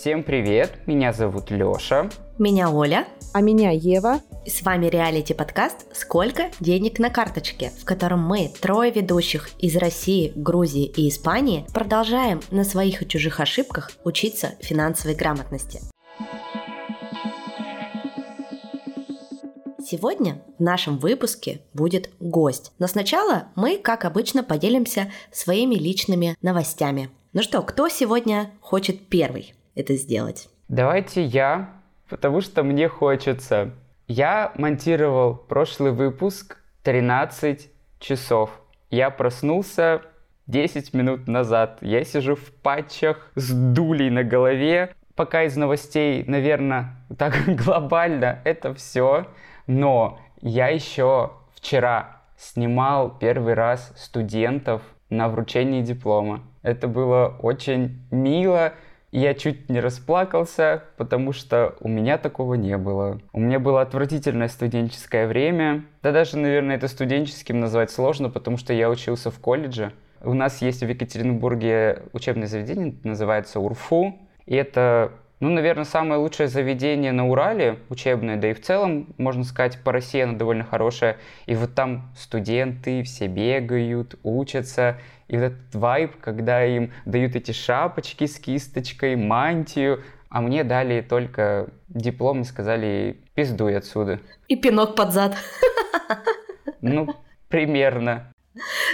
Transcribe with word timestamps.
Всем 0.00 0.22
привет, 0.22 0.78
меня 0.86 1.12
зовут 1.12 1.50
Лёша. 1.50 2.08
Меня 2.38 2.70
Оля. 2.70 3.06
А 3.34 3.42
меня 3.42 3.70
Ева. 3.70 4.22
И 4.46 4.48
с 4.48 4.62
вами 4.62 4.86
реалити-подкаст 4.86 5.94
«Сколько 5.94 6.50
денег 6.58 6.98
на 6.98 7.10
карточке», 7.10 7.70
в 7.78 7.84
котором 7.84 8.20
мы, 8.20 8.50
трое 8.62 8.90
ведущих 8.92 9.50
из 9.58 9.76
России, 9.76 10.32
Грузии 10.34 10.86
и 10.86 11.06
Испании, 11.10 11.66
продолжаем 11.74 12.40
на 12.50 12.64
своих 12.64 13.02
и 13.02 13.06
чужих 13.06 13.40
ошибках 13.40 13.90
учиться 14.02 14.54
финансовой 14.60 15.14
грамотности. 15.14 15.82
Сегодня 19.84 20.40
в 20.58 20.62
нашем 20.62 20.96
выпуске 20.96 21.60
будет 21.74 22.08
гость. 22.20 22.72
Но 22.78 22.86
сначала 22.86 23.48
мы, 23.54 23.76
как 23.76 24.06
обычно, 24.06 24.42
поделимся 24.42 25.12
своими 25.30 25.74
личными 25.74 26.38
новостями. 26.40 27.10
Ну 27.34 27.42
что, 27.42 27.60
кто 27.60 27.90
сегодня 27.90 28.50
хочет 28.62 29.06
первый 29.08 29.52
это 29.74 29.96
сделать? 29.96 30.48
Давайте 30.68 31.22
я, 31.22 31.70
потому 32.08 32.40
что 32.40 32.62
мне 32.62 32.88
хочется. 32.88 33.72
Я 34.06 34.52
монтировал 34.56 35.34
прошлый 35.34 35.92
выпуск 35.92 36.58
13 36.82 37.70
часов. 37.98 38.50
Я 38.90 39.10
проснулся 39.10 40.02
10 40.46 40.94
минут 40.94 41.28
назад. 41.28 41.78
Я 41.80 42.04
сижу 42.04 42.34
в 42.34 42.52
патчах 42.52 43.30
с 43.36 43.52
дулей 43.52 44.10
на 44.10 44.24
голове. 44.24 44.94
Пока 45.14 45.44
из 45.44 45.56
новостей, 45.56 46.24
наверное, 46.26 46.96
так 47.18 47.34
глобально 47.46 48.40
это 48.44 48.74
все. 48.74 49.26
Но 49.66 50.18
я 50.40 50.68
еще 50.68 51.32
вчера 51.54 52.22
снимал 52.36 53.16
первый 53.18 53.54
раз 53.54 53.92
студентов 53.96 54.82
на 55.10 55.28
вручении 55.28 55.82
диплома. 55.82 56.42
Это 56.62 56.88
было 56.88 57.36
очень 57.40 58.00
мило. 58.10 58.72
Я 59.12 59.34
чуть 59.34 59.68
не 59.68 59.80
расплакался, 59.80 60.84
потому 60.96 61.32
что 61.32 61.74
у 61.80 61.88
меня 61.88 62.16
такого 62.16 62.54
не 62.54 62.76
было. 62.76 63.20
У 63.32 63.40
меня 63.40 63.58
было 63.58 63.82
отвратительное 63.82 64.48
студенческое 64.48 65.26
время. 65.26 65.84
Да 66.02 66.12
даже, 66.12 66.38
наверное, 66.38 66.76
это 66.76 66.86
студенческим 66.86 67.58
назвать 67.58 67.90
сложно, 67.90 68.30
потому 68.30 68.56
что 68.56 68.72
я 68.72 68.88
учился 68.88 69.30
в 69.30 69.38
колледже. 69.40 69.92
У 70.22 70.34
нас 70.34 70.62
есть 70.62 70.82
в 70.82 70.88
Екатеринбурге 70.88 72.04
учебное 72.12 72.46
заведение, 72.46 72.94
называется 73.02 73.58
УРФУ. 73.58 74.14
И 74.46 74.54
это 74.54 75.12
ну, 75.40 75.48
наверное, 75.48 75.86
самое 75.86 76.20
лучшее 76.20 76.48
заведение 76.48 77.12
на 77.12 77.26
Урале, 77.26 77.78
учебное, 77.88 78.36
да 78.36 78.50
и 78.50 78.52
в 78.52 78.60
целом, 78.60 79.14
можно 79.16 79.42
сказать, 79.42 79.78
по 79.82 79.90
России 79.90 80.20
оно 80.20 80.36
довольно 80.36 80.64
хорошее. 80.64 81.16
И 81.46 81.54
вот 81.54 81.74
там 81.74 82.12
студенты 82.14 83.02
все 83.04 83.26
бегают, 83.26 84.16
учатся. 84.22 84.98
И 85.30 85.36
вот 85.36 85.44
этот 85.44 85.74
вайб, 85.76 86.20
когда 86.20 86.64
им 86.64 86.92
дают 87.04 87.36
эти 87.36 87.52
шапочки 87.52 88.26
с 88.26 88.40
кисточкой, 88.40 89.14
мантию, 89.14 90.02
а 90.28 90.40
мне 90.40 90.64
дали 90.64 91.02
только 91.02 91.68
диплом 91.88 92.40
и 92.40 92.44
сказали 92.44 93.20
«пиздуй 93.34 93.76
отсюда». 93.76 94.18
И 94.48 94.56
пинок 94.56 94.96
под 94.96 95.12
зад. 95.12 95.36
Ну, 96.80 97.14
примерно. 97.48 98.32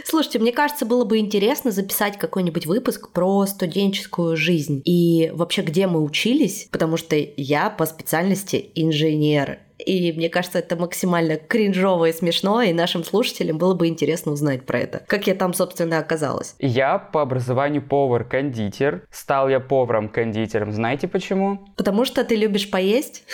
Слушайте, 0.04 0.38
мне 0.38 0.52
кажется, 0.52 0.84
было 0.84 1.04
бы 1.04 1.18
интересно 1.18 1.70
записать 1.70 2.18
какой-нибудь 2.18 2.66
выпуск 2.66 3.10
про 3.12 3.46
студенческую 3.46 4.36
жизнь 4.36 4.82
и 4.84 5.30
вообще, 5.34 5.62
где 5.62 5.86
мы 5.86 6.02
учились, 6.02 6.68
потому 6.70 6.96
что 6.96 7.16
я 7.16 7.70
по 7.70 7.86
специальности 7.86 8.70
инженер. 8.74 9.58
И 9.78 10.12
мне 10.12 10.30
кажется, 10.30 10.58
это 10.58 10.74
максимально 10.76 11.36
кринжово 11.36 12.06
и 12.06 12.12
смешно, 12.12 12.62
и 12.62 12.72
нашим 12.72 13.04
слушателям 13.04 13.58
было 13.58 13.74
бы 13.74 13.88
интересно 13.88 14.32
узнать 14.32 14.64
про 14.64 14.80
это. 14.80 15.02
Как 15.06 15.26
я 15.26 15.34
там, 15.34 15.52
собственно, 15.52 15.98
оказалась. 15.98 16.54
Я 16.58 16.98
по 16.98 17.22
образованию 17.22 17.82
повар-кондитер. 17.82 19.06
Стал 19.10 19.48
я 19.48 19.60
поваром-кондитером. 19.60 20.72
Знаете 20.72 21.08
почему? 21.08 21.68
Потому 21.76 22.04
что 22.04 22.24
ты 22.24 22.36
любишь 22.36 22.70
поесть? 22.70 23.24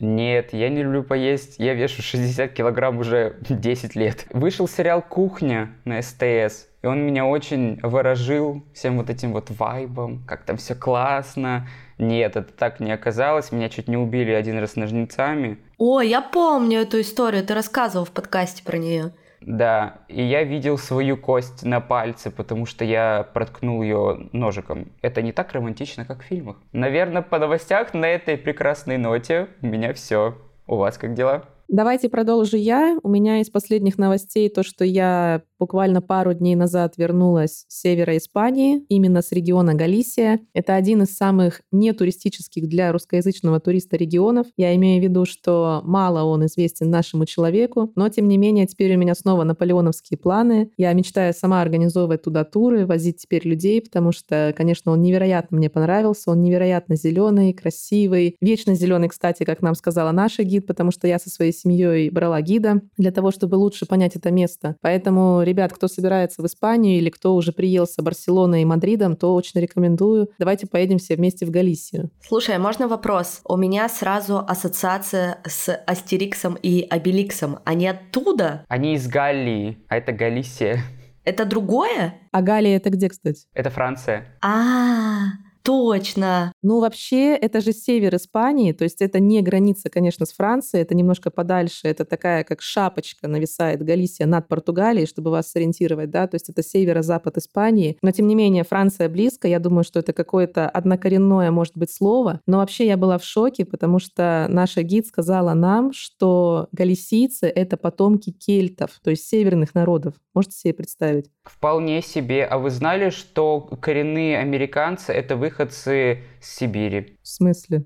Нет, 0.00 0.54
я 0.54 0.70
не 0.70 0.82
люблю 0.82 1.02
поесть. 1.04 1.56
Я 1.58 1.74
вешу 1.74 2.02
60 2.02 2.52
килограмм 2.52 2.98
уже 2.98 3.36
10 3.48 3.94
лет. 3.94 4.26
Вышел 4.30 4.66
сериал 4.66 5.02
«Кухня» 5.02 5.72
на 5.84 6.00
СТС. 6.00 6.66
И 6.82 6.86
он 6.86 7.00
меня 7.02 7.26
очень 7.26 7.78
выражил 7.82 8.64
всем 8.72 8.96
вот 8.96 9.10
этим 9.10 9.32
вот 9.34 9.50
вайбом, 9.50 10.24
как 10.26 10.44
там 10.44 10.56
все 10.56 10.74
классно. 10.74 11.68
Нет, 11.98 12.36
это 12.36 12.50
так 12.50 12.80
не 12.80 12.90
оказалось. 12.90 13.52
Меня 13.52 13.68
чуть 13.68 13.86
не 13.86 13.98
убили 13.98 14.30
один 14.30 14.58
раз 14.58 14.76
ножницами. 14.76 15.58
О, 15.76 16.00
я 16.00 16.22
помню 16.22 16.80
эту 16.80 17.02
историю. 17.02 17.44
Ты 17.44 17.52
рассказывал 17.52 18.06
в 18.06 18.10
подкасте 18.10 18.64
про 18.64 18.78
нее. 18.78 19.12
Да, 19.40 20.02
и 20.08 20.22
я 20.22 20.44
видел 20.44 20.76
свою 20.76 21.16
кость 21.16 21.62
на 21.64 21.80
пальце, 21.80 22.30
потому 22.30 22.66
что 22.66 22.84
я 22.84 23.26
проткнул 23.32 23.82
ее 23.82 24.28
ножиком. 24.32 24.92
Это 25.02 25.22
не 25.22 25.32
так 25.32 25.52
романтично, 25.52 26.04
как 26.04 26.20
в 26.22 26.26
фильмах. 26.26 26.56
Наверное, 26.72 27.22
по 27.22 27.38
новостях 27.38 27.94
на 27.94 28.06
этой 28.06 28.36
прекрасной 28.36 28.98
ноте 28.98 29.48
у 29.62 29.66
меня 29.66 29.94
все. 29.94 30.36
У 30.66 30.76
вас 30.76 30.98
как 30.98 31.14
дела? 31.14 31.44
Давайте 31.68 32.08
продолжу 32.08 32.56
я. 32.56 32.98
У 33.02 33.08
меня 33.08 33.40
из 33.40 33.48
последних 33.48 33.96
новостей 33.96 34.48
то, 34.50 34.62
что 34.62 34.84
я 34.84 35.42
буквально 35.60 36.00
пару 36.00 36.32
дней 36.32 36.56
назад 36.56 36.94
вернулась 36.96 37.66
с 37.68 37.80
севера 37.82 38.16
Испании, 38.16 38.82
именно 38.88 39.22
с 39.22 39.30
региона 39.30 39.74
Галисия. 39.74 40.40
Это 40.54 40.74
один 40.74 41.02
из 41.02 41.14
самых 41.16 41.60
нетуристических 41.70 42.66
для 42.68 42.90
русскоязычного 42.90 43.60
туриста 43.60 43.96
регионов. 43.96 44.46
Я 44.56 44.74
имею 44.74 45.00
в 45.00 45.04
виду, 45.04 45.26
что 45.26 45.82
мало 45.84 46.24
он 46.24 46.46
известен 46.46 46.90
нашему 46.90 47.26
человеку, 47.26 47.92
но 47.94 48.08
тем 48.08 48.26
не 48.26 48.38
менее 48.38 48.66
теперь 48.66 48.96
у 48.96 48.98
меня 48.98 49.14
снова 49.14 49.44
наполеоновские 49.44 50.18
планы. 50.18 50.70
Я 50.78 50.92
мечтаю 50.94 51.34
сама 51.34 51.60
организовывать 51.60 52.22
туда 52.22 52.44
туры, 52.44 52.86
возить 52.86 53.18
теперь 53.18 53.46
людей, 53.46 53.82
потому 53.82 54.12
что, 54.12 54.54
конечно, 54.56 54.92
он 54.92 55.02
невероятно 55.02 55.58
мне 55.58 55.68
понравился, 55.68 56.30
он 56.30 56.42
невероятно 56.42 56.96
зеленый, 56.96 57.52
красивый, 57.52 58.36
вечно 58.40 58.74
зеленый, 58.74 59.08
кстати, 59.08 59.44
как 59.44 59.60
нам 59.60 59.74
сказала 59.74 60.10
наша 60.12 60.42
гид, 60.42 60.66
потому 60.66 60.90
что 60.90 61.06
я 61.06 61.18
со 61.18 61.28
своей 61.28 61.52
семьей 61.52 62.08
брала 62.08 62.40
гида 62.40 62.80
для 62.96 63.12
того, 63.12 63.30
чтобы 63.30 63.56
лучше 63.56 63.84
понять 63.84 64.16
это 64.16 64.30
место. 64.30 64.76
Поэтому 64.80 65.42
ребят, 65.50 65.72
кто 65.72 65.88
собирается 65.88 66.42
в 66.42 66.46
Испанию 66.46 66.96
или 66.96 67.10
кто 67.10 67.34
уже 67.34 67.52
приелся 67.52 68.02
Барселоной 68.02 68.62
и 68.62 68.64
Мадридом, 68.64 69.16
то 69.16 69.34
очень 69.34 69.60
рекомендую. 69.60 70.30
Давайте 70.38 70.66
поедем 70.66 70.98
все 70.98 71.16
вместе 71.16 71.44
в 71.44 71.50
Галисию. 71.50 72.10
Слушай, 72.26 72.56
а 72.56 72.58
можно 72.58 72.88
вопрос? 72.88 73.40
У 73.44 73.56
меня 73.56 73.88
сразу 73.88 74.38
ассоциация 74.38 75.38
с 75.44 75.74
Астериксом 75.86 76.56
и 76.62 76.86
Обеликсом. 76.88 77.58
Они 77.64 77.86
оттуда? 77.86 78.64
Они 78.68 78.94
из 78.94 79.06
Галлии, 79.06 79.78
а 79.88 79.96
это 79.96 80.12
Галисия. 80.12 80.80
Это 81.24 81.44
другое? 81.44 82.14
А 82.32 82.42
Галия 82.42 82.76
это 82.76 82.90
где, 82.90 83.08
кстати? 83.08 83.46
Это 83.52 83.70
Франция. 83.70 84.38
А-а-а. 84.40 85.49
Точно. 85.62 86.52
Ну, 86.62 86.80
вообще, 86.80 87.36
это 87.36 87.60
же 87.60 87.72
север 87.72 88.16
Испании, 88.16 88.72
то 88.72 88.84
есть 88.84 89.02
это 89.02 89.20
не 89.20 89.42
граница, 89.42 89.90
конечно, 89.90 90.26
с 90.26 90.32
Францией, 90.32 90.82
это 90.82 90.94
немножко 90.94 91.30
подальше, 91.30 91.88
это 91.88 92.04
такая, 92.04 92.44
как 92.44 92.62
шапочка 92.62 93.28
нависает 93.28 93.82
Галисия 93.82 94.26
над 94.26 94.48
Португалией, 94.48 95.06
чтобы 95.06 95.30
вас 95.30 95.50
сориентировать, 95.50 96.10
да, 96.10 96.26
то 96.26 96.36
есть 96.36 96.48
это 96.48 96.62
северо-запад 96.62 97.36
Испании. 97.36 97.98
Но, 98.02 98.10
тем 98.10 98.26
не 98.26 98.34
менее, 98.34 98.64
Франция 98.64 99.08
близко, 99.08 99.48
я 99.48 99.58
думаю, 99.58 99.84
что 99.84 100.00
это 100.00 100.12
какое-то 100.12 100.68
однокоренное, 100.68 101.50
может 101.50 101.76
быть, 101.76 101.92
слово, 101.92 102.40
но 102.46 102.58
вообще 102.58 102.86
я 102.86 102.96
была 102.96 103.18
в 103.18 103.24
шоке, 103.24 103.64
потому 103.64 103.98
что 103.98 104.46
наша 104.48 104.82
гид 104.82 105.06
сказала 105.06 105.54
нам, 105.54 105.92
что 105.92 106.68
галисийцы— 106.72 107.46
это 107.54 107.76
потомки 107.76 108.30
кельтов, 108.30 109.00
то 109.02 109.10
есть 109.10 109.28
северных 109.28 109.74
народов. 109.74 110.14
Можете 110.34 110.56
себе 110.56 110.74
представить? 110.74 111.30
Вполне 111.42 112.02
себе. 112.02 112.44
А 112.44 112.58
вы 112.58 112.70
знали, 112.70 113.10
что 113.10 113.60
коренные 113.80 114.38
американцы— 114.38 115.12
это 115.12 115.36
выходцы 115.50 116.22
с 116.40 116.56
Сибири? 116.56 117.18
В 117.22 117.28
смысле? 117.28 117.84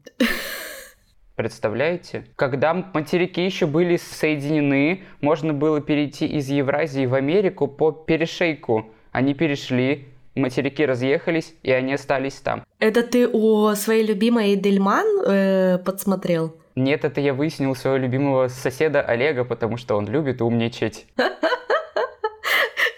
Представляете? 1.34 2.24
Когда 2.36 2.74
материки 2.74 3.44
еще 3.44 3.66
были 3.66 3.96
соединены, 3.96 5.02
можно 5.20 5.52
было 5.52 5.80
перейти 5.80 6.26
из 6.26 6.48
Евразии 6.48 7.06
в 7.06 7.14
Америку 7.14 7.66
по 7.66 7.90
перешейку. 7.90 8.86
Они 9.10 9.34
перешли, 9.34 10.08
материки 10.36 10.84
разъехались, 10.86 11.54
и 11.62 11.72
они 11.72 11.94
остались 11.94 12.34
там. 12.34 12.62
Это 12.78 13.02
ты 13.02 13.26
у 13.26 13.74
своей 13.74 14.06
любимой 14.06 14.54
Дельман 14.56 15.06
э, 15.26 15.78
подсмотрел? 15.78 16.54
Нет, 16.76 17.04
это 17.04 17.20
я 17.20 17.34
выяснил 17.34 17.70
у 17.70 17.74
своего 17.74 17.98
любимого 17.98 18.48
соседа 18.48 19.00
Олега, 19.00 19.44
потому 19.44 19.76
что 19.76 19.96
он 19.96 20.06
любит 20.06 20.42
умничать. 20.42 21.06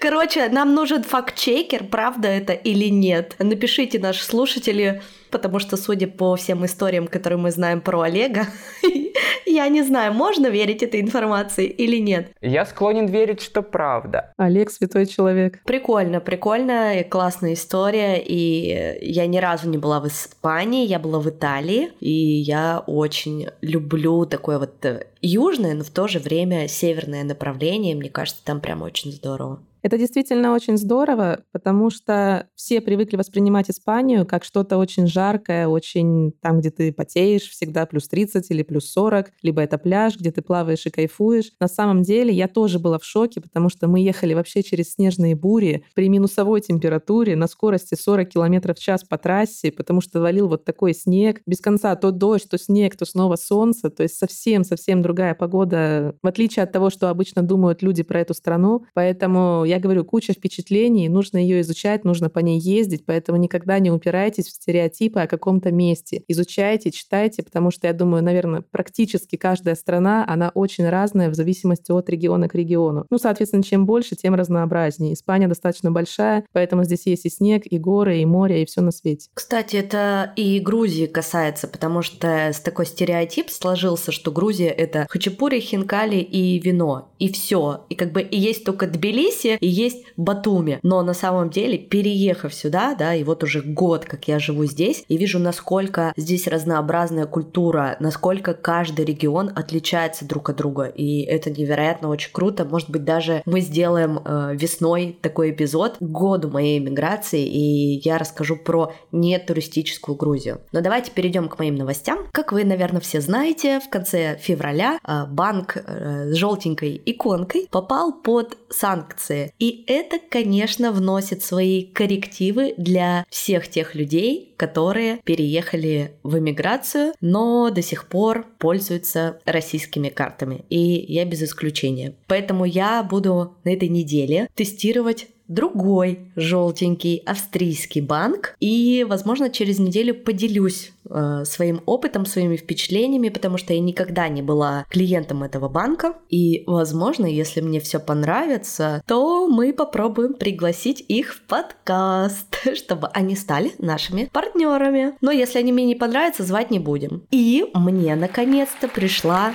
Короче, 0.08 0.48
нам 0.50 0.72
нужен 0.72 1.02
факт-чекер, 1.02 1.82
правда 1.82 2.28
это 2.28 2.52
или 2.52 2.84
нет. 2.84 3.34
Напишите, 3.40 3.98
наши 3.98 4.22
слушатели, 4.24 5.02
потому 5.32 5.58
что, 5.58 5.76
судя 5.76 6.06
по 6.06 6.36
всем 6.36 6.64
историям, 6.64 7.08
которые 7.08 7.40
мы 7.40 7.50
знаем 7.50 7.80
про 7.80 8.02
Олега, 8.02 8.46
я 9.46 9.66
не 9.66 9.82
знаю, 9.82 10.12
можно 10.12 10.46
верить 10.46 10.84
этой 10.84 11.00
информации 11.00 11.66
или 11.66 11.96
нет. 11.96 12.30
Я 12.40 12.66
склонен 12.66 13.06
верить, 13.06 13.40
что 13.40 13.62
правда. 13.62 14.32
Олег 14.36 14.70
святой 14.70 15.06
человек. 15.06 15.60
Прикольно, 15.64 16.20
прикольно, 16.20 17.00
и 17.00 17.02
классная 17.02 17.54
история. 17.54 18.22
И 18.24 19.00
я 19.02 19.26
ни 19.26 19.38
разу 19.38 19.68
не 19.68 19.76
была 19.76 19.98
в 19.98 20.06
Испании, 20.06 20.86
я 20.86 21.00
была 21.00 21.18
в 21.18 21.28
Италии, 21.28 21.90
и 21.98 22.12
я 22.12 22.84
очень 22.86 23.48
люблю 23.60 24.24
такое 24.24 24.60
вот 24.60 24.84
э, 24.84 25.08
южное, 25.20 25.74
но 25.74 25.82
в 25.82 25.90
то 25.90 26.06
же 26.06 26.20
время 26.20 26.68
северное 26.68 27.24
направление. 27.24 27.96
Мне 27.96 28.08
кажется, 28.08 28.44
там 28.44 28.60
прям 28.60 28.82
очень 28.82 29.10
здорово. 29.10 29.60
Это 29.86 29.98
действительно 29.98 30.52
очень 30.52 30.76
здорово, 30.78 31.44
потому 31.52 31.90
что 31.90 32.48
все 32.56 32.80
привыкли 32.80 33.16
воспринимать 33.16 33.70
Испанию 33.70 34.26
как 34.26 34.42
что-то 34.42 34.78
очень 34.78 35.06
жаркое, 35.06 35.68
очень 35.68 36.32
там, 36.42 36.58
где 36.58 36.72
ты 36.72 36.92
потеешь, 36.92 37.48
всегда 37.48 37.86
плюс 37.86 38.08
30 38.08 38.50
или 38.50 38.64
плюс 38.64 38.90
40, 38.90 39.30
либо 39.42 39.62
это 39.62 39.78
пляж, 39.78 40.16
где 40.18 40.32
ты 40.32 40.42
плаваешь 40.42 40.86
и 40.86 40.90
кайфуешь. 40.90 41.52
На 41.60 41.68
самом 41.68 42.02
деле 42.02 42.34
я 42.34 42.48
тоже 42.48 42.80
была 42.80 42.98
в 42.98 43.04
шоке, 43.04 43.40
потому 43.40 43.68
что 43.68 43.86
мы 43.86 44.00
ехали 44.00 44.34
вообще 44.34 44.64
через 44.64 44.94
снежные 44.94 45.36
бури 45.36 45.84
при 45.94 46.08
минусовой 46.08 46.62
температуре 46.62 47.36
на 47.36 47.46
скорости 47.46 47.94
40 47.94 48.28
км 48.28 48.74
в 48.74 48.80
час 48.80 49.04
по 49.04 49.18
трассе, 49.18 49.70
потому 49.70 50.00
что 50.00 50.18
валил 50.18 50.48
вот 50.48 50.64
такой 50.64 50.94
снег. 50.94 51.42
Без 51.46 51.60
конца 51.60 51.94
то 51.94 52.10
дождь, 52.10 52.48
то 52.50 52.58
снег, 52.58 52.96
то 52.96 53.04
снова 53.04 53.36
солнце. 53.36 53.88
То 53.90 54.02
есть 54.02 54.18
совсем-совсем 54.18 55.00
другая 55.00 55.36
погода, 55.36 56.16
в 56.24 56.26
отличие 56.26 56.64
от 56.64 56.72
того, 56.72 56.90
что 56.90 57.08
обычно 57.08 57.42
думают 57.42 57.82
люди 57.82 58.02
про 58.02 58.18
эту 58.18 58.34
страну. 58.34 58.84
Поэтому 58.92 59.62
я 59.64 59.75
говорю, 59.78 60.04
куча 60.04 60.32
впечатлений, 60.32 61.08
нужно 61.08 61.38
ее 61.38 61.60
изучать, 61.60 62.04
нужно 62.04 62.30
по 62.30 62.40
ней 62.40 62.58
ездить, 62.58 63.04
поэтому 63.04 63.38
никогда 63.38 63.78
не 63.78 63.90
упирайтесь 63.90 64.46
в 64.46 64.52
стереотипы 64.52 65.20
о 65.20 65.26
каком-то 65.26 65.72
месте. 65.72 66.22
Изучайте, 66.28 66.90
читайте, 66.90 67.42
потому 67.42 67.70
что 67.70 67.86
я 67.86 67.92
думаю, 67.92 68.22
наверное, 68.22 68.62
практически 68.62 69.36
каждая 69.36 69.74
страна, 69.74 70.24
она 70.28 70.50
очень 70.54 70.88
разная 70.88 71.30
в 71.30 71.34
зависимости 71.34 71.92
от 71.92 72.08
региона 72.10 72.48
к 72.48 72.54
региону. 72.54 73.06
Ну, 73.10 73.18
соответственно, 73.18 73.62
чем 73.62 73.86
больше, 73.86 74.16
тем 74.16 74.34
разнообразнее. 74.34 75.14
Испания 75.14 75.48
достаточно 75.48 75.90
большая, 75.90 76.44
поэтому 76.52 76.84
здесь 76.84 77.06
есть 77.06 77.26
и 77.26 77.30
снег, 77.30 77.62
и 77.64 77.78
горы, 77.78 78.18
и 78.18 78.26
море, 78.26 78.62
и 78.62 78.66
все 78.66 78.80
на 78.80 78.90
свете. 78.90 79.28
Кстати, 79.34 79.76
это 79.76 80.32
и 80.36 80.58
Грузии 80.60 81.06
касается, 81.06 81.68
потому 81.68 82.02
что 82.02 82.26
с 82.52 82.60
такой 82.60 82.86
стереотип 82.86 83.50
сложился, 83.50 84.12
что 84.12 84.30
Грузия 84.30 84.68
это 84.68 85.06
хачапури, 85.08 85.60
хинкали 85.60 86.16
и 86.16 86.58
вино, 86.58 87.12
и 87.18 87.32
все. 87.32 87.84
И 87.88 87.94
как 87.94 88.12
бы 88.12 88.22
и 88.22 88.38
есть 88.38 88.64
только 88.64 88.86
Тбилиси, 88.86 89.58
и 89.66 89.68
есть 89.68 90.04
Батуми. 90.16 90.78
Но 90.84 91.02
на 91.02 91.12
самом 91.12 91.50
деле, 91.50 91.76
переехав 91.76 92.54
сюда, 92.54 92.94
да, 92.94 93.16
и 93.16 93.24
вот 93.24 93.42
уже 93.42 93.62
год, 93.62 94.04
как 94.04 94.28
я 94.28 94.38
живу 94.38 94.64
здесь, 94.64 95.04
и 95.08 95.16
вижу, 95.16 95.40
насколько 95.40 96.12
здесь 96.16 96.46
разнообразная 96.46 97.26
культура, 97.26 97.96
насколько 97.98 98.54
каждый 98.54 99.04
регион 99.04 99.50
отличается 99.54 100.24
друг 100.24 100.50
от 100.50 100.56
друга. 100.56 100.84
И 100.84 101.22
это 101.22 101.50
невероятно 101.50 102.08
очень 102.08 102.30
круто. 102.32 102.64
Может 102.64 102.90
быть, 102.90 103.02
даже 103.02 103.42
мы 103.44 103.60
сделаем 103.60 104.20
э, 104.24 104.54
весной 104.54 105.18
такой 105.20 105.50
эпизод 105.50 105.96
к 105.98 106.02
году 106.02 106.48
моей 106.48 106.78
иммиграции, 106.78 107.44
и 107.44 108.00
я 108.04 108.18
расскажу 108.18 108.56
про 108.56 108.92
нетуристическую 109.10 110.16
Грузию. 110.16 110.60
Но 110.70 110.80
давайте 110.80 111.10
перейдем 111.10 111.48
к 111.48 111.58
моим 111.58 111.74
новостям. 111.74 112.20
Как 112.30 112.52
вы, 112.52 112.64
наверное, 112.64 113.00
все 113.00 113.20
знаете, 113.20 113.80
в 113.80 113.90
конце 113.90 114.36
февраля 114.40 115.00
э, 115.02 115.24
банк 115.28 115.76
э, 115.76 116.30
с 116.30 116.36
желтенькой 116.36 117.02
иконкой 117.04 117.66
попал 117.68 118.12
под 118.12 118.56
санкции. 118.70 119.45
И 119.58 119.84
это, 119.86 120.18
конечно, 120.18 120.92
вносит 120.92 121.42
свои 121.42 121.84
коррективы 121.84 122.74
для 122.76 123.24
всех 123.30 123.68
тех 123.68 123.94
людей, 123.94 124.54
которые 124.56 125.18
переехали 125.24 126.12
в 126.22 126.38
эмиграцию, 126.38 127.12
но 127.20 127.70
до 127.70 127.82
сих 127.82 128.08
пор 128.08 128.46
пользуются 128.58 129.40
российскими 129.44 130.08
картами. 130.08 130.64
И 130.70 130.78
я 130.78 131.24
без 131.24 131.42
исключения. 131.42 132.14
Поэтому 132.26 132.64
я 132.64 133.02
буду 133.02 133.56
на 133.64 133.70
этой 133.70 133.88
неделе 133.88 134.48
тестировать 134.54 135.28
другой 135.48 136.30
желтенький 136.36 137.18
австрийский 137.18 138.00
банк. 138.00 138.56
И, 138.60 139.06
возможно, 139.08 139.50
через 139.50 139.78
неделю 139.78 140.14
поделюсь 140.14 140.92
э, 141.08 141.44
своим 141.44 141.82
опытом, 141.86 142.26
своими 142.26 142.56
впечатлениями, 142.56 143.28
потому 143.28 143.58
что 143.58 143.72
я 143.72 143.80
никогда 143.80 144.28
не 144.28 144.42
была 144.42 144.86
клиентом 144.90 145.42
этого 145.42 145.68
банка. 145.68 146.14
И, 146.28 146.64
возможно, 146.66 147.26
если 147.26 147.60
мне 147.60 147.80
все 147.80 148.00
понравится, 148.00 149.02
то 149.06 149.48
мы 149.48 149.72
попробуем 149.72 150.34
пригласить 150.34 151.04
их 151.08 151.34
в 151.34 151.42
подкаст, 151.42 152.56
чтобы 152.74 153.08
они 153.08 153.36
стали 153.36 153.72
нашими 153.78 154.28
партнерами. 154.32 155.14
Но 155.20 155.30
если 155.30 155.58
они 155.58 155.72
мне 155.72 155.84
не 155.84 155.94
понравятся, 155.94 156.42
звать 156.42 156.70
не 156.70 156.78
будем. 156.78 157.22
И 157.30 157.64
мне 157.74 158.14
наконец-то 158.16 158.88
пришла 158.88 159.54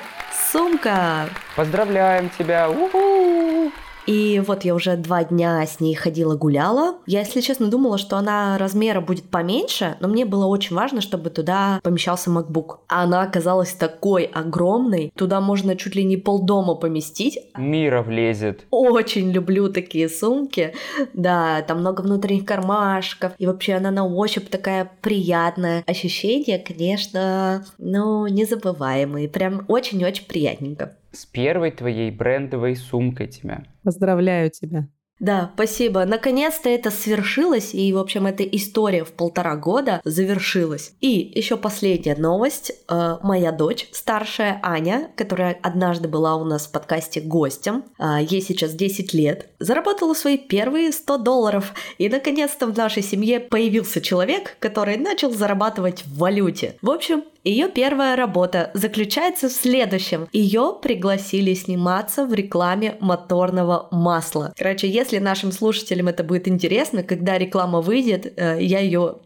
сумка. 0.52 1.30
Поздравляем 1.56 2.30
тебя! 2.38 2.70
У-ху! 2.70 3.72
И 4.08 4.42
вот 4.46 4.66
я 4.66 4.74
уже 4.74 4.96
два 4.96 5.24
дня 5.24 5.66
с 5.66 5.80
ней 5.80 5.96
ходила 5.96 6.36
гуляла. 6.36 6.96
Я, 7.06 7.20
если 7.20 7.42
честно, 7.42 7.70
думала, 7.70 7.98
что 7.98 8.18
она 8.18 8.58
размера 8.58 9.02
будет 9.02 9.30
поменьше, 9.30 9.98
но 10.00 10.08
мне 10.08 10.26
было 10.26 10.46
очень 10.46 10.76
важно, 10.76 11.02
чтобы 11.02 11.30
туда 11.30 11.80
помещался 11.84 12.30
MacBook. 12.30 12.78
А 12.88 13.04
она 13.04 13.22
оказалась 13.22 13.74
такой 13.74 14.24
огромной, 14.26 15.12
туда 15.16 15.42
можно 15.42 15.76
чуть 15.76 15.96
ли 15.96 16.04
не 16.04 16.18
полдома 16.18 16.76
поместить. 16.76 17.40
Мира 17.58 18.02
влезет. 18.02 18.66
Очень 18.72 19.32
люблю 19.32 19.72
такие 19.72 20.10
сумки. 20.10 20.74
Да, 21.14 21.62
там 21.62 21.80
много 21.80 22.02
внутренних 22.02 22.46
кармашков. 22.46 23.34
И 23.38 23.46
вообще 23.46 23.74
она 23.74 23.92
на 23.92 24.06
ощупь 24.08 24.50
такая 24.50 24.92
приятная. 25.02 25.84
Ощущения, 25.86 26.60
конечно, 26.60 27.66
ну, 27.78 28.28
незабываемые. 28.28 29.30
Прям 29.30 29.66
очень-очень 29.68 30.26
приятненько 30.26 30.96
с 31.12 31.26
первой 31.26 31.72
твоей 31.72 32.12
брендовой 32.12 32.76
сумкой 32.76 33.28
тебя. 33.28 33.64
Поздравляю 33.84 34.50
тебя. 34.50 34.88
Да, 35.22 35.52
спасибо. 35.54 36.04
Наконец-то 36.06 36.68
это 36.68 36.90
свершилось, 36.90 37.76
и, 37.76 37.94
в 37.94 38.00
общем, 38.00 38.26
эта 38.26 38.44
история 38.44 39.06
в 39.06 39.12
полтора 39.12 39.56
года 39.56 40.02
завершилась. 40.04 40.94
И 41.00 41.32
еще 41.36 41.58
последняя 41.58 42.16
новость. 42.16 42.72
Э, 42.90 43.18
моя 43.22 43.52
дочь, 43.52 43.88
старшая 43.92 44.60
Аня, 44.64 45.12
которая 45.16 45.60
однажды 45.62 46.08
была 46.08 46.38
у 46.38 46.44
нас 46.44 46.66
в 46.66 46.72
подкасте 46.72 47.22
гостем, 47.22 47.84
э, 48.00 48.18
ей 48.28 48.42
сейчас 48.42 48.74
10 48.74 49.14
лет, 49.14 49.50
заработала 49.60 50.16
свои 50.16 50.40
первые 50.40 50.92
100 50.92 51.20
долларов. 51.20 51.76
И, 52.00 52.10
наконец-то, 52.10 52.66
в 52.66 52.76
нашей 52.76 53.04
семье 53.04 53.40
появился 53.40 54.02
человек, 54.02 54.58
который 54.58 54.98
начал 54.98 55.30
зарабатывать 55.30 56.04
в 56.04 56.18
валюте. 56.18 56.78
В 56.82 56.90
общем, 56.90 57.24
ее 57.44 57.70
первая 57.70 58.16
работа 58.16 58.70
заключается 58.74 59.50
в 59.50 59.52
следующем. 59.52 60.28
Ее 60.32 60.78
пригласили 60.82 61.54
сниматься 61.54 62.26
в 62.26 62.34
рекламе 62.34 62.98
моторного 63.00 63.88
масла. 63.92 64.54
Короче, 64.58 64.88
если 64.88 65.18
нашим 65.18 65.52
слушателям 65.52 66.08
это 66.08 66.24
будет 66.24 66.48
интересно, 66.48 67.02
когда 67.04 67.38
реклама 67.38 67.82
выйдет, 67.82 68.34
э, 68.38 68.62
я 68.62 68.80
ее 68.80 69.18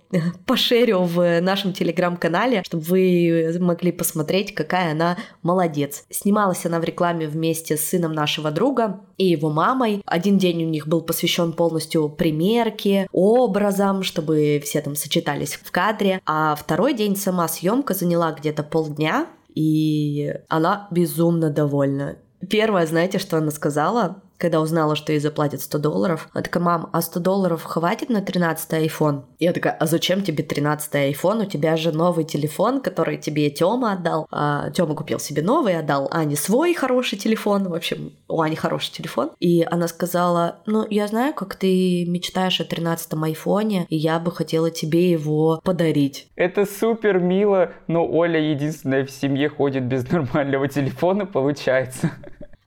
пошерю 0.46 1.02
в 1.02 1.42
нашем 1.42 1.74
телеграм-канале, 1.74 2.64
чтобы 2.64 2.84
вы 2.86 3.58
могли 3.60 3.92
посмотреть, 3.92 4.54
какая 4.54 4.92
она 4.92 5.18
молодец. 5.42 6.06
Снималась 6.10 6.66
она 6.66 6.80
в 6.80 6.84
рекламе 6.84 7.28
вместе 7.28 7.76
с 7.76 7.90
сыном 7.90 8.14
нашего 8.14 8.52
друга 8.52 9.02
и 9.18 9.26
его 9.26 9.50
мамой. 9.50 10.02
Один 10.06 10.38
день 10.38 10.64
у 10.64 10.70
них 10.70 10.88
был 10.88 11.02
посвящен 11.02 11.54
полностью 11.54 12.10
примерке, 12.10 13.08
образам, 13.12 14.04
чтобы 14.04 14.62
все 14.64 14.82
там 14.82 14.96
сочетались 14.96 15.54
в 15.54 15.72
кадре. 15.72 16.22
А 16.26 16.56
второй 16.56 16.94
день 16.94 17.16
сама 17.16 17.48
съемка 17.48 17.94
заняла 17.94 18.32
где-то 18.32 18.64
полдня, 18.64 19.28
и 19.54 20.34
она 20.50 20.88
безумно 20.92 21.50
довольна. 21.50 22.18
Первое, 22.50 22.86
знаете, 22.86 23.18
что 23.18 23.38
она 23.38 23.52
сказала? 23.52 24.22
Когда 24.38 24.62
узнала, 24.62 24.96
что 24.96 25.12
ей 25.12 25.20
заплатят 25.20 25.62
100 25.62 25.78
долларов. 25.80 26.30
Она 26.34 26.44
такая, 26.44 26.64
мам, 26.64 26.90
а 26.92 27.02
100 27.02 27.20
долларов 27.20 27.64
хватит 27.64 28.10
на 28.10 28.22
13 28.22 28.74
iPhone? 28.74 29.24
Я 29.40 29.54
такая, 29.54 29.74
а 29.74 29.86
зачем 29.86 30.22
тебе 30.22 30.44
13 30.44 30.94
iPhone? 30.94 31.46
У 31.46 31.50
тебя 31.50 31.78
же 31.78 31.92
новый 31.92 32.26
телефон, 32.26 32.82
который 32.82 33.18
тебе 33.18 33.50
Тёма 33.50 33.94
отдал. 33.94 34.28
А, 34.32 34.70
Тёма 34.72 34.96
купил 34.96 35.20
себе 35.20 35.42
новый, 35.42 35.78
отдал 35.78 36.08
Ане 36.12 36.36
свой 36.36 36.74
хороший 36.74 37.18
телефон. 37.18 37.70
В 37.70 37.74
общем, 37.74 38.14
у 38.28 38.42
Ани 38.42 38.56
хороший 38.56 38.92
телефон. 38.92 39.32
И 39.40 39.66
она 39.70 39.88
сказала, 39.88 40.60
ну, 40.66 40.86
я 40.90 41.08
знаю, 41.08 41.34
как 41.34 41.56
ты 41.56 42.06
мечтаешь 42.06 42.60
о 42.60 42.66
13 42.66 43.14
айфоне, 43.24 43.86
и 43.90 43.96
я 43.96 44.20
бы 44.20 44.32
хотела 44.32 44.72
тебе 44.72 45.12
его 45.12 45.60
подарить. 45.64 46.28
Это 46.36 46.66
супер 46.66 47.20
мило, 47.20 47.72
но 47.88 48.08
Оля 48.08 48.40
единственная 48.40 49.06
в 49.06 49.12
семье 49.12 49.50
ходит 49.50 49.84
без 49.84 50.10
нормального 50.10 50.68
телефона, 50.68 51.26
получается. 51.26 52.12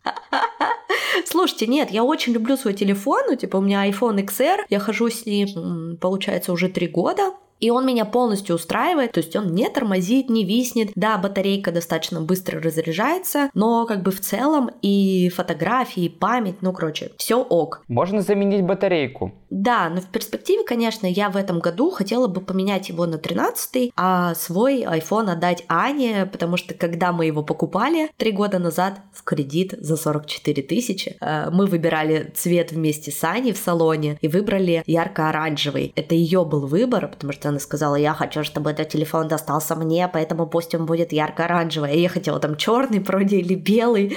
Слушайте, 1.26 1.66
нет, 1.66 1.90
я 1.90 2.04
очень 2.04 2.32
люблю 2.32 2.56
свой 2.56 2.74
телефон, 2.74 3.22
ну, 3.28 3.36
типа, 3.36 3.56
у 3.56 3.60
меня 3.60 3.88
iPhone 3.88 4.24
XR, 4.24 4.64
я 4.68 4.78
хожу 4.78 5.10
с 5.10 5.26
ним, 5.26 5.96
получается, 6.00 6.52
уже 6.52 6.68
три 6.68 6.86
года, 6.86 7.32
и 7.60 7.70
он 7.70 7.86
меня 7.86 8.04
полностью 8.04 8.56
устраивает, 8.56 9.12
то 9.12 9.18
есть 9.18 9.34
он 9.36 9.54
не 9.54 9.68
тормозит, 9.68 10.30
не 10.30 10.44
виснет. 10.44 10.90
Да, 10.94 11.18
батарейка 11.18 11.72
достаточно 11.72 12.20
быстро 12.20 12.60
разряжается, 12.60 13.50
но 13.54 13.86
как 13.86 14.02
бы 14.02 14.10
в 14.10 14.20
целом 14.20 14.70
и 14.82 15.28
фотографии, 15.30 16.04
и 16.04 16.08
память, 16.08 16.56
ну, 16.60 16.72
короче, 16.72 17.12
все 17.16 17.42
ок. 17.42 17.82
Можно 17.88 18.22
заменить 18.22 18.62
батарейку. 18.62 19.32
Да, 19.50 19.88
но 19.88 20.00
в 20.00 20.06
перспективе, 20.06 20.64
конечно, 20.64 21.06
я 21.06 21.30
в 21.30 21.36
этом 21.36 21.60
году 21.60 21.90
хотела 21.90 22.26
бы 22.26 22.40
поменять 22.40 22.88
его 22.88 23.06
на 23.06 23.18
13 23.18 23.92
а 23.96 24.34
свой 24.34 24.82
iPhone 24.82 25.30
отдать 25.30 25.64
Ане, 25.68 26.28
потому 26.30 26.56
что 26.56 26.74
когда 26.74 27.12
мы 27.12 27.26
его 27.26 27.42
покупали 27.42 28.10
три 28.16 28.32
года 28.32 28.58
назад 28.58 29.00
в 29.12 29.22
кредит 29.24 29.74
за 29.78 29.96
44 29.96 30.62
тысячи, 30.62 31.16
э, 31.20 31.50
мы 31.50 31.66
выбирали 31.66 32.30
цвет 32.34 32.72
вместе 32.72 33.10
с 33.10 33.24
Аней 33.24 33.52
в 33.52 33.58
салоне 33.58 34.18
и 34.20 34.28
выбрали 34.28 34.82
ярко-оранжевый. 34.86 35.92
Это 35.96 36.14
ее 36.14 36.44
был 36.44 36.66
выбор, 36.66 37.08
потому 37.08 37.32
что 37.32 37.47
она 37.48 37.58
сказала, 37.58 37.96
я 37.96 38.14
хочу, 38.14 38.44
чтобы 38.44 38.70
этот 38.70 38.88
телефон 38.88 39.28
достался 39.28 39.74
мне, 39.74 40.08
поэтому 40.08 40.46
пусть 40.46 40.74
он 40.74 40.86
будет 40.86 41.12
ярко-оранжевый. 41.12 42.00
Я 42.00 42.08
хотела 42.08 42.38
там 42.40 42.56
черный 42.56 43.00
вроде 43.00 43.38
или 43.38 43.54
белый. 43.54 44.16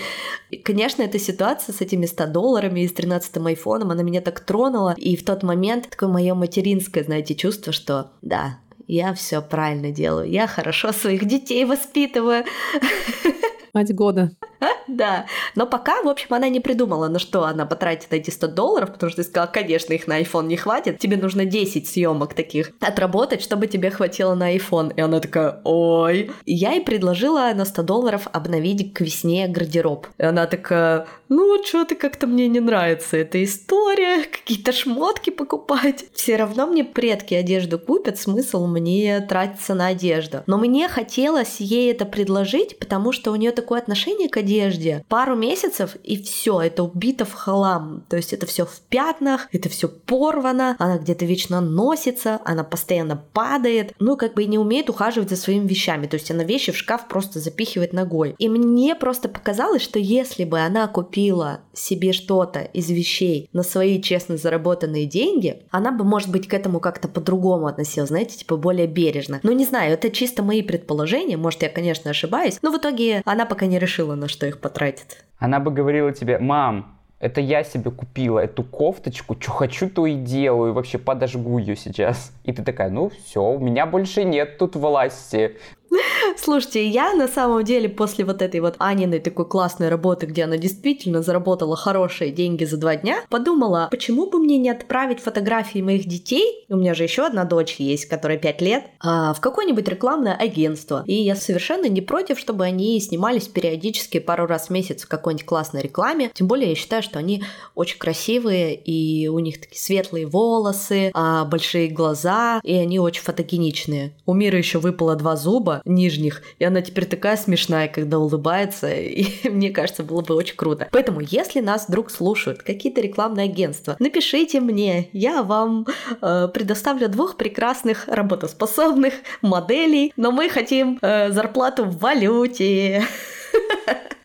И, 0.49 0.57
конечно, 0.57 1.01
эта 1.01 1.19
ситуация 1.19 1.73
с 1.73 1.81
этими 1.81 2.05
100 2.05 2.27
долларами 2.27 2.81
и 2.81 2.87
с 2.87 2.93
13-м 2.93 3.47
айфоном, 3.47 3.91
она 3.91 4.03
меня 4.03 4.21
так 4.21 4.39
тронула. 4.39 4.95
И 4.97 5.15
в 5.15 5.25
тот 5.25 5.43
момент 5.43 5.89
такое 5.89 6.09
мое 6.09 6.35
материнское, 6.35 7.03
знаете, 7.03 7.35
чувство, 7.35 7.73
что 7.73 8.11
да, 8.21 8.57
я 8.87 9.13
все 9.13 9.41
правильно 9.41 9.91
делаю, 9.91 10.29
я 10.29 10.47
хорошо 10.47 10.91
своих 10.91 11.25
детей 11.25 11.65
воспитываю. 11.65 12.43
Мать 13.73 13.93
года. 13.93 14.31
Да. 14.87 15.25
Но 15.55 15.67
пока, 15.67 16.01
в 16.01 16.09
общем, 16.09 16.27
она 16.33 16.49
не 16.49 16.59
придумала, 16.59 17.07
на 17.07 17.19
что 17.19 17.45
она 17.45 17.65
потратит 17.65 18.11
эти 18.11 18.29
100 18.29 18.47
долларов, 18.47 18.91
потому 18.91 19.09
что 19.09 19.23
ты 19.23 19.29
сказала, 19.29 19.49
конечно, 19.49 19.93
их 19.93 20.07
на 20.07 20.21
iPhone 20.21 20.47
не 20.47 20.57
хватит. 20.57 20.99
Тебе 20.99 21.17
нужно 21.17 21.45
10 21.45 21.87
съемок 21.87 22.33
таких 22.33 22.71
отработать, 22.81 23.41
чтобы 23.41 23.67
тебе 23.67 23.89
хватило 23.89 24.35
на 24.35 24.55
iPhone. 24.55 24.93
И 24.95 25.01
она 25.01 25.19
такая, 25.19 25.61
ой. 25.63 26.31
И 26.45 26.53
я 26.53 26.71
ей 26.73 26.83
предложила 26.83 27.51
на 27.53 27.65
100 27.65 27.83
долларов 27.83 28.27
обновить 28.31 28.93
к 28.93 29.01
весне 29.01 29.47
гардероб. 29.47 30.07
И 30.17 30.23
она 30.23 30.45
такая, 30.45 31.07
ну, 31.29 31.63
что-то 31.63 31.95
как-то 31.95 32.27
мне 32.27 32.47
не 32.47 32.59
нравится 32.59 33.17
эта 33.17 33.43
история, 33.43 34.23
какие-то 34.23 34.71
шмотки 34.71 35.29
покупать. 35.29 36.05
Все 36.13 36.35
равно 36.35 36.67
мне 36.67 36.83
предки 36.83 37.33
одежду 37.33 37.79
купят, 37.79 38.17
смысл 38.17 38.67
мне 38.67 39.21
тратиться 39.21 39.73
на 39.73 39.87
одежду. 39.87 40.43
Но 40.47 40.57
мне 40.57 40.89
хотелось 40.89 41.59
ей 41.59 41.91
это 41.91 42.05
предложить, 42.05 42.77
потому 42.79 43.11
что 43.11 43.31
у 43.31 43.35
нее 43.35 43.51
такое 43.61 43.79
отношение 43.79 44.27
к 44.27 44.37
одежде. 44.37 45.05
Пару 45.07 45.35
месяцев 45.35 45.95
и 46.03 46.21
все, 46.21 46.61
это 46.61 46.83
убито 46.83 47.25
в 47.25 47.33
хлам. 47.33 48.03
То 48.09 48.17
есть 48.17 48.33
это 48.33 48.47
все 48.47 48.65
в 48.65 48.79
пятнах, 48.89 49.47
это 49.51 49.69
все 49.69 49.87
порвано, 49.87 50.75
она 50.79 50.97
где-то 50.97 51.25
вечно 51.25 51.61
носится, 51.61 52.41
она 52.43 52.63
постоянно 52.63 53.23
падает, 53.33 53.93
ну 53.99 54.17
как 54.17 54.33
бы 54.33 54.43
и 54.43 54.47
не 54.47 54.57
умеет 54.57 54.89
ухаживать 54.89 55.29
за 55.29 55.35
своими 55.35 55.67
вещами. 55.67 56.07
То 56.07 56.15
есть 56.15 56.31
она 56.31 56.43
вещи 56.43 56.71
в 56.71 56.77
шкаф 56.77 57.07
просто 57.07 57.39
запихивает 57.39 57.93
ногой. 57.93 58.35
И 58.39 58.49
мне 58.49 58.95
просто 58.95 59.29
показалось, 59.29 59.83
что 59.83 59.99
если 59.99 60.43
бы 60.43 60.59
она 60.59 60.87
купила 60.87 61.59
себе 61.73 62.13
что-то 62.13 62.61
из 62.61 62.89
вещей 62.89 63.47
на 63.53 63.61
свои 63.61 64.01
честно 64.01 64.37
заработанные 64.37 65.05
деньги, 65.05 65.63
она 65.69 65.91
бы, 65.91 66.03
может 66.03 66.31
быть, 66.31 66.47
к 66.47 66.53
этому 66.53 66.79
как-то 66.79 67.07
по-другому 67.07 67.67
относилась, 67.67 68.09
знаете, 68.09 68.37
типа 68.37 68.57
более 68.57 68.87
бережно. 68.87 69.39
Ну 69.43 69.51
не 69.51 69.65
знаю, 69.65 69.93
это 69.93 70.09
чисто 70.09 70.41
мои 70.41 70.63
предположения, 70.63 71.37
может 71.37 71.61
я, 71.61 71.69
конечно, 71.69 72.09
ошибаюсь, 72.09 72.57
но 72.61 72.71
в 72.71 72.77
итоге 72.77 73.21
она 73.25 73.45
пока 73.51 73.65
не 73.65 73.79
решила, 73.79 74.15
на 74.15 74.29
что 74.29 74.47
их 74.47 74.61
потратит. 74.61 75.25
Она 75.37 75.59
бы 75.59 75.71
говорила 75.71 76.13
тебе, 76.13 76.39
мам, 76.39 76.97
это 77.19 77.41
я 77.41 77.65
себе 77.65 77.91
купила 77.91 78.39
эту 78.39 78.63
кофточку, 78.63 79.35
что 79.37 79.51
хочу, 79.51 79.89
то 79.89 80.05
и 80.05 80.15
делаю, 80.15 80.71
вообще 80.71 80.97
подожгу 80.97 81.57
ее 81.57 81.75
сейчас. 81.75 82.31
И 82.45 82.53
ты 82.53 82.63
такая, 82.63 82.89
ну 82.89 83.09
все, 83.09 83.43
у 83.43 83.59
меня 83.59 83.85
больше 83.85 84.23
нет 84.23 84.57
тут 84.57 84.77
власти. 84.77 85.57
Слушайте, 86.37 86.87
я 86.87 87.13
на 87.13 87.27
самом 87.27 87.63
деле 87.63 87.89
после 87.89 88.25
вот 88.25 88.41
этой 88.41 88.59
вот 88.59 88.75
Аниной 88.79 89.19
такой 89.19 89.45
классной 89.45 89.89
работы, 89.89 90.25
где 90.25 90.43
она 90.43 90.57
действительно 90.57 91.21
заработала 91.21 91.75
хорошие 91.75 92.31
деньги 92.31 92.63
за 92.63 92.77
два 92.77 92.95
дня, 92.95 93.17
подумала, 93.29 93.87
почему 93.91 94.29
бы 94.29 94.39
мне 94.39 94.57
не 94.57 94.69
отправить 94.69 95.19
фотографии 95.19 95.79
моих 95.79 96.07
детей, 96.07 96.65
у 96.69 96.75
меня 96.75 96.93
же 96.93 97.03
еще 97.03 97.25
одна 97.25 97.43
дочь 97.43 97.75
есть, 97.79 98.05
которая 98.05 98.37
5 98.37 98.61
лет, 98.61 98.85
а, 98.99 99.33
в 99.33 99.41
какое-нибудь 99.41 99.87
рекламное 99.87 100.35
агентство. 100.35 101.03
И 101.05 101.13
я 101.13 101.35
совершенно 101.35 101.87
не 101.87 102.01
против, 102.01 102.39
чтобы 102.39 102.63
они 102.65 102.99
снимались 102.99 103.47
периодически 103.47 104.19
пару 104.19 104.45
раз 104.45 104.67
в 104.67 104.69
месяц 104.69 105.03
в 105.03 105.07
какой-нибудь 105.07 105.45
классной 105.45 105.81
рекламе. 105.81 106.31
Тем 106.33 106.47
более 106.47 106.69
я 106.69 106.75
считаю, 106.75 107.03
что 107.03 107.19
они 107.19 107.43
очень 107.75 107.97
красивые, 107.97 108.75
и 108.75 109.27
у 109.27 109.39
них 109.39 109.59
такие 109.59 109.79
светлые 109.79 110.27
волосы, 110.27 111.11
а, 111.13 111.45
большие 111.45 111.89
глаза, 111.89 112.61
и 112.63 112.73
они 112.73 112.99
очень 112.99 113.23
фотогеничные. 113.23 114.13
У 114.25 114.33
Мира 114.33 114.57
еще 114.57 114.79
выпало 114.79 115.15
два 115.15 115.35
зуба, 115.35 115.80
нижних, 115.85 116.41
и 116.59 116.65
она 116.65 116.81
теперь 116.81 117.05
такая 117.05 117.37
смешная, 117.37 117.87
когда 117.87 118.19
улыбается, 118.19 118.91
и 118.91 119.25
мне 119.49 119.69
кажется, 119.69 120.03
было 120.03 120.21
бы 120.21 120.35
очень 120.35 120.55
круто. 120.55 120.87
Поэтому, 120.91 121.21
если 121.21 121.59
нас 121.59 121.87
вдруг 121.87 122.11
слушают 122.11 122.63
какие-то 122.63 123.01
рекламные 123.01 123.45
агентства, 123.45 123.95
напишите 123.99 124.59
мне, 124.59 125.09
я 125.13 125.43
вам 125.43 125.87
э, 126.21 126.47
предоставлю 126.53 127.09
двух 127.09 127.37
прекрасных 127.37 128.07
работоспособных 128.07 129.13
моделей, 129.41 130.13
но 130.15 130.31
мы 130.31 130.49
хотим 130.49 130.99
э, 131.01 131.31
зарплату 131.31 131.85
в 131.85 131.97
валюте. 131.99 133.03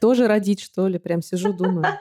Тоже 0.00 0.26
родить, 0.28 0.60
что 0.60 0.88
ли? 0.88 0.98
Прям 0.98 1.22
сижу, 1.22 1.52
думаю. 1.52 1.86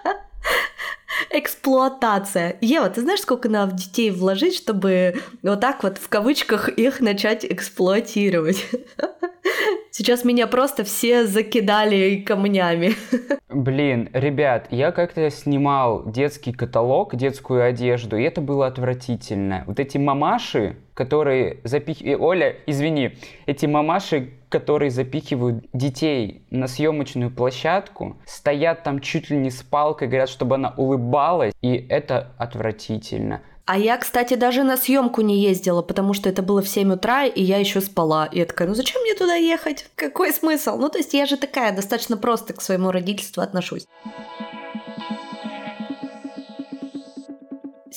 Эксплуатация. 1.30 2.58
Ева, 2.62 2.90
ты 2.90 3.02
знаешь, 3.02 3.22
сколько 3.22 3.50
надо 3.50 3.76
детей 3.76 4.12
вложить, 4.12 4.56
чтобы 4.56 5.16
вот 5.42 5.60
так 5.62 5.84
вот 5.84 5.98
в 5.98 6.10
кавычках 6.10 6.70
их 6.70 7.00
начать 7.02 7.46
эксплуатировать? 7.46 8.66
Сейчас 9.92 10.26
меня 10.26 10.48
просто 10.48 10.84
все 10.84 11.26
закидали 11.26 12.18
камнями. 12.18 12.96
Блин, 13.50 14.10
ребят, 14.12 14.68
я 14.70 14.92
как-то 14.92 15.30
снимал 15.30 16.04
детский 16.12 16.52
каталог, 16.52 17.16
детскую 17.16 17.64
одежду, 17.64 18.18
и 18.18 18.24
это 18.24 18.42
было 18.42 18.68
отвратительно. 18.68 19.64
Вот 19.68 19.80
эти 19.80 19.98
мамаши, 19.98 20.76
которые 20.94 21.60
запихивают... 21.64 22.22
Оля, 22.22 22.56
извини, 22.66 23.12
эти 23.46 23.66
мамаши, 23.66 24.32
которые 24.50 24.92
запихивают 24.92 25.66
детей 25.72 26.42
на 26.50 26.68
съемочную 26.68 27.32
площадку, 27.32 28.18
стоят 28.26 28.84
там 28.84 29.00
чуть 29.00 29.30
ли 29.30 29.38
не 29.38 29.52
с 29.52 29.64
палкой, 29.64 30.10
говорят, 30.10 30.30
чтобы 30.30 30.56
она 30.56 30.74
улыбалась, 30.76 31.05
и 31.62 31.86
это 31.90 32.32
отвратительно. 32.38 33.42
А 33.66 33.80
я, 33.80 33.98
кстати, 33.98 34.36
даже 34.36 34.64
на 34.64 34.78
съемку 34.78 35.22
не 35.22 35.42
ездила, 35.42 35.82
потому 35.82 36.14
что 36.14 36.30
это 36.30 36.44
было 36.44 36.62
в 36.62 36.68
7 36.68 36.94
утра, 36.94 37.26
и 37.26 37.42
я 37.42 37.58
еще 37.58 37.82
спала. 37.82 38.28
И 38.28 38.38
я 38.38 38.46
такая, 38.46 38.68
ну 38.68 38.76
зачем 38.76 39.02
мне 39.02 39.16
туда 39.16 39.34
ехать? 39.34 39.88
Какой 39.96 40.32
смысл? 40.32 40.78
Ну, 40.78 40.88
то 40.90 41.00
есть 41.00 41.16
я 41.16 41.26
же 41.26 41.36
такая, 41.36 41.76
достаточно 41.76 42.16
просто 42.16 42.54
к 42.54 42.62
своему 42.62 42.92
родительству 42.92 43.42
отношусь. 43.42 43.88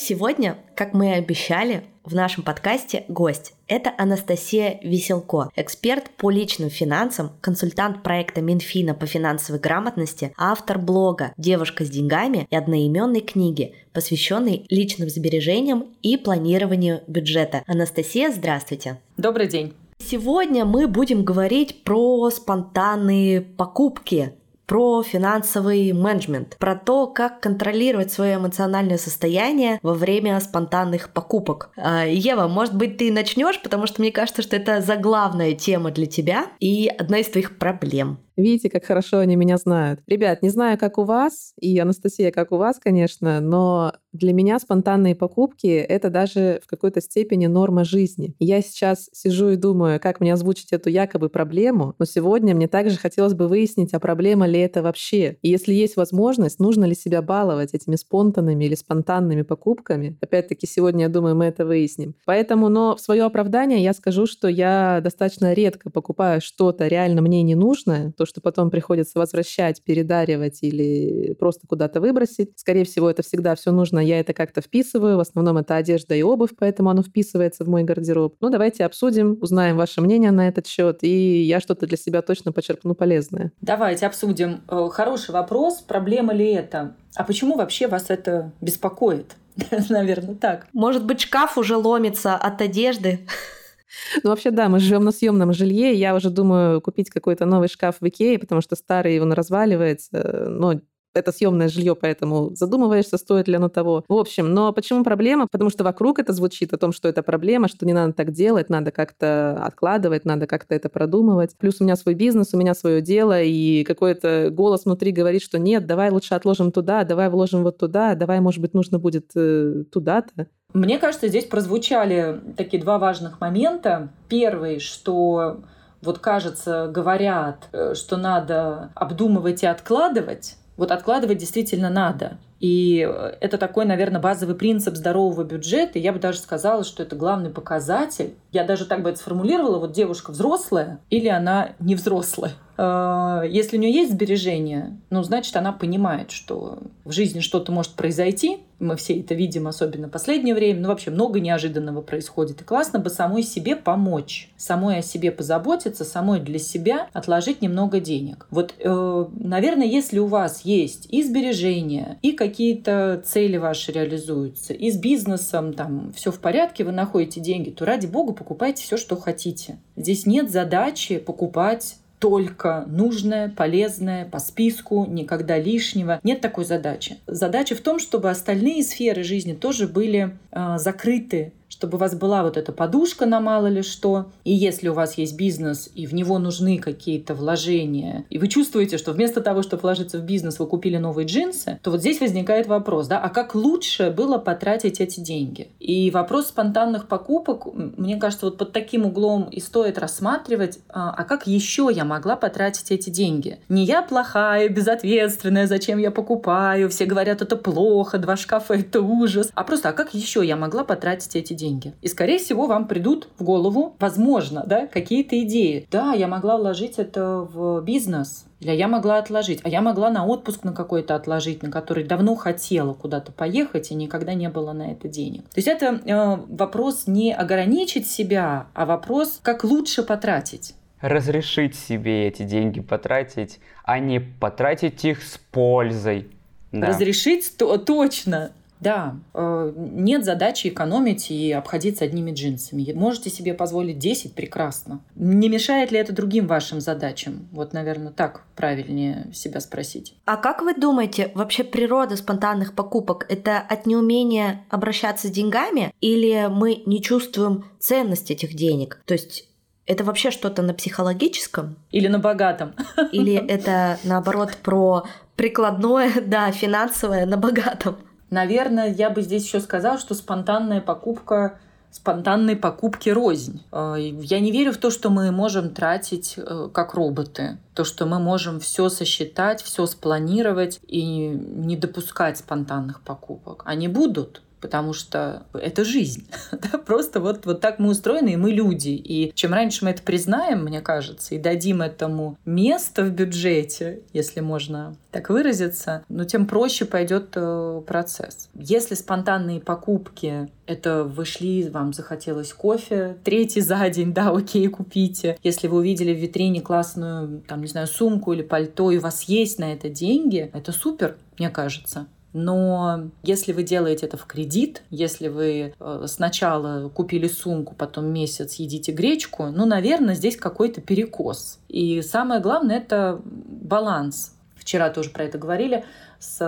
Сегодня, 0.01 0.59
как 0.77 0.95
мы 0.95 1.09
и 1.09 1.15
обещали, 1.15 1.83
в 2.05 2.15
нашем 2.15 2.45
подкасте 2.45 3.05
гость. 3.09 3.55
Это 3.67 3.93
Анастасия 3.99 4.79
Веселко, 4.81 5.51
эксперт 5.57 6.09
по 6.11 6.31
личным 6.31 6.71
финансам, 6.71 7.33
консультант 7.41 8.05
проекта 8.05 8.41
Минфина 8.41 8.95
по 8.95 9.07
финансовой 9.07 9.61
грамотности, 9.61 10.33
автор 10.39 10.79
блога 10.79 11.33
«Девушка 11.37 11.85
с 11.85 11.91
деньгами» 11.91 12.47
и 12.49 12.55
одноименной 12.55 13.21
книги, 13.23 13.75
посвященной 13.93 14.67
личным 14.71 15.09
сбережениям 15.09 15.89
и 16.01 16.17
планированию 16.17 17.03
бюджета. 17.09 17.65
Анастасия, 17.67 18.31
здравствуйте. 18.31 19.01
Добрый 19.17 19.49
день. 19.49 19.75
Сегодня 19.99 20.65
мы 20.65 20.87
будем 20.87 21.25
говорить 21.25 21.83
про 21.83 22.31
спонтанные 22.31 23.41
покупки, 23.41 24.33
про 24.69 25.03
финансовый 25.03 25.93
менеджмент, 25.93 26.57
про 26.59 26.77
то, 26.77 27.07
как 27.07 27.41
контролировать 27.41 28.13
свое 28.13 28.37
эмоциональное 28.37 28.99
состояние 28.99 29.81
во 29.83 29.95
время 29.95 30.39
спонтанных 30.41 31.11
покупок. 31.13 31.71
А, 31.77 32.05
Ева, 32.07 32.49
может 32.49 32.77
быть, 32.77 32.99
ты 32.99 33.11
начнешь, 33.11 33.61
потому 33.63 33.87
что 33.87 34.03
мне 34.03 34.13
кажется, 34.13 34.43
что 34.43 34.57
это 34.57 34.83
заглавная 34.83 35.55
тема 35.55 35.91
для 35.91 36.07
тебя 36.07 36.47
и 36.61 36.87
одна 36.87 37.19
из 37.19 37.29
твоих 37.29 37.59
проблем. 37.59 38.19
Видите, 38.39 38.71
как 38.71 38.85
хорошо 38.85 39.19
они 39.19 39.35
меня 39.35 39.57
знают. 39.57 39.99
Ребят, 40.07 40.43
не 40.43 40.49
знаю, 40.51 40.79
как 40.79 40.97
у 40.97 41.03
вас, 41.03 41.53
и 41.61 41.77
Анастасия, 41.81 42.31
как 42.31 42.53
у 42.53 42.57
вас, 42.57 42.79
конечно, 42.79 43.41
но 43.41 43.95
для 44.13 44.33
меня 44.33 44.61
спонтанные 44.61 45.17
покупки— 45.17 45.67
это 45.67 46.09
даже 46.09 46.61
в 46.65 46.69
какой-то 46.69 47.01
степени 47.01 47.47
норма 47.47 47.85
жизни. 47.85 48.37
Я 48.39 48.63
сейчас 48.63 49.11
сижу 49.13 49.51
и 49.51 49.57
думаю, 49.57 49.99
как 50.01 50.21
мне 50.21 50.33
озвучить 50.33 50.73
эту 50.73 50.89
якобы 50.89 51.29
проблему, 51.29 51.97
но 51.99 52.05
сегодня 52.05 52.55
мне 52.55 52.69
также 52.69 52.97
хотелось 52.97 53.35
бы 53.35 53.49
выяснить, 53.49 53.93
а 53.93 53.99
проблема 53.99 54.47
ли 54.47 54.61
это 54.61 54.83
вообще. 54.83 55.37
И 55.43 55.49
если 55.49 55.75
есть 55.75 55.97
возможность, 55.97 56.61
нужно 56.61 56.85
ли 56.85 56.95
себя 56.95 57.23
баловать 57.23 57.75
этими 57.75 57.97
спонтанными 57.97 58.65
или 58.65 58.77
спонтанными 58.77 59.43
покупками. 59.43 60.17
Опять-таки, 60.21 60.67
сегодня, 60.69 61.03
я 61.05 61.09
думаю, 61.09 61.35
мы 61.35 61.47
это 61.47 61.67
выясним. 61.67 62.15
Поэтому, 62.25 62.69
но 62.69 62.95
в 62.95 63.01
свое 63.01 63.25
оправдание 63.25 63.83
я 63.83 63.93
скажу, 63.95 64.27
что 64.27 64.47
я 64.47 65.01
достаточно 65.03 65.53
редко 65.53 65.91
покупаю 65.91 66.41
что-то 66.41 66.87
реально 66.87 67.21
мне 67.21 67.43
не 67.43 67.57
нужное, 67.57 68.13
то, 68.17 68.28
что 68.29 68.41
потом 68.41 68.71
приходится 68.71 69.19
возвращать, 69.19 69.83
передаривать 69.83 70.59
или 70.63 71.35
просто 71.35 71.67
куда-то 71.67 72.01
выбросить. 72.01 72.53
Скорее 72.57 72.85
всего, 72.85 73.11
это 73.11 73.23
всегда 73.23 73.55
все 73.55 73.73
нужно, 73.73 73.99
я 73.99 74.21
это 74.21 74.33
как-то 74.33 74.61
вписываю. 74.61 75.17
В 75.17 75.21
основном 75.21 75.59
это 75.59 75.77
одежда 75.77 76.15
и 76.15 76.23
обувь, 76.23 76.51
поэтому 76.59 76.91
оно 76.91 77.03
вписывается 77.03 77.65
в 77.65 77.69
мой 77.69 77.83
гардероб. 77.83 78.37
Ну, 78.41 78.51
давайте 78.51 78.85
обсудим, 78.85 79.39
узнаем 79.41 79.77
ваше 79.77 80.01
мнение 80.01 80.31
на 80.31 80.49
этот 80.49 80.67
счет, 80.67 80.99
и 81.03 81.43
я 81.43 81.61
что-то 81.61 81.87
для 81.87 81.97
себя 81.97 82.23
точно 82.23 82.53
почерпну 82.53 82.95
полезное. 82.95 83.53
Давайте 83.61 84.07
обсудим. 84.07 84.61
Э, 84.69 84.89
хороший 84.93 85.31
вопрос, 85.31 85.81
проблема 85.81 86.33
ли 86.33 86.53
это? 86.53 86.95
А 87.15 87.25
почему 87.25 87.57
вообще 87.57 87.89
вас 87.89 88.11
это 88.11 88.53
беспокоит? 88.61 89.35
Наверное, 89.89 90.35
так. 90.35 90.67
Может 90.73 91.05
быть, 91.05 91.21
шкаф 91.21 91.59
уже 91.59 91.77
ломится 91.77 92.37
от 92.37 92.61
одежды? 92.61 93.21
Ну, 94.23 94.31
вообще, 94.31 94.51
да, 94.51 94.69
мы 94.69 94.81
живем 94.81 95.05
на 95.05 95.13
съемном 95.13 95.53
жилье. 95.53 95.95
Я 95.95 96.15
уже 96.15 96.31
думаю 96.31 96.81
купить 96.81 97.11
какой-то 97.11 97.47
новый 97.47 97.69
шкаф 97.69 97.97
в 98.01 98.09
Икее, 98.09 98.39
потому 98.39 98.61
что 98.61 98.77
старый, 98.77 99.21
он 99.21 99.33
разваливается. 99.33 100.47
Но 100.49 100.81
это 101.15 101.33
съемное 101.33 101.69
жилье, 101.69 101.95
поэтому 101.95 102.55
задумываешься, 102.55 103.19
стоит 103.19 103.49
ли 103.49 103.57
оно 103.57 103.69
того. 103.69 104.05
В 104.09 104.15
общем, 104.15 104.53
но 104.53 104.73
почему 104.73 105.05
проблема? 105.05 105.47
Потому 105.51 105.71
что 105.71 105.85
вокруг 105.85 106.19
это 106.19 106.33
звучит 106.33 106.73
о 106.73 106.79
том, 106.79 106.93
что 106.93 107.09
это 107.09 107.23
проблема, 107.23 107.69
что 107.69 107.87
не 107.87 107.93
надо 107.93 108.13
так 108.13 108.33
делать, 108.33 108.71
надо 108.71 108.91
как-то 108.91 109.59
откладывать, 109.65 110.25
надо 110.25 110.47
как-то 110.47 110.75
это 110.75 110.89
продумывать. 110.89 111.57
Плюс 111.59 111.81
у 111.81 111.85
меня 111.85 111.97
свой 111.97 112.15
бизнес, 112.15 112.55
у 112.55 112.59
меня 112.59 112.75
свое 112.75 113.01
дело, 113.03 113.43
и 113.43 113.85
какой-то 113.85 114.51
голос 114.51 114.85
внутри 114.85 115.13
говорит, 115.13 115.43
что 115.43 115.59
нет, 115.59 115.87
давай 115.87 116.11
лучше 116.11 116.35
отложим 116.35 116.73
туда, 116.73 117.05
давай 117.05 117.29
вложим 117.29 117.63
вот 117.63 117.79
туда, 117.79 118.15
давай, 118.15 118.41
может 118.41 118.61
быть, 118.61 118.75
нужно 118.75 118.99
будет 118.99 119.31
э, 119.35 119.85
туда-то. 119.91 120.49
Мне 120.75 120.99
кажется, 120.99 121.29
здесь 121.29 121.47
прозвучали 121.47 122.41
такие 122.57 122.83
два 122.83 122.99
важных 122.99 123.41
момента. 123.41 124.11
Первый, 124.29 124.81
что 124.81 125.61
вот 126.03 126.19
кажется, 126.19 126.89
говорят, 126.89 127.69
э, 127.73 127.95
что 127.95 128.19
надо 128.19 128.91
обдумывать 128.95 129.63
и 129.63 129.67
откладывать, 129.67 130.57
вот 130.77 130.93
откладывать 130.93 131.39
действительно 131.39 131.89
надо. 131.89 132.37
И 132.61 132.99
это 133.41 133.57
такой, 133.57 133.87
наверное, 133.87 134.21
базовый 134.21 134.55
принцип 134.55 134.95
здорового 134.95 135.43
бюджета. 135.43 135.99
я 135.99 136.13
бы 136.13 136.19
даже 136.19 136.39
сказала, 136.39 136.85
что 136.85 137.03
это 137.03 137.17
главный 137.17 137.51
показатель. 137.51 138.35
Я 138.53 138.65
даже 138.65 138.85
так 138.85 139.03
бы 139.03 139.11
это 139.11 139.19
сформулировала. 139.19 139.79
Вот 139.79 139.93
девушка 139.93 140.33
взрослая 140.33 141.01
или 141.09 141.29
она 141.29 141.71
не 141.81 141.95
взрослая. 141.95 142.53
А, 142.81 143.43
если 143.43 143.77
у 143.77 143.81
нее 143.81 143.93
есть 143.93 144.13
сбережения, 144.13 144.97
ну, 145.11 145.25
значит, 145.25 145.57
она 145.57 145.73
понимает, 145.73 146.31
что 146.31 146.79
в 147.05 147.11
жизни 147.11 147.41
что-то 147.41 147.73
может 147.73 147.93
произойти. 147.93 148.59
Мы 148.79 148.97
все 148.97 149.19
это 149.19 149.35
видим, 149.35 149.67
особенно 149.67 150.07
в 150.07 150.13
последнее 150.13 150.55
время. 150.55 150.83
Ну, 150.83 150.89
вообще 150.89 151.11
много 151.11 151.41
неожиданного 151.41 152.03
происходит. 152.03 152.61
И 152.61 152.65
классно 152.65 153.01
бы 153.01 153.11
самой 153.11 153.43
себе 153.43 153.75
помочь, 153.75 154.51
самой 154.57 154.99
о 154.99 155.03
себе 155.03 155.33
позаботиться, 155.33 156.05
самой 156.05 156.39
для 156.39 156.61
себя 156.61 157.09
отложить 157.13 157.61
немного 157.63 157.99
денег. 157.99 158.47
Вот, 158.51 158.73
э, 158.79 159.25
наверное, 159.41 159.89
если 159.89 160.21
у 160.21 160.27
вас 160.27 160.61
есть 160.65 161.09
и 161.11 161.25
сбережения, 161.25 162.19
и 162.23 162.31
какие-то 162.31 163.21
цели 163.27 163.57
ваши 163.57 163.91
реализуются, 163.91 164.73
и 164.73 164.93
с 164.93 164.97
бизнесом 164.97 165.75
там 165.75 166.13
все 166.15 166.31
в 166.31 166.39
порядке, 166.39 166.85
вы 166.85 166.93
находите 166.93 167.41
деньги, 167.41 167.71
то 167.71 167.85
ради 167.85 168.07
бога 168.07 168.33
покупайте 168.33 168.85
все, 168.85 168.97
что 168.97 169.17
хотите. 169.17 169.81
Здесь 169.97 170.27
нет 170.27 170.53
задачи 170.53 171.19
покупать 171.19 171.97
только 172.19 172.85
нужное, 172.87 173.49
полезное, 173.49 174.25
по 174.25 174.39
списку, 174.39 175.07
никогда 175.07 175.59
лишнего. 175.59 176.21
Нет 176.23 176.41
такой 176.41 176.65
задачи. 176.65 177.19
Задача 177.27 177.75
в 177.75 177.81
том, 177.81 177.99
чтобы 177.99 178.31
остальные 178.31 178.83
сферы 178.83 179.23
жизни 179.23 179.53
тоже 179.53 179.87
были 179.87 180.37
э, 180.51 180.79
закрыты 180.79 181.53
чтобы 181.69 181.97
у 181.97 182.01
вас 182.01 182.15
была 182.15 182.43
вот 182.43 182.57
эта 182.57 182.73
подушка 182.73 183.27
на 183.27 183.41
мало 183.41 183.67
ли 183.67 183.83
что. 183.83 184.27
И 184.45 184.53
если 184.53 184.89
у 184.89 184.95
вас 184.95 185.19
есть 185.19 185.37
бизнес, 185.37 185.91
и 185.95 186.07
в 186.07 186.15
него 186.15 186.39
нужны 186.39 186.79
какие-то 186.79 187.35
вложения, 187.35 188.25
и 188.31 188.39
вы 188.39 188.49
чувствуете, 188.49 188.99
что 188.99 189.13
вместо 189.13 189.41
того, 189.41 189.63
чтобы 189.63 189.83
вложиться 189.83 190.19
в 190.19 190.23
бизнес, 190.23 190.59
вы 190.59 190.67
купили 190.67 190.97
новые 190.97 191.27
джинсы, 191.27 191.79
то 191.83 191.91
вот 191.91 192.01
здесь 192.01 192.21
возникает 192.21 192.67
вопрос, 192.67 193.07
да, 193.07 193.21
а 193.21 193.29
как 193.29 193.55
лучше 193.55 194.11
было 194.11 194.39
потратить 194.39 195.01
эти 195.01 195.21
деньги? 195.21 195.69
И 195.79 196.11
вопрос 196.11 196.49
спонтанных 196.49 197.07
покупок, 197.07 197.67
мне 197.75 198.17
кажется, 198.17 198.47
вот 198.47 198.59
под 198.59 198.73
таким 198.73 199.07
углом 199.07 199.45
и 199.45 199.61
стоит 199.61 199.99
рассматривать, 199.99 200.81
а, 200.89 201.11
а 201.11 201.25
как 201.25 201.47
еще 201.47 201.91
я 201.93 202.05
могла 202.05 202.37
потратить 202.37 202.91
эти 202.91 203.11
деньги? 203.11 203.59
Не 203.69 203.85
я 203.85 204.03
плохая, 204.03 204.69
безответственная, 204.69 205.67
зачем 205.67 205.99
я 205.99 206.11
покупаю, 206.11 206.89
все 206.89 207.05
говорят, 207.05 207.43
это 207.43 207.57
плохо, 207.57 208.19
два 208.19 208.37
шкафа 208.37 208.75
это 208.75 209.01
ужас, 209.01 209.51
а 209.55 209.65
просто, 209.65 209.91
а 209.91 209.93
как 209.93 210.15
еще 210.15 210.45
я 210.45 210.57
могла 210.57 210.85
потратить 210.85 211.37
эти 211.37 211.58
деньги. 211.59 211.93
И, 212.01 212.09
скорее 212.09 212.39
всего, 212.39 212.67
вам 212.67 212.89
придут 212.89 213.29
в 213.39 213.45
голову, 213.45 213.97
возможно, 213.99 214.65
да, 214.67 214.87
какие-то 214.87 215.39
идеи. 215.43 215.87
Да, 215.91 216.15
я 216.15 216.27
могла 216.29 216.57
вложить 216.57 216.99
это 216.99 217.47
в 217.53 217.83
бизнес, 217.83 218.47
или 218.61 218.73
я 218.73 218.89
могла 218.89 219.19
отложить, 219.19 219.61
а 219.63 219.69
я 219.69 219.83
могла 219.83 220.11
на 220.11 220.25
отпуск 220.25 220.65
на 220.65 220.73
какой-то 220.73 221.15
отложить, 221.15 221.63
на 221.63 221.71
который 221.71 222.05
давно 222.05 222.35
хотела 222.35 222.95
куда-то 222.95 223.33
поехать 223.33 223.91
и 223.91 223.95
никогда 223.95 224.35
не 224.35 224.49
было 224.49 224.73
на 224.73 224.93
это 224.93 225.09
денег. 225.09 225.43
То 225.51 225.59
есть 225.59 225.69
это 225.69 226.01
э, 226.05 226.37
вопрос 226.49 227.07
не 227.07 227.33
ограничить 227.33 228.09
себя, 228.11 228.67
а 228.75 228.87
вопрос, 228.87 229.41
как 229.43 229.65
лучше 229.65 230.03
потратить 230.03 230.75
разрешить 231.01 231.77
себе 231.77 232.27
эти 232.27 232.43
деньги 232.43 232.81
потратить, 232.81 233.61
а 233.85 234.01
не 234.01 234.21
потратить 234.21 235.05
их 235.05 235.23
с 235.23 235.39
пользой. 235.39 236.29
Да. 236.73 236.89
Разрешить 236.89 237.57
то, 237.57 237.79
точно. 237.79 238.53
Да, 238.81 239.17
э, 239.35 239.73
нет 239.77 240.25
задачи 240.25 240.69
экономить 240.69 241.31
и 241.31 241.53
обходиться 241.53 242.05
одними 242.05 242.33
джинсами. 242.33 242.93
Можете 242.93 243.31
себе 243.31 243.55
позволить 243.55 243.99
10 243.99 244.35
прекрасно. 244.35 245.01
Не 245.15 245.49
мешает 245.49 245.91
ли 245.91 245.99
это 245.99 246.13
другим 246.13 246.47
вашим 246.47 246.81
задачам? 246.81 247.49
Вот, 247.53 247.73
наверное, 247.73 248.13
так 248.13 248.45
правильнее 248.55 249.31
себя 249.33 249.61
спросить. 249.61 250.15
А 250.25 250.37
как 250.37 250.63
вы 250.63 250.75
думаете, 250.75 251.33
вообще 251.35 251.65
природа 251.65 252.17
спонтанных 252.17 252.75
покупок– 252.75 253.27
это 253.29 253.59
от 253.59 253.87
неумения 253.87 254.65
обращаться 254.71 255.29
с 255.29 255.31
деньгами 255.31 255.93
или 256.01 256.49
мы 256.51 256.83
не 256.87 257.03
чувствуем 257.03 257.65
ценность 257.79 258.31
этих 258.31 258.55
денег? 258.55 259.01
То 259.05 259.15
есть 259.15 259.49
это 259.87 260.05
вообще 260.05 260.31
что-то 260.31 260.63
на 260.63 260.75
психологическом? 260.75 261.77
Или 261.91 262.09
на 262.09 262.19
богатом? 262.19 262.75
Или 263.11 263.35
это, 263.49 263.99
наоборот, 264.05 264.57
про 264.63 265.05
прикладное, 265.35 266.13
да, 266.21 266.53
финансовое 266.53 267.25
на 267.27 267.39
богатом? 267.39 267.97
Наверное, 268.31 268.93
я 268.93 269.11
бы 269.11 269.23
здесь 269.23 269.45
еще 269.45 269.61
сказала, 269.61 269.99
что 269.99 270.15
спонтанная 270.15 270.81
покупка 270.81 271.59
спонтанной 271.91 272.57
покупки 272.57 273.09
рознь. 273.09 273.63
Э, 273.73 273.97
я 273.99 274.41
не 274.41 274.53
верю 274.53 274.73
в 274.73 274.77
то, 274.77 274.91
что 274.91 275.11
мы 275.11 275.31
можем 275.31 275.71
тратить 275.71 276.35
э, 276.37 276.69
как 276.73 276.95
роботы. 276.95 277.59
То, 277.75 277.85
что 277.85 278.07
мы 278.07 278.19
можем 278.19 278.61
все 278.61 278.89
сосчитать, 278.89 279.63
все 279.63 279.87
спланировать 279.87 280.81
и 280.87 281.29
не 281.29 281.77
допускать 281.77 282.39
спонтанных 282.39 283.01
покупок. 283.01 283.63
Они 283.65 283.89
будут, 283.89 284.43
потому 284.61 284.93
что 284.93 285.45
это 285.55 285.85
жизнь. 285.85 286.29
да? 286.53 286.79
Просто 286.79 287.21
вот, 287.21 287.47
вот 287.47 287.61
так 287.61 287.79
мы 287.79 287.91
устроены, 287.91 288.35
и 288.35 288.37
мы 288.37 288.51
люди. 288.51 288.91
И 288.91 289.33
чем 289.35 289.53
раньше 289.53 289.85
мы 289.85 289.91
это 289.91 290.03
признаем, 290.03 290.65
мне 290.65 290.81
кажется, 290.81 291.35
и 291.35 291.39
дадим 291.39 291.83
этому 291.83 292.39
место 292.45 293.05
в 293.05 293.11
бюджете, 293.11 294.01
если 294.13 294.41
можно 294.41 294.97
так 295.11 295.31
выразиться, 295.31 296.05
ну, 296.09 296.25
тем 296.25 296.47
проще 296.47 296.85
пойдет 296.85 297.31
э, 297.35 297.83
процесс. 297.87 298.49
Если 298.55 298.95
спонтанные 298.95 299.61
покупки 299.61 300.49
это 300.69 301.05
вы 301.05 301.25
шли, 301.25 301.69
вам 301.71 301.95
захотелось 301.95 302.53
кофе, 302.53 303.17
третий 303.25 303.63
за 303.63 303.89
день, 303.89 304.13
да, 304.13 304.31
окей, 304.31 304.69
купите. 304.69 305.39
Если 305.43 305.67
вы 305.67 305.79
увидели 305.79 306.15
в 306.15 306.19
витрине 306.19 306.61
классную, 306.61 307.41
там, 307.49 307.63
не 307.63 307.69
знаю, 307.69 307.87
сумку 307.87 308.35
или 308.35 308.43
пальто, 308.43 308.91
и 308.91 308.99
у 308.99 309.01
вас 309.01 309.23
есть 309.23 309.59
на 309.59 309.73
это 309.73 309.89
деньги, 309.89 310.51
это 310.53 310.73
супер, 310.73 311.17
мне 311.39 311.49
кажется. 311.49 312.07
Но 312.33 313.09
если 313.23 313.53
вы 313.53 313.63
делаете 313.63 314.07
это 314.07 314.17
в 314.17 314.27
кредит, 314.27 314.83
если 314.91 315.29
вы 315.29 315.75
э, 315.79 316.05
сначала 316.07 316.89
купили 316.91 317.27
сумку, 317.27 317.75
потом 317.75 318.07
месяц 318.07 318.55
едите 318.55 318.93
гречку, 318.93 319.47
ну, 319.47 319.65
наверное, 319.65 320.15
здесь 320.15 320.37
какой-то 320.37 320.81
перекос. 320.81 321.59
И 321.69 322.03
самое 322.03 322.41
главное— 322.41 322.77
это 322.79 323.21
баланс. 323.25 324.35
Вчера 324.57 324.91
тоже 324.91 325.11
про 325.11 325.25
это 325.25 325.39
говорили 325.39 325.85
с, 326.19 326.39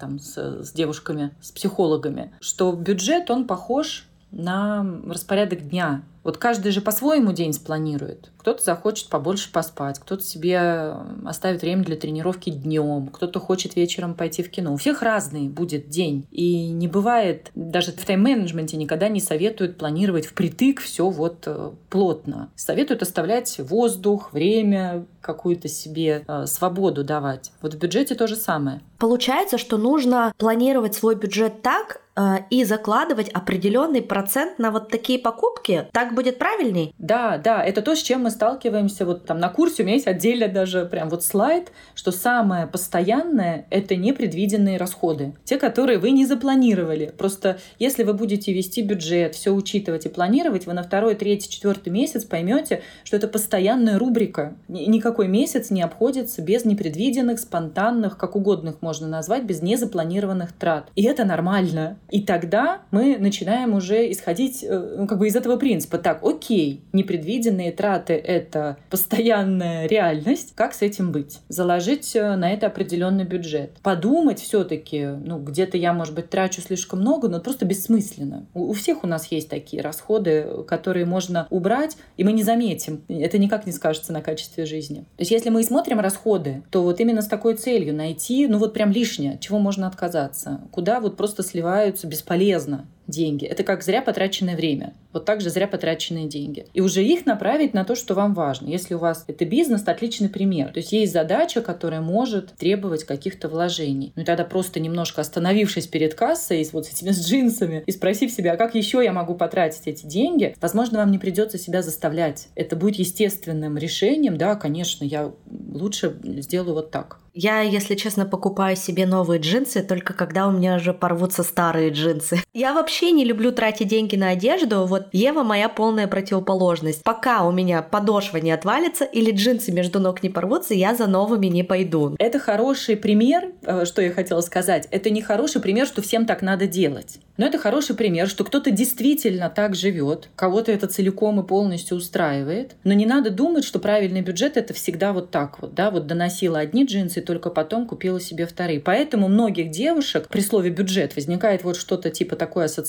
там, 0.00 0.18
с, 0.18 0.64
с 0.64 0.72
девушками, 0.72 1.30
с 1.40 1.52
психологами, 1.52 2.32
что 2.40 2.72
бюджет, 2.72 3.30
он 3.30 3.46
похож 3.46 4.06
на 4.32 4.84
распорядок 5.06 5.68
дня. 5.68 6.02
Вот 6.24 6.38
каждый 6.38 6.72
же 6.72 6.80
по-своему 6.80 7.32
день 7.32 7.52
спланирует. 7.52 8.30
Кто-то 8.38 8.62
захочет 8.62 9.08
побольше 9.08 9.52
поспать, 9.52 9.98
кто-то 9.98 10.22
себе 10.22 10.94
оставит 11.24 11.62
время 11.62 11.84
для 11.84 11.96
тренировки 11.96 12.50
днем, 12.50 13.08
кто-то 13.08 13.40
хочет 13.40 13.76
вечером 13.76 14.14
пойти 14.14 14.42
в 14.42 14.50
кино. 14.50 14.74
У 14.74 14.76
всех 14.76 15.02
разный 15.02 15.48
будет 15.48 15.88
день. 15.88 16.26
И 16.30 16.70
не 16.70 16.88
бывает, 16.88 17.50
даже 17.54 17.92
в 17.92 18.04
тайм-менеджменте 18.04 18.76
никогда 18.76 19.08
не 19.08 19.20
советуют 19.20 19.76
планировать 19.76 20.26
впритык 20.26 20.80
все 20.80 21.08
вот 21.08 21.44
э, 21.46 21.70
плотно. 21.90 22.50
Советуют 22.56 23.02
оставлять 23.02 23.58
воздух, 23.58 24.32
время, 24.32 25.04
какую-то 25.20 25.68
себе 25.68 26.24
э, 26.26 26.46
свободу 26.46 27.04
давать. 27.04 27.52
Вот 27.60 27.74
в 27.74 27.78
бюджете 27.78 28.14
то 28.14 28.26
же 28.26 28.36
самое. 28.36 28.80
Получается, 29.04 29.58
что 29.58 29.76
нужно 29.76 30.32
планировать 30.38 30.94
свой 30.94 31.14
бюджет 31.14 31.60
так, 31.60 32.00
э, 32.16 32.36
и 32.50 32.64
закладывать 32.64 33.28
определенный 33.28 34.02
процент 34.02 34.58
на 34.58 34.70
вот 34.70 34.88
такие 34.88 35.18
покупки, 35.18 35.88
так 35.92 36.14
будет 36.14 36.38
правильней? 36.38 36.94
Да, 36.98 37.38
да, 37.38 37.62
это 37.62 37.82
то, 37.82 37.94
с 37.94 38.02
чем 38.02 38.22
мы 38.22 38.30
сталкиваемся. 38.30 39.04
Вот 39.04 39.26
там 39.26 39.38
на 39.38 39.48
курсе 39.48 39.82
у 39.82 39.86
меня 39.86 39.96
есть 39.96 40.06
отдельно 40.06 40.48
даже 40.48 40.86
прям 40.86 41.08
вот 41.08 41.24
слайд, 41.24 41.72
что 41.94 42.12
самое 42.12 42.66
постоянное— 42.66 43.66
это 43.70 43.96
непредвиденные 43.96 44.78
расходы. 44.78 45.34
Те, 45.44 45.58
которые 45.58 45.98
вы 45.98 46.10
не 46.10 46.24
запланировали. 46.26 47.12
Просто 47.16 47.58
если 47.78 48.04
вы 48.04 48.14
будете 48.14 48.52
вести 48.52 48.82
бюджет, 48.82 49.34
все 49.34 49.52
учитывать 49.52 50.06
и 50.06 50.08
планировать, 50.08 50.66
вы 50.66 50.72
на 50.72 50.82
второй, 50.82 51.14
третий, 51.14 51.50
четвертый 51.50 51.90
месяц 51.90 52.24
поймете, 52.24 52.82
что 53.04 53.16
это 53.16 53.28
постоянная 53.28 53.98
рубрика. 53.98 54.56
Никакой 54.68 55.28
месяц 55.28 55.70
не 55.70 55.82
обходится 55.82 56.42
без 56.42 56.64
непредвиденных, 56.64 57.38
спонтанных, 57.38 58.16
как 58.16 58.36
угодно 58.36 58.70
их 58.70 58.80
можно 58.94 59.08
назвать, 59.08 59.42
без 59.42 59.60
незапланированных 59.60 60.52
трат. 60.52 60.88
И 60.94 61.02
это 61.02 61.24
нормально. 61.24 61.98
И 62.10 62.22
тогда 62.22 62.82
мы 62.92 63.18
начинаем 63.18 63.74
уже 63.74 64.08
исходить 64.12 64.62
э, 64.62 64.96
ну, 64.98 65.08
как 65.08 65.18
бы 65.18 65.26
из 65.26 65.34
этого 65.34 65.56
принципа 65.56 65.98
так, 65.98 66.22
окей, 66.22 66.84
непредвиденные 66.92 67.72
траты— 67.72 68.12
это 68.24 68.76
постоянная 68.90 69.88
реальность, 69.88 70.52
как 70.54 70.74
с 70.74 70.82
этим 70.82 71.10
быть? 71.10 71.40
Заложить 71.48 72.14
э, 72.14 72.36
на 72.36 72.52
это 72.52 72.68
определенный 72.68 73.24
бюджет. 73.24 73.72
Подумать 73.82 74.38
все 74.38 74.62
таки 74.62 75.04
ну, 75.04 75.40
где-то 75.40 75.76
я, 75.76 75.92
может 75.92 76.14
быть, 76.14 76.30
трачу 76.30 76.60
слишком 76.60 77.00
много, 77.00 77.28
но 77.28 77.40
просто 77.40 77.64
бессмысленно. 77.64 78.46
У, 78.54 78.70
у 78.70 78.72
всех 78.74 79.02
у 79.02 79.08
нас 79.08 79.26
есть 79.32 79.48
такие 79.48 79.82
расходы, 79.82 80.46
которые 80.68 81.04
можно 81.04 81.48
убрать, 81.50 81.96
и 82.16 82.22
мы 82.22 82.30
не 82.30 82.44
заметим. 82.44 83.02
Это 83.08 83.38
никак 83.38 83.66
не 83.66 83.72
скажется 83.72 84.12
на 84.12 84.22
качестве 84.22 84.66
жизни. 84.66 85.00
То 85.16 85.22
есть 85.22 85.32
если 85.32 85.50
мы 85.50 85.64
смотрим 85.64 85.98
расходы, 85.98 86.62
то 86.70 86.84
вот 86.84 87.00
именно 87.00 87.22
с 87.22 87.26
такой 87.26 87.56
целью 87.56 87.92
найти, 87.92 88.46
ну 88.46 88.58
вот 88.58 88.73
прям 88.74 88.90
лишнее, 88.90 89.38
чего 89.38 89.58
можно 89.58 89.86
отказаться, 89.86 90.60
куда 90.70 91.00
вот 91.00 91.16
просто 91.16 91.42
сливаются 91.42 92.06
бесполезно 92.06 92.86
деньги. 93.14 93.46
Это 93.46 93.62
как 93.62 93.82
зря 93.82 94.02
потраченное 94.02 94.56
время. 94.56 94.94
Вот 95.12 95.24
так 95.24 95.40
же 95.40 95.50
зря 95.50 95.66
потраченные 95.66 96.26
деньги. 96.26 96.66
И 96.74 96.80
уже 96.80 97.04
их 97.04 97.26
направить 97.26 97.74
на 97.74 97.84
то, 97.84 97.94
что 97.94 98.14
вам 98.14 98.34
важно. 98.34 98.68
Если 98.68 98.94
у 98.94 98.98
вас 98.98 99.24
это 99.28 99.44
бизнес, 99.44 99.82
это 99.82 99.92
отличный 99.92 100.28
пример. 100.28 100.72
То 100.72 100.78
есть 100.78 100.92
есть 100.92 101.12
задача, 101.12 101.60
которая 101.60 102.00
может 102.00 102.54
требовать 102.56 103.04
каких-то 103.04 103.48
вложений. 103.48 104.12
Ну 104.16 104.22
и 104.22 104.24
тогда 104.24 104.44
просто 104.44 104.80
немножко 104.80 105.20
остановившись 105.20 105.86
перед 105.86 106.14
кассой 106.14 106.68
вот 106.72 106.86
с 106.86 106.90
этими 106.90 107.10
с 107.10 107.26
джинсами 107.26 107.82
и 107.86 107.92
спросив 107.92 108.30
себя, 108.30 108.52
а 108.52 108.56
как 108.56 108.74
еще 108.74 109.02
я 109.02 109.12
могу 109.12 109.34
потратить 109.34 109.86
эти 109.86 110.06
деньги, 110.06 110.56
возможно, 110.60 110.98
вам 110.98 111.10
не 111.10 111.18
придется 111.18 111.58
себя 111.58 111.82
заставлять. 111.82 112.48
Это 112.54 112.76
будет 112.76 112.96
естественным 112.96 113.78
решением. 113.78 114.36
Да, 114.36 114.56
конечно, 114.56 115.04
я 115.04 115.32
лучше 115.46 116.16
сделаю 116.22 116.74
вот 116.74 116.90
так. 116.90 117.18
Я, 117.36 117.62
если 117.62 117.96
честно, 117.96 118.26
покупаю 118.26 118.76
себе 118.76 119.06
новые 119.06 119.40
джинсы 119.40 119.82
только 119.82 120.14
когда 120.14 120.46
у 120.46 120.52
меня 120.52 120.76
уже 120.76 120.94
порвутся 120.94 121.42
старые 121.42 121.90
джинсы. 121.90 122.38
Я 122.54 122.72
вообще 122.72 123.03
не 123.12 123.24
люблю 123.24 123.52
тратить 123.52 123.88
деньги 123.88 124.16
на 124.16 124.30
одежду. 124.30 124.86
Вот 124.86 125.06
Ева 125.12 125.42
моя 125.42 125.68
полная 125.68 126.06
противоположность. 126.06 127.02
Пока 127.02 127.46
у 127.46 127.52
меня 127.52 127.82
подошва 127.82 128.38
не 128.38 128.50
отвалится 128.50 129.04
или 129.04 129.30
джинсы 129.30 129.72
между 129.72 130.00
ног 130.00 130.22
не 130.22 130.28
порвутся, 130.28 130.74
я 130.74 130.94
за 130.94 131.06
новыми 131.06 131.46
не 131.46 131.62
пойду. 131.62 132.14
Это 132.18 132.38
хороший 132.38 132.96
пример, 132.96 133.52
э, 133.62 133.84
что 133.84 134.02
я 134.02 134.10
хотела 134.10 134.40
сказать. 134.40 134.88
Это 134.90 135.10
не 135.10 135.22
хороший 135.22 135.60
пример, 135.60 135.86
что 135.86 136.02
всем 136.02 136.26
так 136.26 136.42
надо 136.42 136.66
делать. 136.66 137.18
Но 137.36 137.46
это 137.46 137.58
хороший 137.58 137.96
пример, 137.96 138.28
что 138.28 138.44
кто-то 138.44 138.70
действительно 138.70 139.50
так 139.50 139.74
живет, 139.74 140.28
кого-то 140.36 140.70
это 140.70 140.86
целиком 140.86 141.40
и 141.40 141.46
полностью 141.46 141.96
устраивает. 141.96 142.76
Но 142.84 142.92
не 142.92 143.06
надо 143.06 143.30
думать, 143.30 143.64
что 143.64 143.80
правильный 143.80 144.20
бюджет 144.20 144.56
это 144.56 144.72
всегда 144.72 145.12
вот 145.12 145.30
так 145.30 145.60
вот, 145.60 145.74
да, 145.74 145.90
вот 145.90 146.06
доносила 146.06 146.60
одни 146.60 146.84
джинсы, 146.84 147.20
только 147.20 147.50
потом 147.50 147.86
купила 147.86 148.20
себе 148.20 148.46
вторые. 148.46 148.78
Поэтому 148.78 149.28
многих 149.28 149.70
девушек 149.70 150.28
при 150.28 150.40
слове 150.40 150.70
бюджет 150.70 151.16
возникает 151.16 151.64
вот 151.64 151.76
что-то 151.76 152.10
типа 152.10 152.36
такой 152.36 152.66
ассоциации, 152.66 152.83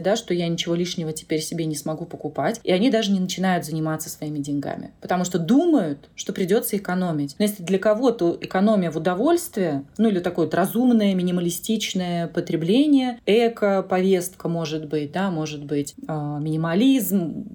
да, 0.00 0.16
что 0.16 0.34
я 0.34 0.48
ничего 0.48 0.74
лишнего 0.74 1.12
теперь 1.12 1.40
себе 1.40 1.64
не 1.64 1.74
смогу 1.74 2.06
покупать. 2.06 2.60
И 2.62 2.72
они 2.72 2.90
даже 2.90 3.12
не 3.12 3.20
начинают 3.20 3.64
заниматься 3.64 4.08
своими 4.08 4.38
деньгами. 4.38 4.92
Потому 5.00 5.24
что 5.24 5.38
думают, 5.38 6.08
что 6.14 6.32
придется 6.32 6.76
экономить. 6.76 7.36
Но 7.38 7.44
если 7.44 7.62
для 7.62 7.78
кого-то 7.78 8.36
экономия 8.40 8.90
в 8.90 8.96
удовольствие, 8.96 9.84
ну 9.98 10.08
или 10.08 10.20
такое 10.20 10.46
вот 10.46 10.54
разумное, 10.54 11.14
минималистичное 11.14 12.28
потребление, 12.28 13.18
эко, 13.26 13.82
повестка 13.82 14.48
может 14.48 14.86
быть, 14.86 15.12
да, 15.12 15.30
может 15.30 15.64
быть 15.64 15.94
э, 16.06 16.12
минимализм, 16.40 17.46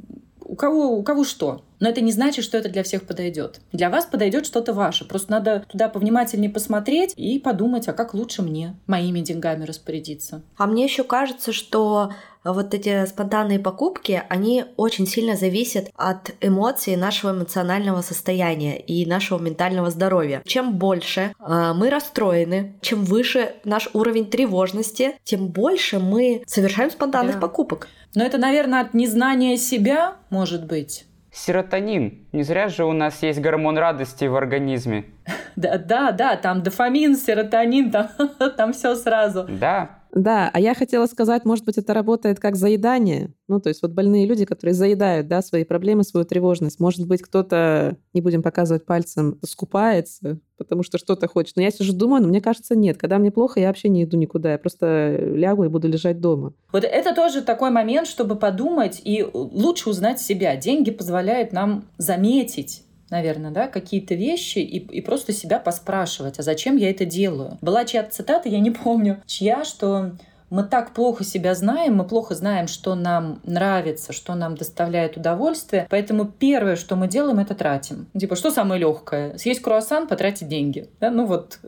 у 0.56 0.58
кого, 0.58 0.98
у 0.98 1.04
кого 1.04 1.26
что. 1.26 1.64
Но 1.82 1.90
это 1.90 2.00
не 2.00 2.14
значит, 2.14 2.46
что 2.46 2.58
это 2.58 2.70
для 2.70 2.82
всех 2.84 3.06
подойдет. 3.06 3.60
Для 3.74 3.90
вас 3.90 4.06
подойдет 4.06 4.46
что-то 4.46 4.72
ваше. 4.74 5.04
Просто 5.04 5.30
надо 5.32 5.66
туда 5.68 5.90
повнимательнее 5.90 6.50
посмотреть 6.50 7.14
и 7.18 7.38
подумать, 7.40 7.90
а 7.90 7.94
как 7.94 8.14
лучше 8.14 8.42
мне 8.42 8.78
моими 8.88 9.20
деньгами 9.20 9.66
распорядиться. 9.66 10.44
А 10.56 10.66
мне 10.66 10.86
еще 10.86 11.04
кажется, 11.04 11.52
что 11.52 12.14
вот 12.54 12.74
эти 12.74 13.06
спонтанные 13.06 13.60
покупки, 13.60 14.24
они 14.30 14.66
очень 14.78 15.08
сильно 15.08 15.36
зависят 15.36 15.90
от 15.96 16.32
эмоций 16.42 16.96
нашего 16.96 17.32
эмоционального 17.32 18.02
состояния 18.02 18.78
и 18.78 19.06
нашего 19.06 19.40
ментального 19.40 19.90
здоровья. 19.90 20.42
Чем 20.46 20.74
больше 20.74 21.34
э, 21.40 21.74
мы 21.76 21.90
расстроены, 21.90 22.76
чем 22.82 23.04
выше 23.04 23.54
наш 23.64 23.90
уровень 23.94 24.30
тревожности, 24.30 25.16
тем 25.24 25.48
больше 25.48 26.00
мы 26.00 26.44
совершаем 26.46 26.92
спонтанных 26.92 27.36
да. 27.36 27.42
покупок. 27.42 27.88
Но 28.14 28.24
это, 28.24 28.38
наверное, 28.38 28.82
от 28.82 28.94
незнания 28.94 29.58
себя, 29.58 30.16
может 30.30 30.66
быть. 30.66 31.06
Серотонин. 31.36 32.26
Не 32.32 32.44
зря 32.44 32.70
же 32.70 32.86
у 32.86 32.94
нас 32.94 33.22
есть 33.22 33.42
гормон 33.42 33.78
радости 33.78 34.26
в 34.26 34.36
организме. 34.36 35.06
Да, 35.56 35.78
да, 35.78 36.12
да, 36.12 36.36
там 36.36 36.64
дофамин, 36.64 37.16
серотонин, 37.16 37.90
там, 37.90 38.10
там 38.58 38.74
все 38.74 38.94
сразу. 38.94 39.46
Да. 39.48 40.00
Да, 40.16 40.50
а 40.54 40.62
я 40.62 40.74
хотела 40.74 41.08
сказать, 41.08 41.44
может 41.44 41.66
быть, 41.66 41.78
это 41.78 41.94
работает 41.94 42.40
как 42.40 42.56
заедание. 42.56 43.34
Ну, 43.50 43.60
то 43.60 43.68
есть 43.68 43.82
вот 43.82 43.92
больные 43.92 44.26
люди, 44.26 44.46
которые 44.46 44.74
заедают, 44.74 45.28
да, 45.28 45.42
свои 45.42 45.66
проблемы, 45.66 46.06
свою 46.06 46.26
тревожность. 46.26 46.80
Может 46.80 47.06
быть, 47.06 47.22
кто-то, 47.22 47.98
не 48.14 48.22
будем 48.22 48.42
показывать 48.42 48.86
пальцем, 48.86 49.38
скупается, 49.46 50.40
потому 50.58 50.84
что 50.84 50.98
что-то 50.98 51.28
хочет. 51.28 51.58
Но 51.58 51.64
я 51.64 51.70
сижу 51.70 51.92
думаю, 51.92 52.22
но 52.22 52.30
мне 52.30 52.40
кажется, 52.40 52.78
нет. 52.78 52.98
Когда 52.98 53.18
мне 53.18 53.30
плохо, 53.30 53.60
я 53.60 53.68
вообще 53.68 53.90
не 53.90 54.06
иду 54.06 54.16
никуда. 54.16 54.54
Я 54.54 54.58
просто 54.58 55.18
лягу 55.18 55.66
и 55.66 55.70
буду 55.70 55.90
лежать 55.90 56.22
дома. 56.22 56.54
Вот 56.72 56.86
это 56.86 57.14
тоже 57.14 57.42
такой 57.42 57.72
момент, 57.72 58.08
чтобы 58.08 58.38
подумать 58.38 59.02
и 59.04 59.28
лучше 59.34 59.90
узнать 59.90 60.22
себя. 60.22 60.56
Деньги 60.56 60.92
позволяют 60.92 61.52
нам 61.52 61.90
заметить 61.98 62.85
наверное, 63.16 63.52
да, 63.52 63.68
какие-то 63.68 64.14
вещи 64.14 64.60
и, 64.60 64.78
и 64.78 65.00
просто 65.00 65.32
себя 65.32 65.58
поспрашивать, 65.58 66.38
а 66.38 66.44
зачем 66.44 66.76
я 66.76 66.90
это 66.90 67.06
делаю. 67.06 67.58
Была 67.62 67.86
чья-то 67.86 68.12
цитата, 68.12 68.50
я 68.50 68.60
не 68.60 68.72
помню, 68.72 69.22
чья, 69.26 69.64
что 69.64 70.12
мы 70.50 70.64
так 70.64 70.92
плохо 70.92 71.24
себя 71.24 71.56
знаем, 71.56 71.96
мы 71.96 72.04
плохо 72.04 72.36
знаем, 72.36 72.68
что 72.68 72.96
нам 72.96 73.40
нравится, 73.44 74.14
что 74.14 74.36
нам 74.36 74.56
доставляет 74.56 75.18
удовольствие. 75.18 75.88
Поэтому 75.90 76.26
первое, 76.26 76.76
что 76.76 76.96
мы 76.96 77.08
делаем, 77.08 77.40
это 77.40 77.56
тратим. 77.56 78.08
Типа, 78.18 78.36
что 78.36 78.52
самое 78.52 78.80
легкое? 78.80 79.38
Съесть 79.38 79.62
круассан, 79.62 80.08
потратить 80.08 80.48
деньги. 80.48 80.90
Да? 81.00 81.10
Ну 81.10 81.26
вот. 81.26 81.60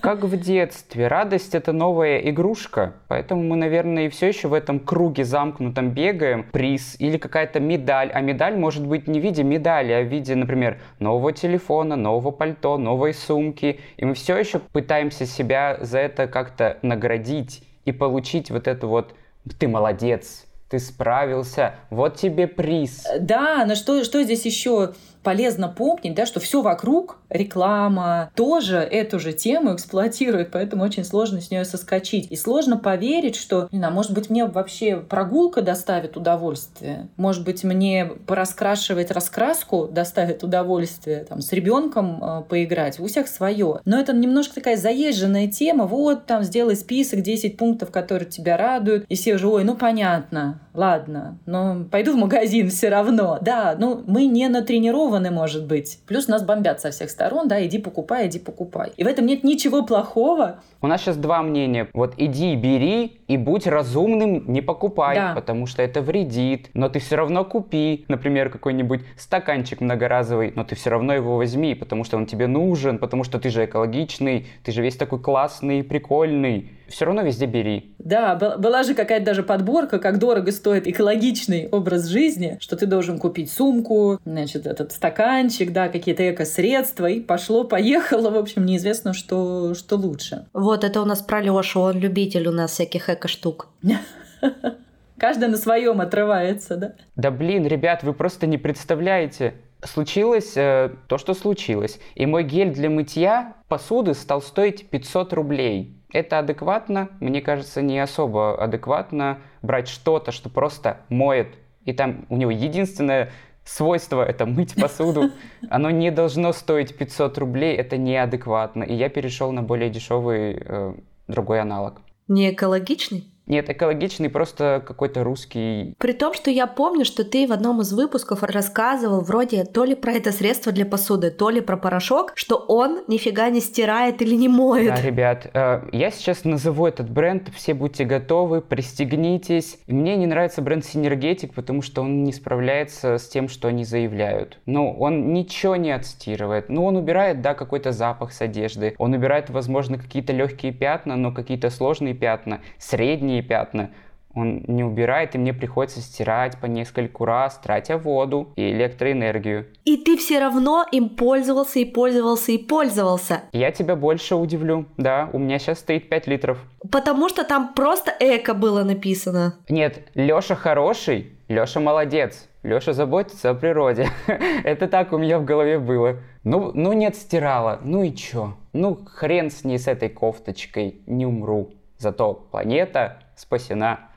Как 0.00 0.24
в 0.24 0.36
детстве. 0.40 1.08
Радость— 1.08 1.54
это 1.56 1.72
новая 1.72 2.18
игрушка. 2.18 2.94
Поэтому 3.08 3.42
мы, 3.42 3.56
наверное, 3.56 4.06
и 4.06 4.08
все 4.08 4.28
еще 4.28 4.48
в 4.48 4.54
этом 4.54 4.80
круге 4.80 5.24
замкнутом 5.24 5.90
бегаем. 5.90 6.44
Приз 6.52 6.96
или 6.98 7.16
какая-то 7.18 7.60
медаль. 7.60 8.10
А 8.12 8.20
медаль 8.20 8.56
может 8.56 8.86
быть 8.86 9.08
не 9.08 9.20
в 9.20 9.22
виде 9.22 9.42
медали, 9.42 9.92
а 9.92 10.02
в 10.02 10.06
виде, 10.06 10.34
например, 10.34 10.80
нового 10.98 11.32
телефона, 11.32 11.96
нового 11.96 12.30
пальто, 12.30 12.76
новой 12.76 13.14
сумки. 13.14 13.80
И 13.96 14.04
мы 14.04 14.14
все 14.14 14.36
еще 14.36 14.58
пытаемся 14.58 15.26
себя 15.26 15.78
за 15.80 15.98
это 15.98 16.26
как-то 16.26 16.78
наградить 16.82 17.62
и 17.86 17.92
получить 17.92 18.50
вот 18.50 18.68
это 18.68 18.86
вот 18.86 19.14
«ты 19.58 19.68
молодец», 19.68 20.44
ты 20.68 20.80
справился, 20.80 21.76
вот 21.90 22.16
тебе 22.16 22.48
приз. 22.48 23.06
Да, 23.20 23.64
но 23.66 23.76
что, 23.76 24.02
что 24.02 24.22
здесь 24.22 24.44
еще 24.44 24.94
полезно 25.26 25.68
помнить, 25.68 26.14
да, 26.14 26.24
что 26.24 26.38
все 26.38 26.62
вокруг, 26.62 27.18
реклама, 27.30 28.30
тоже 28.36 28.76
эту 28.76 29.18
же 29.18 29.32
тему 29.32 29.74
эксплуатирует, 29.74 30.52
поэтому 30.52 30.84
очень 30.84 31.02
сложно 31.02 31.40
с 31.40 31.50
нее 31.50 31.64
соскочить. 31.64 32.30
И 32.30 32.36
сложно 32.36 32.76
поверить, 32.76 33.34
что, 33.34 33.66
не 33.72 33.78
знаю, 33.78 33.92
может 33.92 34.14
быть, 34.14 34.30
мне 34.30 34.44
вообще 34.44 34.98
прогулка 34.98 35.62
доставит 35.62 36.16
удовольствие, 36.16 37.08
может 37.16 37.42
быть, 37.42 37.64
мне 37.64 38.06
пораскрашивать 38.28 39.10
раскраску 39.10 39.88
доставит 39.88 40.44
удовольствие, 40.44 41.24
там, 41.24 41.40
с 41.40 41.52
ребенком 41.52 42.22
э, 42.22 42.42
поиграть, 42.48 43.00
у 43.00 43.08
всех 43.08 43.26
свое. 43.26 43.80
Но 43.84 43.98
это 43.98 44.12
немножко 44.12 44.54
такая 44.54 44.76
заезженная 44.76 45.48
тема, 45.48 45.86
вот, 45.86 46.26
там, 46.26 46.44
сделай 46.44 46.76
список 46.76 47.22
10 47.22 47.56
пунктов, 47.56 47.90
которые 47.90 48.28
тебя 48.28 48.56
радуют, 48.56 49.06
и 49.08 49.16
все 49.16 49.34
уже, 49.34 49.48
ой, 49.48 49.64
ну, 49.64 49.74
понятно, 49.74 50.60
ладно, 50.72 51.38
но 51.46 51.84
пойду 51.90 52.12
в 52.12 52.16
магазин 52.16 52.70
все 52.70 52.90
равно. 52.90 53.38
Да, 53.40 53.74
ну, 53.76 54.04
мы 54.06 54.26
не 54.26 54.46
натренированы 54.46 55.15
востребованы, 55.16 55.30
может 55.30 55.64
быть. 55.64 55.98
Плюс 56.06 56.28
нас 56.28 56.42
бомбят 56.42 56.80
со 56.80 56.90
всех 56.90 57.10
сторон, 57.10 57.48
да, 57.48 57.64
иди 57.64 57.78
покупай, 57.78 58.26
иди 58.26 58.38
покупай. 58.38 58.92
И 58.96 59.04
в 59.04 59.06
этом 59.06 59.26
нет 59.26 59.44
ничего 59.44 59.84
плохого. 59.84 60.60
У 60.86 60.88
нас 60.88 61.00
сейчас 61.00 61.16
два 61.16 61.42
мнения. 61.42 61.88
Вот 61.94 62.14
иди, 62.16 62.54
бери 62.54 63.18
и 63.26 63.36
будь 63.36 63.66
разумным, 63.66 64.44
не 64.46 64.60
покупай, 64.60 65.16
да. 65.16 65.32
потому 65.34 65.66
что 65.66 65.82
это 65.82 66.00
вредит. 66.00 66.70
Но 66.74 66.88
ты 66.88 67.00
все 67.00 67.16
равно 67.16 67.44
купи, 67.44 68.04
например, 68.06 68.50
какой-нибудь 68.50 69.00
стаканчик 69.16 69.80
многоразовый, 69.80 70.52
но 70.54 70.62
ты 70.62 70.76
все 70.76 70.90
равно 70.90 71.12
его 71.12 71.38
возьми, 71.38 71.74
потому 71.74 72.04
что 72.04 72.16
он 72.18 72.26
тебе 72.26 72.46
нужен, 72.46 72.98
потому 72.98 73.24
что 73.24 73.40
ты 73.40 73.50
же 73.50 73.64
экологичный, 73.64 74.46
ты 74.62 74.70
же 74.70 74.80
весь 74.80 74.94
такой 74.94 75.18
классный, 75.18 75.82
прикольный 75.82 76.70
все 76.88 77.04
равно 77.04 77.22
везде 77.22 77.46
бери. 77.46 77.94
Да, 77.98 78.34
была 78.36 78.82
же 78.82 78.94
какая-то 78.94 79.26
даже 79.26 79.42
подборка, 79.42 79.98
как 79.98 80.18
дорого 80.18 80.52
стоит 80.52 80.86
экологичный 80.86 81.68
образ 81.68 82.06
жизни, 82.06 82.58
что 82.60 82.76
ты 82.76 82.86
должен 82.86 83.18
купить 83.18 83.50
сумку, 83.50 84.20
значит, 84.24 84.66
этот 84.66 84.92
стаканчик, 84.92 85.72
да, 85.72 85.88
какие-то 85.88 86.28
эко-средства, 86.30 87.06
и 87.06 87.20
пошло-поехало, 87.20 88.30
в 88.30 88.36
общем, 88.36 88.64
неизвестно, 88.64 89.12
что, 89.12 89.74
что 89.74 89.96
лучше. 89.96 90.46
Вот 90.52 90.75
это 90.84 91.00
у 91.00 91.04
нас 91.04 91.22
про 91.22 91.40
Лешу, 91.40 91.80
он 91.80 91.98
любитель 91.98 92.48
у 92.48 92.52
нас 92.52 92.72
всяких 92.72 93.08
эко-штук. 93.10 93.68
Каждый 95.18 95.48
на 95.48 95.56
своем 95.56 96.00
отрывается, 96.00 96.76
да? 96.76 96.92
Да 97.14 97.30
блин, 97.30 97.66
ребят, 97.66 98.02
вы 98.02 98.12
просто 98.12 98.46
не 98.46 98.58
представляете. 98.58 99.54
Случилось 99.82 100.56
э, 100.56 100.90
то, 101.06 101.18
что 101.18 101.34
случилось. 101.34 101.98
И 102.14 102.26
мой 102.26 102.44
гель 102.44 102.72
для 102.72 102.90
мытья 102.90 103.54
посуды 103.68 104.14
стал 104.14 104.42
стоить 104.42 104.88
500 104.90 105.32
рублей. 105.32 105.96
Это 106.12 106.38
адекватно? 106.38 107.08
Мне 107.20 107.40
кажется, 107.40 107.82
не 107.82 107.98
особо 107.98 108.62
адекватно 108.62 109.38
брать 109.62 109.88
что-то, 109.88 110.32
что 110.32 110.50
просто 110.50 110.98
моет 111.08 111.48
и 111.86 111.92
там 111.92 112.26
у 112.28 112.36
него 112.36 112.50
единственное 112.50 113.30
свойство— 113.66 114.24
это 114.28 114.46
мыть 114.46 114.74
посуду. 114.74 115.30
Оно 115.70 115.90
не 115.90 116.10
должно 116.10 116.52
стоить 116.52 116.96
500 116.96 117.38
рублей, 117.38 117.76
это 117.76 117.96
неадекватно. 117.96 118.84
И 118.84 118.94
я 118.94 119.08
перешел 119.08 119.52
на 119.52 119.62
более 119.62 119.90
дешевый 119.90 120.56
э, 120.58 120.94
другой 121.28 121.60
аналог. 121.60 122.00
Не 122.28 122.52
экологичный? 122.52 123.24
Нет, 123.46 123.70
экологичный 123.70 124.28
просто 124.28 124.82
какой-то 124.86 125.22
русский. 125.24 125.94
При 125.98 126.12
том, 126.12 126.34
что 126.34 126.50
я 126.50 126.66
помню, 126.66 127.04
что 127.04 127.24
ты 127.24 127.46
в 127.46 127.52
одном 127.52 127.80
из 127.80 127.92
выпусков 127.92 128.42
рассказывал 128.42 129.20
вроде 129.20 129.64
то 129.64 129.84
ли 129.84 129.94
про 129.94 130.12
это 130.12 130.32
средство 130.32 130.72
для 130.72 130.84
посуды, 130.84 131.30
то 131.30 131.50
ли 131.50 131.60
про 131.60 131.76
порошок, 131.76 132.32
что 132.34 132.56
он 132.56 133.04
нифига 133.06 133.48
не 133.50 133.60
стирает 133.60 134.20
или 134.22 134.34
не 134.34 134.48
моет. 134.48 134.94
Да, 134.94 135.00
ребят, 135.00 135.50
э, 135.52 135.88
я 135.92 136.10
сейчас 136.10 136.44
назову 136.44 136.86
этот 136.86 137.08
бренд, 137.08 137.50
все 137.54 137.74
будьте 137.74 138.04
готовы, 138.04 138.60
пристегнитесь. 138.60 139.78
Мне 139.86 140.16
не 140.16 140.26
нравится 140.26 140.60
бренд 140.62 140.84
Синергетик, 140.84 141.54
потому 141.54 141.82
что 141.82 142.02
он 142.02 142.24
не 142.24 142.32
справляется 142.32 143.18
с 143.18 143.28
тем, 143.28 143.48
что 143.48 143.68
они 143.68 143.84
заявляют. 143.84 144.58
Ну, 144.66 144.92
он 144.98 145.32
ничего 145.32 145.76
не 145.76 145.92
отстирывает. 145.92 146.68
Ну, 146.68 146.84
он 146.84 146.96
убирает, 146.96 147.42
да, 147.42 147.54
какой-то 147.54 147.92
запах 147.92 148.32
с 148.32 148.40
одежды. 148.40 148.94
Он 148.98 149.14
убирает, 149.14 149.50
возможно, 149.50 149.98
какие-то 149.98 150.32
легкие 150.32 150.72
пятна, 150.72 151.16
но 151.16 151.32
какие-то 151.32 151.70
сложные 151.70 152.14
пятна, 152.14 152.60
средние 152.78 153.35
синие 153.36 153.42
пятна, 153.42 153.90
он 154.34 154.64
не 154.66 154.84
убирает, 154.84 155.34
и 155.34 155.38
мне 155.38 155.54
приходится 155.54 156.00
стирать 156.00 156.58
по 156.58 156.66
нескольку 156.66 157.24
раз, 157.24 157.58
тратя 157.62 157.96
воду 157.96 158.52
и 158.56 158.70
электроэнергию. 158.70 159.66
И 159.86 159.96
ты 159.96 160.18
все 160.18 160.38
равно 160.40 160.84
им 160.92 161.08
пользовался 161.08 161.78
и 161.78 161.86
пользовался 161.86 162.52
и 162.52 162.58
пользовался. 162.58 163.40
Я 163.52 163.70
тебя 163.70 163.96
больше 163.96 164.34
удивлю. 164.34 164.84
Да, 164.98 165.30
у 165.32 165.38
меня 165.38 165.58
сейчас 165.58 165.78
стоит 165.78 166.10
5 166.10 166.26
литров. 166.26 166.58
Потому 166.92 167.30
что 167.30 167.44
там 167.44 167.72
просто 167.74 168.14
эко 168.20 168.52
было 168.52 168.84
написано. 168.84 169.54
Нет, 169.70 170.02
Лёша 170.14 170.54
хороший, 170.54 171.32
Лёша 171.48 171.80
молодец. 171.80 172.46
Лёша 172.62 172.92
заботится 172.92 173.50
о 173.50 173.54
природе. 173.54 174.08
Это 174.64 174.86
так 174.86 175.14
у 175.14 175.18
меня 175.18 175.38
в 175.38 175.46
голове 175.46 175.78
было. 175.78 176.16
Ну, 176.44 176.72
ну 176.74 176.92
нет, 176.92 177.16
стирала. 177.16 177.80
Ну 177.82 178.02
и 178.02 178.14
чё? 178.14 178.54
Ну 178.74 178.98
хрен 179.06 179.50
с 179.50 179.64
ней, 179.64 179.78
с 179.78 179.88
этой 179.88 180.10
кофточкой. 180.10 181.00
Не 181.06 181.24
умру. 181.24 181.70
Зато 181.98 182.34
планета 182.34 183.22
спасена. 183.36 184.10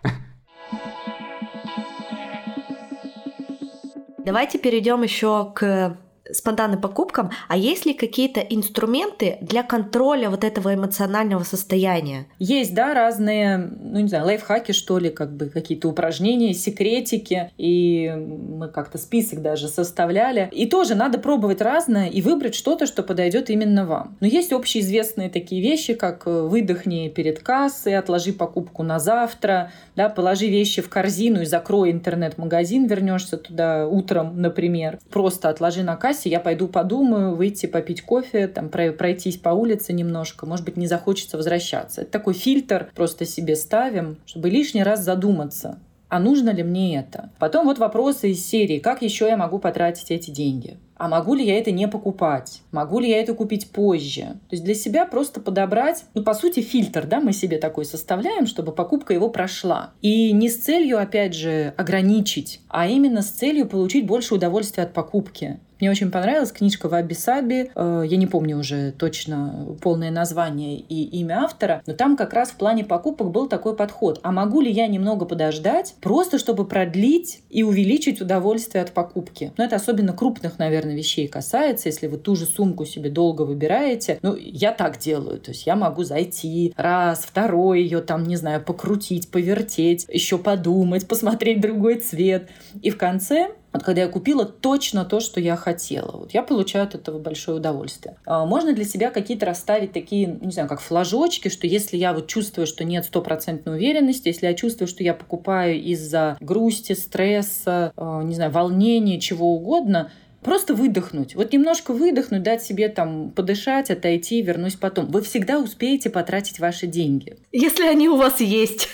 Давайте 4.17 4.57
перейдем 4.57 5.03
еще 5.03 5.51
к 5.53 5.97
спонтанным 6.31 6.81
покупкам, 6.81 7.31
а 7.47 7.57
есть 7.57 7.85
ли 7.85 7.93
какие-то 7.93 8.39
инструменты 8.39 9.37
для 9.41 9.63
контроля 9.63 10.29
вот 10.29 10.43
этого 10.43 10.73
эмоционального 10.73 11.43
состояния? 11.43 12.27
Есть, 12.39 12.73
да, 12.73 12.93
разные, 12.93 13.57
ну 13.57 13.99
не 13.99 14.07
знаю, 14.07 14.25
лайфхаки, 14.25 14.71
что 14.71 14.97
ли, 14.99 15.09
как 15.09 15.35
бы 15.35 15.47
какие-то 15.49 15.87
упражнения, 15.89 16.53
секретики, 16.53 17.51
и 17.57 18.09
мы 18.09 18.67
как-то 18.67 18.97
список 18.97 19.41
даже 19.41 19.67
составляли. 19.67 20.49
И 20.51 20.65
тоже 20.67 20.95
надо 20.95 21.19
пробовать 21.19 21.61
разное 21.61 22.07
и 22.07 22.21
выбрать 22.21 22.55
что-то, 22.55 22.85
что 22.85 23.03
подойдет 23.03 23.49
именно 23.49 23.85
вам. 23.85 24.17
Но 24.19 24.27
есть 24.27 24.51
общеизвестные 24.51 25.29
такие 25.29 25.61
вещи, 25.61 25.93
как 25.93 26.27
э, 26.27 26.41
выдохни 26.41 27.09
перед 27.09 27.39
кассой, 27.39 27.97
отложи 27.97 28.33
покупку 28.33 28.83
на 28.83 28.99
завтра, 28.99 29.71
да, 29.95 30.09
положи 30.09 30.47
вещи 30.47 30.81
в 30.81 30.89
корзину 30.89 31.41
и 31.41 31.45
закрой 31.45 31.91
интернет-магазин, 31.91 32.87
вернешься 32.87 33.37
туда 33.37 33.87
утром, 33.87 34.41
например. 34.41 34.99
Просто 35.09 35.49
отложи 35.49 35.83
на 35.83 35.95
кассе 35.95 36.18
кассе, 36.19 36.29
я 36.29 36.39
пойду 36.39 36.67
подумаю, 36.67 37.35
выйти 37.35 37.65
попить 37.65 38.01
кофе, 38.01 38.47
там 38.47 38.69
пройтись 38.69 39.37
по 39.37 39.49
улице 39.49 39.93
немножко, 39.93 40.45
может 40.45 40.65
быть, 40.65 40.77
не 40.77 40.87
захочется 40.87 41.37
возвращаться. 41.37 42.01
Это 42.01 42.11
такой 42.11 42.33
фильтр 42.33 42.91
просто 42.95 43.25
себе 43.25 43.55
ставим, 43.55 44.17
чтобы 44.25 44.49
лишний 44.49 44.83
раз 44.83 45.01
задуматься, 45.01 45.79
а 46.09 46.19
нужно 46.19 46.49
ли 46.49 46.63
мне 46.63 46.97
это? 46.99 47.29
Потом 47.39 47.65
вот 47.65 47.77
вопросы 47.77 48.31
из 48.31 48.45
серии, 48.45 48.79
как 48.79 49.01
еще 49.01 49.27
я 49.27 49.37
могу 49.37 49.59
потратить 49.59 50.11
эти 50.11 50.31
деньги? 50.31 50.77
а 50.99 51.07
могу 51.07 51.33
ли 51.33 51.45
я 51.45 51.57
это 51.57 51.71
не 51.71 51.87
покупать? 51.87 52.61
Могу 52.71 52.99
ли 52.99 53.09
я 53.09 53.21
это 53.21 53.33
купить 53.33 53.71
позже? 53.71 54.21
То 54.21 54.51
есть 54.51 54.65
для 54.65 54.75
себя 54.75 55.05
просто 55.05 55.39
подобрать, 55.39 56.03
ну, 56.13 56.23
по 56.23 56.33
сути, 56.33 56.59
фильтр, 56.59 57.07
да, 57.07 57.21
мы 57.21 57.31
себе 57.31 57.57
такой 57.57 57.85
составляем, 57.85 58.45
чтобы 58.45 58.73
покупка 58.73 59.13
его 59.13 59.29
прошла. 59.29 59.93
И 60.01 60.33
не 60.33 60.49
с 60.49 60.57
целью, 60.57 60.99
опять 60.99 61.33
же, 61.33 61.73
ограничить, 61.77 62.59
а 62.67 62.85
именно 62.85 63.21
с 63.21 63.29
целью 63.29 63.65
получить 63.65 64.05
больше 64.05 64.35
удовольствия 64.35 64.83
от 64.83 64.93
покупки. 64.93 65.61
Мне 65.79 65.89
очень 65.89 66.11
понравилась 66.11 66.51
книжка 66.51 66.89
Ваби 66.89 67.13
Саби. 67.13 67.71
Э, 67.73 68.03
я 68.05 68.17
не 68.17 68.27
помню 68.27 68.57
уже 68.57 68.91
точно 68.91 69.77
полное 69.81 70.11
название 70.11 70.77
и 70.77 71.03
имя 71.19 71.43
автора, 71.43 71.81
но 71.85 71.93
там 71.93 72.17
как 72.17 72.33
раз 72.33 72.49
в 72.49 72.55
плане 72.55 72.83
покупок 72.83 73.31
был 73.31 73.47
такой 73.47 73.75
подход. 73.75 74.19
А 74.23 74.31
могу 74.33 74.59
ли 74.59 74.69
я 74.69 74.87
немного 74.87 75.25
подождать, 75.25 75.95
просто 76.01 76.37
чтобы 76.37 76.65
продлить 76.65 77.41
и 77.49 77.63
увеличить 77.63 78.19
удовольствие 78.19 78.83
от 78.83 78.91
покупки? 78.91 79.53
Но 79.57 79.63
это 79.63 79.77
особенно 79.77 80.11
крупных, 80.11 80.59
наверное, 80.59 80.95
вещей 80.95 81.29
касается. 81.29 81.87
Если 81.87 82.07
вы 82.07 82.17
ту 82.17 82.35
же 82.35 82.45
сумку 82.45 82.85
себе 82.85 83.09
долго 83.09 83.43
выбираете, 83.43 84.19
ну, 84.21 84.35
я 84.35 84.73
так 84.73 84.99
делаю. 84.99 85.39
То 85.39 85.51
есть 85.51 85.65
я 85.65 85.77
могу 85.77 86.03
зайти 86.03 86.73
раз, 86.75 87.19
второй 87.19 87.83
ее 87.83 88.01
там, 88.01 88.23
не 88.23 88.35
знаю, 88.35 88.61
покрутить, 88.61 89.31
повертеть, 89.31 90.05
еще 90.09 90.37
подумать, 90.37 91.07
посмотреть 91.07 91.61
другой 91.61 91.99
цвет. 91.99 92.49
И 92.81 92.89
в 92.89 92.97
конце 92.97 93.51
вот 93.71 93.83
когда 93.83 94.01
я 94.01 94.07
купила 94.07 94.45
точно 94.45 95.05
то, 95.05 95.19
что 95.19 95.39
я 95.39 95.55
хотела. 95.55 96.17
Вот 96.17 96.33
я 96.33 96.43
получаю 96.43 96.85
от 96.85 96.95
этого 96.95 97.19
большое 97.19 97.57
удовольствие. 97.57 98.15
А 98.25 98.45
можно 98.45 98.73
для 98.73 98.85
себя 98.85 99.11
какие-то 99.11 99.45
расставить 99.45 99.91
такие, 99.91 100.37
не 100.41 100.51
знаю, 100.51 100.67
как 100.67 100.81
флажочки, 100.81 101.49
что 101.49 101.67
если 101.67 101.97
я 101.97 102.13
вот 102.13 102.27
чувствую, 102.27 102.65
что 102.67 102.83
нет 102.83 103.05
стопроцентной 103.05 103.75
уверенности, 103.75 104.27
если 104.27 104.47
я 104.47 104.53
чувствую, 104.53 104.87
что 104.87 105.03
я 105.03 105.13
покупаю 105.13 105.81
из-за 105.81 106.37
грусти, 106.39 106.93
стресса, 106.93 107.93
а, 107.95 108.23
не 108.23 108.35
знаю, 108.35 108.51
волнения, 108.51 109.19
чего 109.19 109.53
угодно, 109.53 110.11
Просто 110.41 110.73
выдохнуть. 110.73 111.35
Вот 111.35 111.51
немножко 111.51 111.91
выдохнуть, 111.93 112.43
дать 112.43 112.63
себе 112.63 112.87
там 112.87 113.31
подышать, 113.31 113.91
отойти, 113.91 114.41
вернусь 114.41 114.75
потом. 114.75 115.07
Вы 115.07 115.21
всегда 115.21 115.59
успеете 115.59 116.09
потратить 116.09 116.59
ваши 116.59 116.87
деньги. 116.87 117.37
Если 117.51 117.85
они 117.85 118.07
у 118.07 118.15
вас 118.15 118.39
есть. 118.39 118.87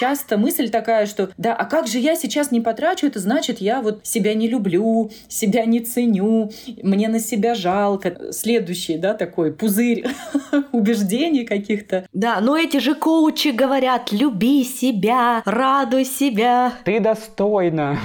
Часто 0.00 0.38
мысль 0.38 0.70
такая, 0.70 1.04
что 1.04 1.28
да, 1.36 1.54
а 1.54 1.66
как 1.66 1.86
же 1.86 1.98
я 1.98 2.16
сейчас 2.16 2.50
не 2.50 2.62
потрачу, 2.62 3.06
это 3.06 3.20
значит, 3.20 3.60
я 3.60 3.82
вот 3.82 4.00
себя 4.02 4.32
не 4.32 4.48
люблю, 4.48 5.10
себя 5.28 5.66
не 5.66 5.80
ценю, 5.80 6.50
мне 6.82 7.08
на 7.08 7.20
себя 7.20 7.54
жалко. 7.54 8.32
Следующий, 8.32 8.96
да, 8.96 9.12
такой 9.12 9.52
пузырь 9.52 10.06
убеждений 10.72 11.44
каких-то. 11.44 12.06
Да, 12.14 12.40
но 12.40 12.56
эти 12.56 12.78
же 12.78 12.94
коучи 12.94 13.48
говорят, 13.48 14.10
люби 14.10 14.64
себя, 14.64 15.42
радуй 15.44 16.06
себя. 16.06 16.72
Ты 16.84 16.98
достойна. 16.98 17.98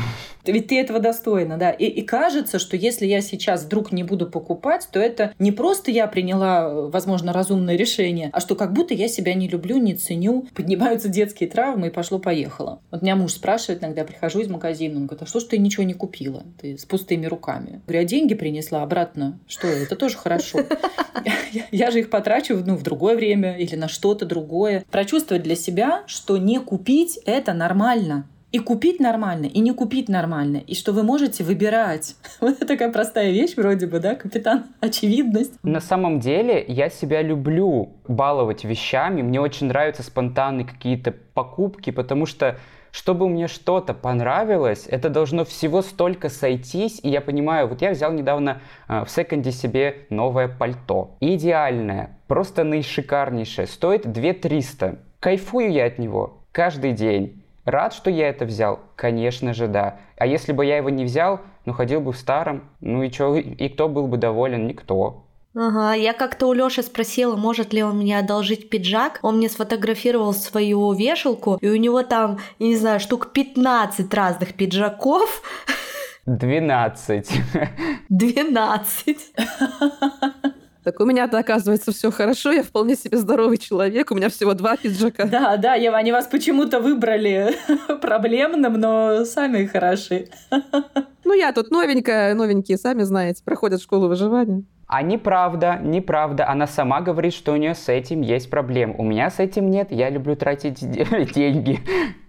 Ведь 0.52 0.68
ты 0.68 0.80
этого 0.80 1.00
достойна, 1.00 1.58
да. 1.58 1.72
И, 1.72 1.86
и 1.86 2.02
кажется, 2.02 2.60
что 2.60 2.78
если 2.78 3.06
я 3.06 3.22
сейчас 3.22 3.64
вдруг 3.64 3.92
не 3.92 4.04
буду 4.04 4.28
покупать, 4.28 4.88
то 4.92 5.00
это 5.00 5.34
не 5.40 5.52
просто 5.52 5.92
я 5.92 6.08
приняла, 6.08 6.70
возможно, 6.88 7.34
разумное 7.34 7.76
решение, 7.76 8.30
а 8.34 8.40
что 8.40 8.56
как 8.56 8.74
будто 8.74 8.94
я 8.94 9.08
себя 9.08 9.34
не 9.34 9.48
люблю, 9.48 9.78
не 9.78 9.96
ценю, 9.96 10.48
поднимаются 10.54 11.10
детские 11.10 11.50
травмы 11.50 11.88
и 11.88 11.90
пошло-поехало. 11.92 12.80
Вот 12.92 13.02
меня 13.02 13.16
муж 13.16 13.34
спрашивает 13.34 13.84
иногда, 13.84 14.04
прихожу 14.04 14.42
из 14.42 14.50
магазина, 14.50 14.98
он 14.98 15.08
говорит, 15.08 15.24
а 15.24 15.26
что 15.26 15.40
ж 15.40 15.44
ты 15.44 15.58
ничего 15.58 15.84
не 15.84 15.94
купила? 15.94 16.44
Ты 16.62 16.78
с 16.78 16.86
пустыми 16.86 17.26
руками. 17.26 17.72
Я 17.72 17.80
говорю, 17.86 18.02
а 18.02 18.06
деньги 18.06 18.34
принесла 18.34 18.84
обратно? 18.84 19.40
Что, 19.48 19.68
это 19.68 19.96
тоже 19.96 20.18
хорошо. 20.18 20.60
Я 21.72 21.92
же 21.92 22.00
их 22.00 22.10
потрачу 22.10 22.62
ну, 22.66 22.76
в 22.76 22.84
другое 22.84 23.16
время 23.16 23.58
или 23.58 23.76
на 23.76 23.88
что-то 23.88 24.26
другое. 24.26 24.86
Прочувствовать 24.92 25.44
для 25.44 25.56
себя, 25.56 26.04
что 26.08 26.38
не 26.38 26.60
купить— 26.60 27.20
это 27.26 27.54
нормально 27.54 28.28
и 28.56 28.60
купить 28.60 29.02
нормально, 29.02 29.48
и 29.48 29.60
не 29.60 29.74
купить 29.74 30.08
нормально, 30.08 30.64
и 30.66 30.76
что 30.76 30.94
вы 30.94 31.04
можете 31.04 31.44
выбирать. 31.44 32.16
Вот 32.40 32.56
это 32.56 32.66
такая 32.66 32.90
простая 32.90 33.32
вещь 33.32 33.58
вроде 33.58 33.86
бы, 33.86 34.00
да, 34.00 34.16
капитан, 34.16 34.68
очевидность. 34.80 35.54
На 35.62 35.82
самом 35.82 36.22
деле 36.22 36.64
я 36.66 36.90
себя 36.90 37.22
люблю 37.22 37.90
баловать 38.08 38.64
вещами, 38.64 39.22
мне 39.22 39.42
очень 39.42 39.68
нравятся 39.68 40.04
спонтанные 40.04 40.66
какие-то 40.66 41.14
покупки, 41.34 41.90
потому 41.90 42.26
что 42.26 42.58
чтобы 42.92 43.28
мне 43.28 43.50
что-то 43.50 43.94
понравилось, 43.94 44.88
это 44.88 45.10
должно 45.10 45.44
всего 45.44 45.82
столько 45.82 46.30
сойтись, 46.30 47.02
и 47.04 47.10
я 47.10 47.20
понимаю, 47.20 47.68
вот 47.68 47.82
я 47.82 47.92
взял 47.92 48.14
недавно 48.14 48.62
э, 48.88 49.04
в 49.04 49.10
секонде 49.10 49.52
себе 49.52 50.06
новое 50.10 50.48
пальто. 50.48 51.18
Идеальное, 51.20 52.18
просто 52.28 52.64
наишикарнейшее, 52.64 53.68
стоит 53.68 54.10
2 54.10 54.34
300. 54.36 55.00
Кайфую 55.20 55.74
я 55.74 55.88
от 55.88 56.00
него 56.00 56.38
каждый 56.54 56.94
день. 56.94 57.42
Рад, 57.66 57.94
что 57.94 58.12
я 58.12 58.30
это 58.30 58.46
взял? 58.46 58.80
Конечно 58.96 59.54
же, 59.54 59.68
да. 59.68 59.98
А 60.18 60.28
если 60.28 60.52
бы 60.52 60.66
я 60.66 60.78
его 60.78 60.90
не 60.90 61.04
взял, 61.04 61.40
ну, 61.66 61.74
ходил 61.74 62.00
бы 62.00 62.14
в 62.14 62.18
старом, 62.18 62.70
ну 62.80 63.02
и 63.02 63.10
чё, 63.10 63.36
и 63.36 63.70
кто 63.70 63.90
был 63.90 64.08
бы 64.08 64.18
доволен? 64.18 64.68
Никто. 64.68 65.24
Ага, 65.56 65.94
я 65.94 66.14
как-то 66.14 66.48
у 66.48 66.54
Лёши 66.54 66.84
спросила, 66.84 67.36
может 67.36 67.74
ли 67.74 67.82
он 67.82 67.98
мне 67.98 68.20
одолжить 68.20 68.70
пиджак. 68.70 69.20
Он 69.24 69.38
мне 69.38 69.50
сфотографировал 69.50 70.34
свою 70.34 70.94
вешалку, 70.94 71.58
и 71.60 71.70
у 71.70 71.78
него 71.78 72.04
там, 72.04 72.40
я 72.60 72.68
не 72.68 72.76
знаю, 72.76 73.00
штук 73.00 73.32
15 73.34 74.14
разных 74.14 74.54
пиджаков. 74.54 75.42
12. 76.26 77.32
12. 78.10 79.18
Так 80.86 81.00
у 81.00 81.06
меня-то, 81.06 81.40
оказывается, 81.40 81.92
все 81.92 82.12
хорошо, 82.12 82.52
я 82.52 82.62
вполне 82.62 82.96
себе 82.96 83.18
здоровый 83.18 83.58
человек, 83.58 84.12
у 84.12 84.16
меня 84.16 84.30
всего 84.30 84.54
два 84.54 84.78
пиджака. 84.78 85.26
Да, 85.26 85.58
да, 85.58 85.74
Ева, 85.74 85.98
они 85.98 86.12
вас 86.12 86.28
почему-то 86.28 86.80
выбрали 86.80 87.56
проблемным, 88.02 88.74
но 88.74 89.26
сами 89.26 89.66
хороши. 89.66 90.28
Ну, 91.24 91.34
я 91.34 91.54
тут 91.54 91.72
новенькая, 91.72 92.36
новенькие, 92.36 92.78
сами 92.78 93.02
знаете, 93.02 93.44
проходят 93.44 93.82
школу 93.82 94.08
выживания. 94.08 94.64
А 94.86 95.02
неправда, 95.02 95.80
неправда. 95.82 96.48
Она 96.48 96.68
сама 96.68 97.02
говорит, 97.02 97.34
что 97.34 97.54
у 97.54 97.56
нее 97.56 97.74
с 97.74 97.90
этим 97.90 98.22
есть 98.22 98.52
проблемы. 98.52 98.94
У 99.00 99.04
меня 99.04 99.32
с 99.32 99.40
этим 99.40 99.72
нет, 99.72 99.88
я 99.90 100.12
люблю 100.12 100.36
тратить 100.36 100.80
деньги. 101.34 101.80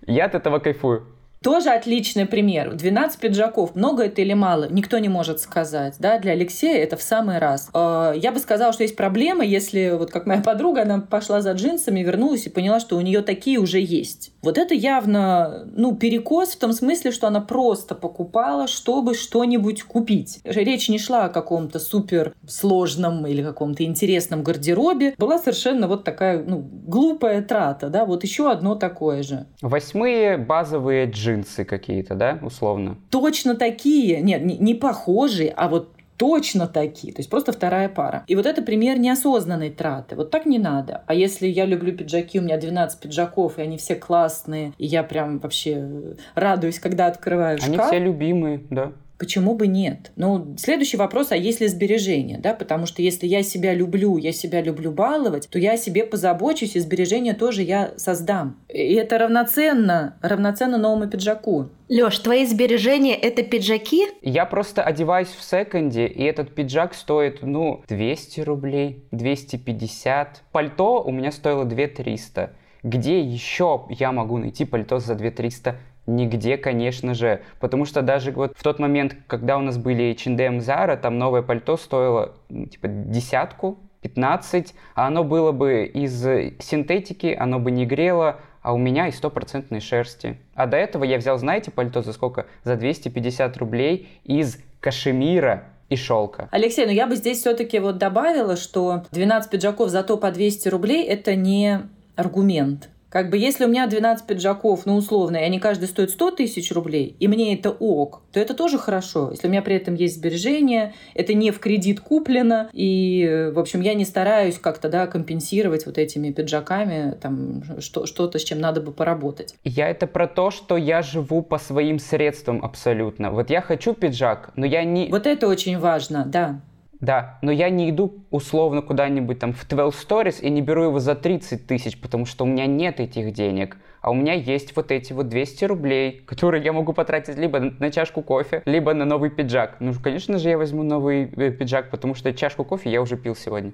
Я 0.07 0.25
от 0.25 0.35
этого 0.35 0.61
кайфую. 0.61 1.07
Тоже 1.47 1.71
отличный 1.71 2.27
пример. 2.27 2.75
12 2.75 3.21
пиджаков. 3.21 3.77
Много 3.77 4.07
это 4.07 4.21
или 4.21 4.33
мало? 4.33 4.67
Никто 4.69 4.99
не 4.99 5.09
может 5.09 5.39
сказать. 5.39 5.95
Да? 6.01 6.19
Для 6.19 6.33
Алексея 6.33 6.83
это 6.83 6.97
в 6.97 7.03
самый 7.03 7.39
раз. 7.39 7.71
А, 7.73 8.13
я 8.15 8.33
бы 8.33 8.41
сказала, 8.41 8.73
что 8.73 8.83
есть 8.83 8.97
проблема, 8.97 9.45
если, 9.45 9.95
вот 9.97 10.11
как 10.11 10.27
моя 10.27 10.43
подруга, 10.43 10.83
она 10.83 10.99
пошла 10.99 11.41
за 11.41 11.53
джинсами, 11.53 12.01
вернулась 12.01 12.47
и 12.47 12.51
поняла, 12.51 12.81
что 12.81 12.97
у 12.97 13.01
нее 13.01 13.23
такие 13.23 13.61
уже 13.61 13.79
есть. 13.79 14.33
Вот 14.43 14.59
это 14.59 14.75
явно 14.75 15.69
ну, 15.73 15.95
перекос 15.95 16.49
в 16.49 16.59
том 16.59 16.73
смысле, 16.73 17.13
что 17.13 17.29
она 17.29 17.41
просто 17.41 17.95
покупала, 17.95 18.67
чтобы 18.67 19.15
что-нибудь 19.15 19.85
купить. 19.85 20.41
Речь 20.43 20.89
не 20.89 20.99
шла 20.99 21.27
о 21.27 21.29
каком-то 21.29 21.79
супер 21.79 22.35
сложном 22.49 23.25
или 23.25 23.45
каком-то 23.45 23.85
интересном 23.85 24.43
гардеробе. 24.43 25.15
Была 25.17 25.39
совершенно 25.39 25.87
вот 25.87 26.03
такая 26.03 26.43
ну, 26.43 26.59
глупая 26.59 27.41
трата. 27.41 27.89
Да? 27.89 28.05
Вот 28.05 28.25
еще 28.25 28.51
одно 28.51 28.75
такое 28.75 29.23
же. 29.23 29.47
Восьмые 29.63 30.39
базовые 30.39 31.09
джинсы 31.09 31.36
джинсы 31.37 31.65
какие-то, 31.65 32.15
да, 32.15 32.39
условно? 32.43 32.97
Точно 33.11 33.55
такие. 33.55 34.21
Нет, 34.21 34.45
не, 34.45 34.57
не 34.57 34.75
похожие, 34.75 35.53
а 35.57 35.69
вот 35.69 35.91
точно 36.17 36.67
такие. 36.67 37.13
То 37.13 37.21
есть 37.21 37.31
просто 37.31 37.53
вторая 37.53 37.89
пара. 37.89 38.25
И 38.27 38.35
вот 38.37 38.47
это 38.47 38.63
пример 38.63 38.99
неосознанной 38.99 39.71
траты. 39.71 40.17
Вот 40.17 40.31
так 40.31 40.47
не 40.47 40.59
надо. 40.59 41.03
А 41.07 41.15
если 41.15 41.47
я 41.47 41.67
люблю 41.67 41.95
пиджаки, 41.95 42.41
у 42.41 42.43
меня 42.43 42.57
12 42.57 43.01
пиджаков, 43.01 43.59
и 43.59 43.63
они 43.63 43.77
все 43.77 43.97
классные, 43.97 44.73
и 44.79 44.87
я 44.87 45.03
прям 45.03 45.39
вообще 45.39 46.17
радуюсь, 46.35 46.79
когда 46.79 47.07
открываю 47.07 47.59
шкаф. 47.59 47.69
Они 47.69 47.79
все 47.79 47.99
любимые, 47.99 48.63
да. 48.71 48.93
Почему 49.19 49.55
бы 49.55 49.67
нет? 49.67 50.13
Ну, 50.17 50.57
следующий 50.59 50.97
вопрос, 50.97 51.33
а 51.33 51.37
есть 51.37 51.61
ли 51.61 51.69
сбережения, 51.69 52.39
да? 52.39 52.53
Потому 52.53 52.87
что 52.87 53.01
если 53.01 53.27
я 53.27 53.43
себя 53.43 53.73
люблю, 53.73 54.19
я 54.19 54.33
себя 54.33 54.61
люблю 54.61 54.93
баловать, 54.93 55.49
то 55.49 55.59
я 55.59 55.73
о 55.73 55.77
себе 55.79 56.05
позабочусь, 56.05 56.77
и 56.77 56.81
сбережения 56.81 57.33
тоже 57.33 57.63
я 57.63 57.93
создам. 57.97 58.59
И 58.69 58.95
это 58.95 59.19
равноценно, 59.19 60.19
равноценно 60.21 60.77
новому 60.77 61.09
пиджаку. 61.09 61.71
Лёш, 61.89 62.19
твои 62.19 62.45
сбережения— 62.45 63.15
это 63.17 63.43
пиджаки? 63.43 64.07
Я 64.21 64.45
просто 64.45 64.83
одеваюсь 64.83 65.29
в 65.29 65.43
секонде, 65.43 66.07
и 66.07 66.23
этот 66.25 66.55
пиджак 66.55 66.95
стоит, 66.95 67.43
ну, 67.43 67.83
200 67.89 68.41
рублей, 68.41 69.05
250. 69.13 70.43
Пальто 70.53 71.03
у 71.03 71.11
меня 71.11 71.33
стоило 71.33 71.65
2300. 71.65 72.51
Где 72.83 73.21
еще 73.21 73.87
я 73.89 74.13
могу 74.13 74.39
найти 74.39 74.65
пальто 74.65 74.99
за 74.99 75.15
2300? 75.15 75.77
Нигде, 76.07 76.57
конечно 76.57 77.15
же. 77.15 77.43
Потому 77.59 77.85
что 77.85 78.03
даже 78.03 78.31
вот 78.33 78.53
в 78.57 78.63
тот 78.63 78.79
момент, 78.79 79.17
когда 79.27 79.59
у 79.59 79.61
нас 79.61 79.77
были 79.77 80.13
H&M 80.13 80.59
Zara, 80.59 80.97
там 80.97 81.19
новое 81.19 81.43
пальто 81.43 81.77
стоило 81.77 82.35
ну, 82.49 82.67
типа 82.67 82.89
десятку, 82.89 83.79
15, 84.03 84.75
а 84.95 85.07
оно 85.09 85.25
было 85.25 85.53
бы 85.53 85.85
из 85.85 86.23
синтетики, 86.61 87.37
оно 87.39 87.59
бы 87.59 87.71
не 87.71 87.87
грело, 87.87 88.37
а 88.63 88.73
у 88.73 88.79
меня 88.79 89.09
из 89.09 89.17
стопроцентной 89.17 89.81
шерсти. 89.81 90.39
А 90.55 90.67
до 90.67 90.77
этого 90.77 91.05
я 91.05 91.19
взял, 91.19 91.39
знаете, 91.39 91.71
пальто 91.71 92.03
за 92.03 92.13
сколько? 92.13 92.47
За 92.65 92.77
250 92.77 93.57
рублей 93.59 94.09
из 94.25 94.59
кашемира 94.81 95.65
и 95.89 95.97
шелка. 95.97 96.49
Алексей, 96.51 96.87
ну 96.87 96.93
я 96.93 97.07
бы 97.07 97.17
здесь 97.17 97.39
все-таки 97.39 97.79
вот 97.79 97.99
добавила, 97.99 98.57
что 98.57 99.05
12 99.13 99.51
пиджаков 99.51 99.91
зато 99.91 100.17
по 100.17 100.31
200 100.31 100.69
рублей 100.69 101.05
это 101.05 101.35
не 101.35 101.83
аргумент. 102.17 102.89
Как 103.17 103.31
бы 103.31 103.39
если 103.39 103.65
у 103.65 103.69
меня 103.69 103.87
12 103.87 104.27
пиджаков, 104.27 104.85
ну 104.85 104.95
условно, 104.95 105.39
и 105.39 105.43
они 105.43 105.59
каждый 105.59 105.89
стоят 105.89 106.11
100 106.11 106.33
тысяч 106.33 106.71
рублей, 106.71 107.17
и 107.19 107.29
мне 107.29 107.55
это 107.55 107.71
ок, 107.71 108.21
то 108.31 108.39
это 108.39 108.53
тоже 108.53 108.77
хорошо. 108.77 109.31
Если 109.31 109.47
у 109.47 109.51
меня 109.51 109.63
при 109.63 109.75
этом 109.75 109.95
есть 109.95 110.17
сбережения, 110.17 110.93
это 111.15 111.33
не 111.33 111.51
в 111.51 111.59
кредит 111.59 112.01
куплено, 112.01 112.69
и, 112.75 113.51
в 113.55 113.59
общем, 113.59 113.81
я 113.81 113.95
не 113.95 114.05
стараюсь 114.05 114.59
как-то, 114.59 114.91
да, 114.91 115.07
компенсировать 115.07 115.87
вот 115.87 115.97
этими 115.97 116.31
пиджаками 116.31 117.17
там 117.19 117.63
что- 117.81 118.05
что-то, 118.05 118.39
с 118.39 118.45
чем 118.45 118.61
надо 118.61 118.83
бы 118.83 118.93
поработать. 118.93 119.55
Я 119.65 119.89
это 119.89 120.07
про 120.07 120.27
то, 120.27 120.51
что 120.51 120.77
я 120.77 121.01
живу 121.01 121.41
по 121.41 121.57
своим 121.57 121.99
средствам 121.99 122.63
абсолютно. 122.63 123.31
Вот 123.31 123.49
я 123.49 123.63
хочу 123.63 123.95
пиджак, 123.95 124.53
но 124.57 124.67
я 124.67 124.85
не... 124.85 125.09
Вот 125.09 125.27
это 125.27 125.49
очень 125.49 125.79
важно, 125.79 126.27
да. 126.27 126.61
Да, 127.01 127.39
но 127.43 127.53
я 127.53 127.69
не 127.71 127.91
иду 127.91 128.25
условно 128.31 128.83
куда-нибудь 128.83 129.39
там 129.39 129.53
в 129.53 129.67
12 129.67 130.09
Stories 130.09 130.41
и 130.41 130.51
не 130.51 130.63
беру 130.63 130.85
его 130.85 130.99
за 130.99 131.15
30 131.15 131.67
тысяч, 131.67 132.01
потому 132.01 132.27
что 132.27 132.45
у 132.45 132.47
меня 132.47 132.67
нет 132.67 133.01
этих 133.01 133.33
денег. 133.33 133.77
А 134.01 134.11
у 134.11 134.15
меня 134.15 134.35
есть 134.35 134.77
вот 134.77 134.93
эти 134.93 135.13
вот 135.13 135.29
200 135.29 135.65
рублей, 135.65 136.23
которые 136.27 136.63
я 136.63 136.73
могу 136.73 136.93
потратить 136.93 137.37
либо 137.37 137.59
на 137.59 137.91
чашку 137.91 138.23
кофе, 138.23 138.63
либо 138.65 138.95
на 138.95 139.05
новый 139.05 139.31
пиджак. 139.31 139.77
Ну, 139.81 139.93
конечно 140.01 140.39
же, 140.39 140.49
я 140.49 140.59
возьму 140.59 140.85
новый 140.85 141.25
э, 141.25 141.51
пиджак, 141.51 141.91
потому 141.91 142.15
что 142.15 142.33
чашку 142.33 142.65
кофе 142.65 142.91
я 142.91 143.03
уже 143.03 143.17
пил 143.17 143.35
сегодня. 143.35 143.73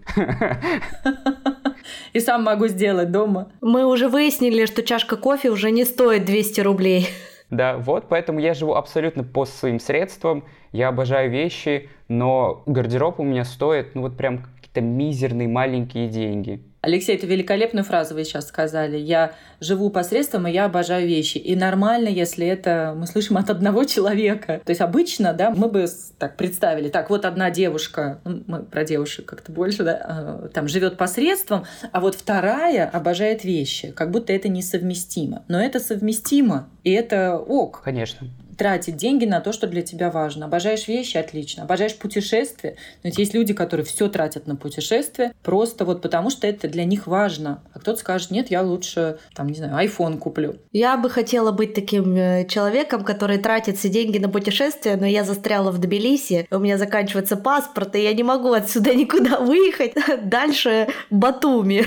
И 2.12 2.20
сам 2.20 2.44
могу 2.44 2.66
сделать 2.68 3.10
дома. 3.10 3.52
Мы 3.60 3.84
уже 3.84 4.08
выяснили, 4.08 4.64
что 4.64 4.82
чашка 4.82 5.16
кофе 5.16 5.50
уже 5.50 5.70
не 5.70 5.84
стоит 5.84 6.24
200 6.24 6.60
рублей. 6.62 7.08
Да, 7.52 7.76
вот, 7.76 8.08
поэтому 8.08 8.38
я 8.40 8.54
живу 8.54 8.72
абсолютно 8.76 9.24
по 9.24 9.44
своим 9.44 9.78
средствам, 9.78 10.42
я 10.72 10.88
обожаю 10.88 11.30
вещи, 11.30 11.90
но 12.08 12.62
гардероб 12.64 13.20
у 13.20 13.24
меня 13.24 13.44
стоит, 13.44 13.94
ну 13.94 14.00
вот 14.00 14.16
прям 14.16 14.38
какие-то 14.38 14.80
мизерные 14.80 15.48
маленькие 15.48 16.08
деньги. 16.08 16.64
Алексей, 16.82 17.14
это 17.14 17.28
великолепную 17.28 17.84
фразу 17.84 18.16
вы 18.16 18.24
сейчас 18.24 18.48
сказали. 18.48 18.98
Я 18.98 19.34
живу 19.60 19.88
посредством, 19.88 20.48
и 20.48 20.50
я 20.50 20.64
обожаю 20.64 21.06
вещи. 21.06 21.38
И 21.38 21.54
нормально, 21.54 22.08
если 22.08 22.44
это 22.44 22.92
мы 22.96 23.06
слышим 23.06 23.36
от 23.36 23.50
одного 23.50 23.84
человека. 23.84 24.60
То 24.64 24.70
есть 24.70 24.80
обычно, 24.80 25.32
да, 25.32 25.52
мы 25.52 25.68
бы 25.68 25.86
так 26.18 26.36
представили, 26.36 26.88
так, 26.88 27.08
вот 27.08 27.24
одна 27.24 27.52
девушка, 27.52 28.20
ну, 28.24 28.42
мы 28.48 28.64
про 28.64 28.82
девушек 28.82 29.26
как-то 29.26 29.52
больше, 29.52 29.84
да, 29.84 30.00
а, 30.02 30.48
там 30.48 30.66
живет 30.66 30.96
посредством, 30.96 31.66
а 31.92 32.00
вот 32.00 32.16
вторая 32.16 32.88
обожает 32.88 33.44
вещи. 33.44 33.92
Как 33.92 34.10
будто 34.10 34.32
это 34.32 34.48
несовместимо. 34.48 35.44
Но 35.46 35.62
это 35.62 35.78
совместимо, 35.78 36.68
и 36.82 36.90
это 36.90 37.36
ок. 37.38 37.82
Конечно 37.84 38.26
тратить 38.62 38.94
деньги 38.94 39.24
на 39.24 39.40
то, 39.40 39.50
что 39.50 39.66
для 39.66 39.82
тебя 39.82 40.08
важно. 40.08 40.46
Обожаешь 40.46 40.86
вещи, 40.86 41.16
отлично. 41.16 41.64
Обожаешь 41.64 41.96
путешествия. 41.96 42.76
Но 43.02 43.10
есть 43.12 43.34
люди, 43.34 43.54
которые 43.54 43.84
все 43.84 44.08
тратят 44.08 44.46
на 44.46 44.54
путешествия 44.54 45.32
просто 45.42 45.84
вот 45.84 46.00
потому, 46.00 46.30
что 46.30 46.46
это 46.46 46.68
для 46.68 46.84
них 46.84 47.08
важно. 47.08 47.64
А 47.74 47.80
кто-то 47.80 47.98
скажет, 47.98 48.30
нет, 48.30 48.52
я 48.52 48.62
лучше, 48.62 49.18
там, 49.34 49.48
не 49.48 49.54
знаю, 49.54 49.84
iPhone 49.84 50.18
куплю. 50.18 50.54
Я 50.70 50.96
бы 50.96 51.10
хотела 51.10 51.50
быть 51.50 51.74
таким 51.74 52.14
э, 52.14 52.46
человеком, 52.46 53.02
который 53.02 53.38
тратит 53.38 53.78
все 53.78 53.88
деньги 53.88 54.18
на 54.18 54.28
путешествия, 54.28 54.94
но 54.94 55.06
я 55.06 55.24
застряла 55.24 55.72
в 55.72 55.78
Тбилиси, 55.78 56.46
у 56.52 56.60
меня 56.60 56.78
заканчивается 56.78 57.36
паспорт, 57.36 57.96
и 57.96 58.00
я 58.00 58.12
не 58.12 58.22
могу 58.22 58.52
отсюда 58.52 58.94
никуда 58.94 59.40
выехать. 59.40 59.94
Дальше 60.22 60.86
Батуми. 61.10 61.84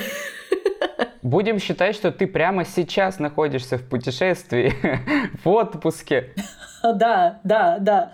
Будем 1.21 1.57
считать, 1.57 1.95
что 1.95 2.11
ты 2.11 2.27
прямо 2.27 2.65
сейчас 2.65 3.17
находишься 3.17 3.77
в 3.77 3.83
путешествии, 3.83 4.73
в 5.43 5.49
отпуске. 5.49 6.33
Да, 6.83 7.39
да, 7.43 7.79
да. 7.79 8.13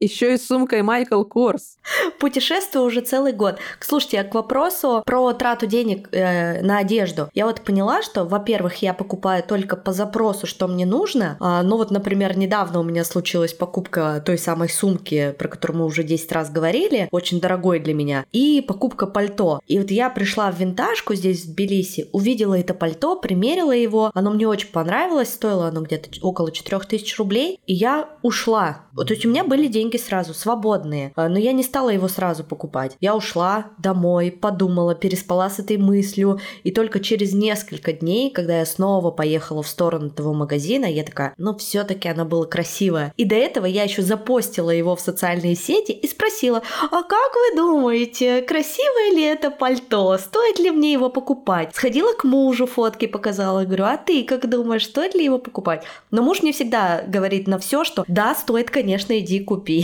Еще 0.00 0.34
и 0.34 0.38
сумкой 0.38 0.82
Майкл 0.82 1.22
Корс. 1.24 1.76
Путешествую 2.20 2.84
уже 2.84 3.00
целый 3.00 3.32
год. 3.32 3.58
Слушайте, 3.80 4.20
а 4.20 4.24
к 4.24 4.34
вопросу 4.34 5.02
про 5.04 5.32
трату 5.32 5.66
денег 5.66 6.08
э, 6.12 6.62
на 6.62 6.78
одежду. 6.78 7.28
Я 7.34 7.46
вот 7.46 7.62
поняла, 7.62 8.02
что, 8.02 8.24
во-первых, 8.24 8.76
я 8.82 8.94
покупаю 8.94 9.42
только 9.42 9.76
по 9.76 9.92
запросу, 9.92 10.46
что 10.46 10.68
мне 10.68 10.86
нужно. 10.86 11.36
А, 11.40 11.62
ну 11.62 11.76
вот, 11.76 11.90
например, 11.90 12.36
недавно 12.36 12.80
у 12.80 12.82
меня 12.82 13.04
случилась 13.04 13.52
покупка 13.52 14.22
той 14.24 14.38
самой 14.38 14.68
сумки, 14.68 15.34
про 15.38 15.48
которую 15.48 15.80
мы 15.80 15.86
уже 15.86 16.04
10 16.04 16.30
раз 16.32 16.50
говорили, 16.50 17.08
очень 17.10 17.40
дорогой 17.40 17.80
для 17.80 17.94
меня, 17.94 18.24
и 18.32 18.60
покупка 18.60 19.06
пальто. 19.06 19.60
И 19.66 19.78
вот 19.78 19.90
я 19.90 20.10
пришла 20.10 20.50
в 20.50 20.58
винтажку 20.58 21.14
здесь, 21.14 21.44
в 21.44 21.52
Тбилиси, 21.52 22.08
увидела 22.12 22.58
это 22.58 22.74
пальто, 22.74 23.16
примерила 23.16 23.72
его, 23.72 24.10
оно 24.14 24.30
мне 24.30 24.46
очень 24.46 24.68
понравилось, 24.68 25.32
стоило 25.32 25.68
оно 25.68 25.82
где-то 25.82 26.08
около 26.22 26.52
4000 26.52 27.16
рублей, 27.16 27.58
и 27.66 27.74
я 27.74 28.08
ушла. 28.22 28.82
То 28.94 29.12
есть 29.12 29.24
у 29.24 29.28
меня 29.28 29.44
были 29.44 29.66
деньги 29.66 29.87
деньги 29.88 29.96
сразу, 29.96 30.34
свободные. 30.34 31.12
А, 31.16 31.28
но 31.28 31.38
я 31.38 31.52
не 31.52 31.62
стала 31.62 31.88
его 31.88 32.08
сразу 32.08 32.44
покупать. 32.44 32.96
Я 33.00 33.16
ушла 33.16 33.68
домой, 33.78 34.30
подумала, 34.30 34.94
переспала 34.94 35.48
с 35.48 35.58
этой 35.58 35.78
мыслью, 35.78 36.40
и 36.62 36.70
только 36.70 37.00
через 37.00 37.32
несколько 37.32 37.92
дней, 37.92 38.30
когда 38.30 38.58
я 38.58 38.66
снова 38.66 39.10
поехала 39.10 39.62
в 39.62 39.68
сторону 39.68 40.10
того 40.10 40.34
магазина, 40.34 40.84
я 40.84 41.04
такая, 41.04 41.34
ну 41.38 41.56
все-таки 41.56 42.08
оно 42.08 42.24
было 42.24 42.44
красивое. 42.44 43.12
И 43.16 43.24
до 43.24 43.34
этого 43.34 43.64
я 43.66 43.84
еще 43.84 44.02
запостила 44.02 44.70
его 44.70 44.94
в 44.94 45.00
социальные 45.00 45.56
сети 45.56 45.92
и 45.92 46.06
спросила, 46.06 46.62
а 46.82 47.02
как 47.02 47.32
вы 47.34 47.56
думаете, 47.56 48.42
красивое 48.42 49.14
ли 49.14 49.22
это 49.22 49.50
пальто? 49.50 50.18
Стоит 50.18 50.58
ли 50.58 50.70
мне 50.70 50.92
его 50.92 51.08
покупать? 51.08 51.74
Сходила 51.74 52.12
к 52.12 52.24
мужу, 52.24 52.66
фотки 52.66 53.06
показала, 53.06 53.64
говорю, 53.64 53.84
а 53.84 53.96
ты 53.96 54.24
как 54.24 54.48
думаешь, 54.48 54.84
стоит 54.84 55.14
ли 55.14 55.24
его 55.24 55.38
покупать? 55.38 55.84
Но 56.10 56.22
муж 56.22 56.42
не 56.42 56.52
всегда 56.52 57.02
говорит 57.06 57.46
на 57.48 57.58
все, 57.58 57.84
что 57.84 58.04
да, 58.06 58.34
стоит, 58.34 58.70
конечно, 58.70 59.18
иди 59.18 59.40
купи. 59.40 59.77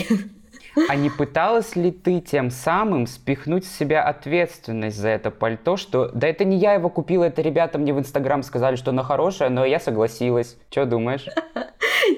А 0.89 0.97
не 0.97 1.09
пыталась 1.09 1.77
ли 1.77 1.93
ты 1.93 2.21
тем 2.21 2.51
самым 2.51 3.07
спихнуть 3.07 3.65
с 3.65 3.77
себя 3.77 4.03
ответственность 4.03 4.97
за 4.97 5.09
это 5.09 5.31
пальто, 5.31 5.77
что 5.77 6.11
да 6.13 6.27
это 6.27 6.45
не 6.45 6.59
я 6.59 6.75
его 6.75 6.91
купила, 6.91 7.25
это 7.25 7.43
ребята 7.43 7.79
мне 7.79 7.95
в 7.95 7.99
Инстаграм 7.99 8.43
сказали, 8.43 8.77
что 8.77 8.91
оно 8.91 9.03
хорошее, 9.03 9.51
но 9.51 9.65
я 9.65 9.79
согласилась. 9.79 10.57
Что 10.71 10.85
думаешь? 10.85 11.27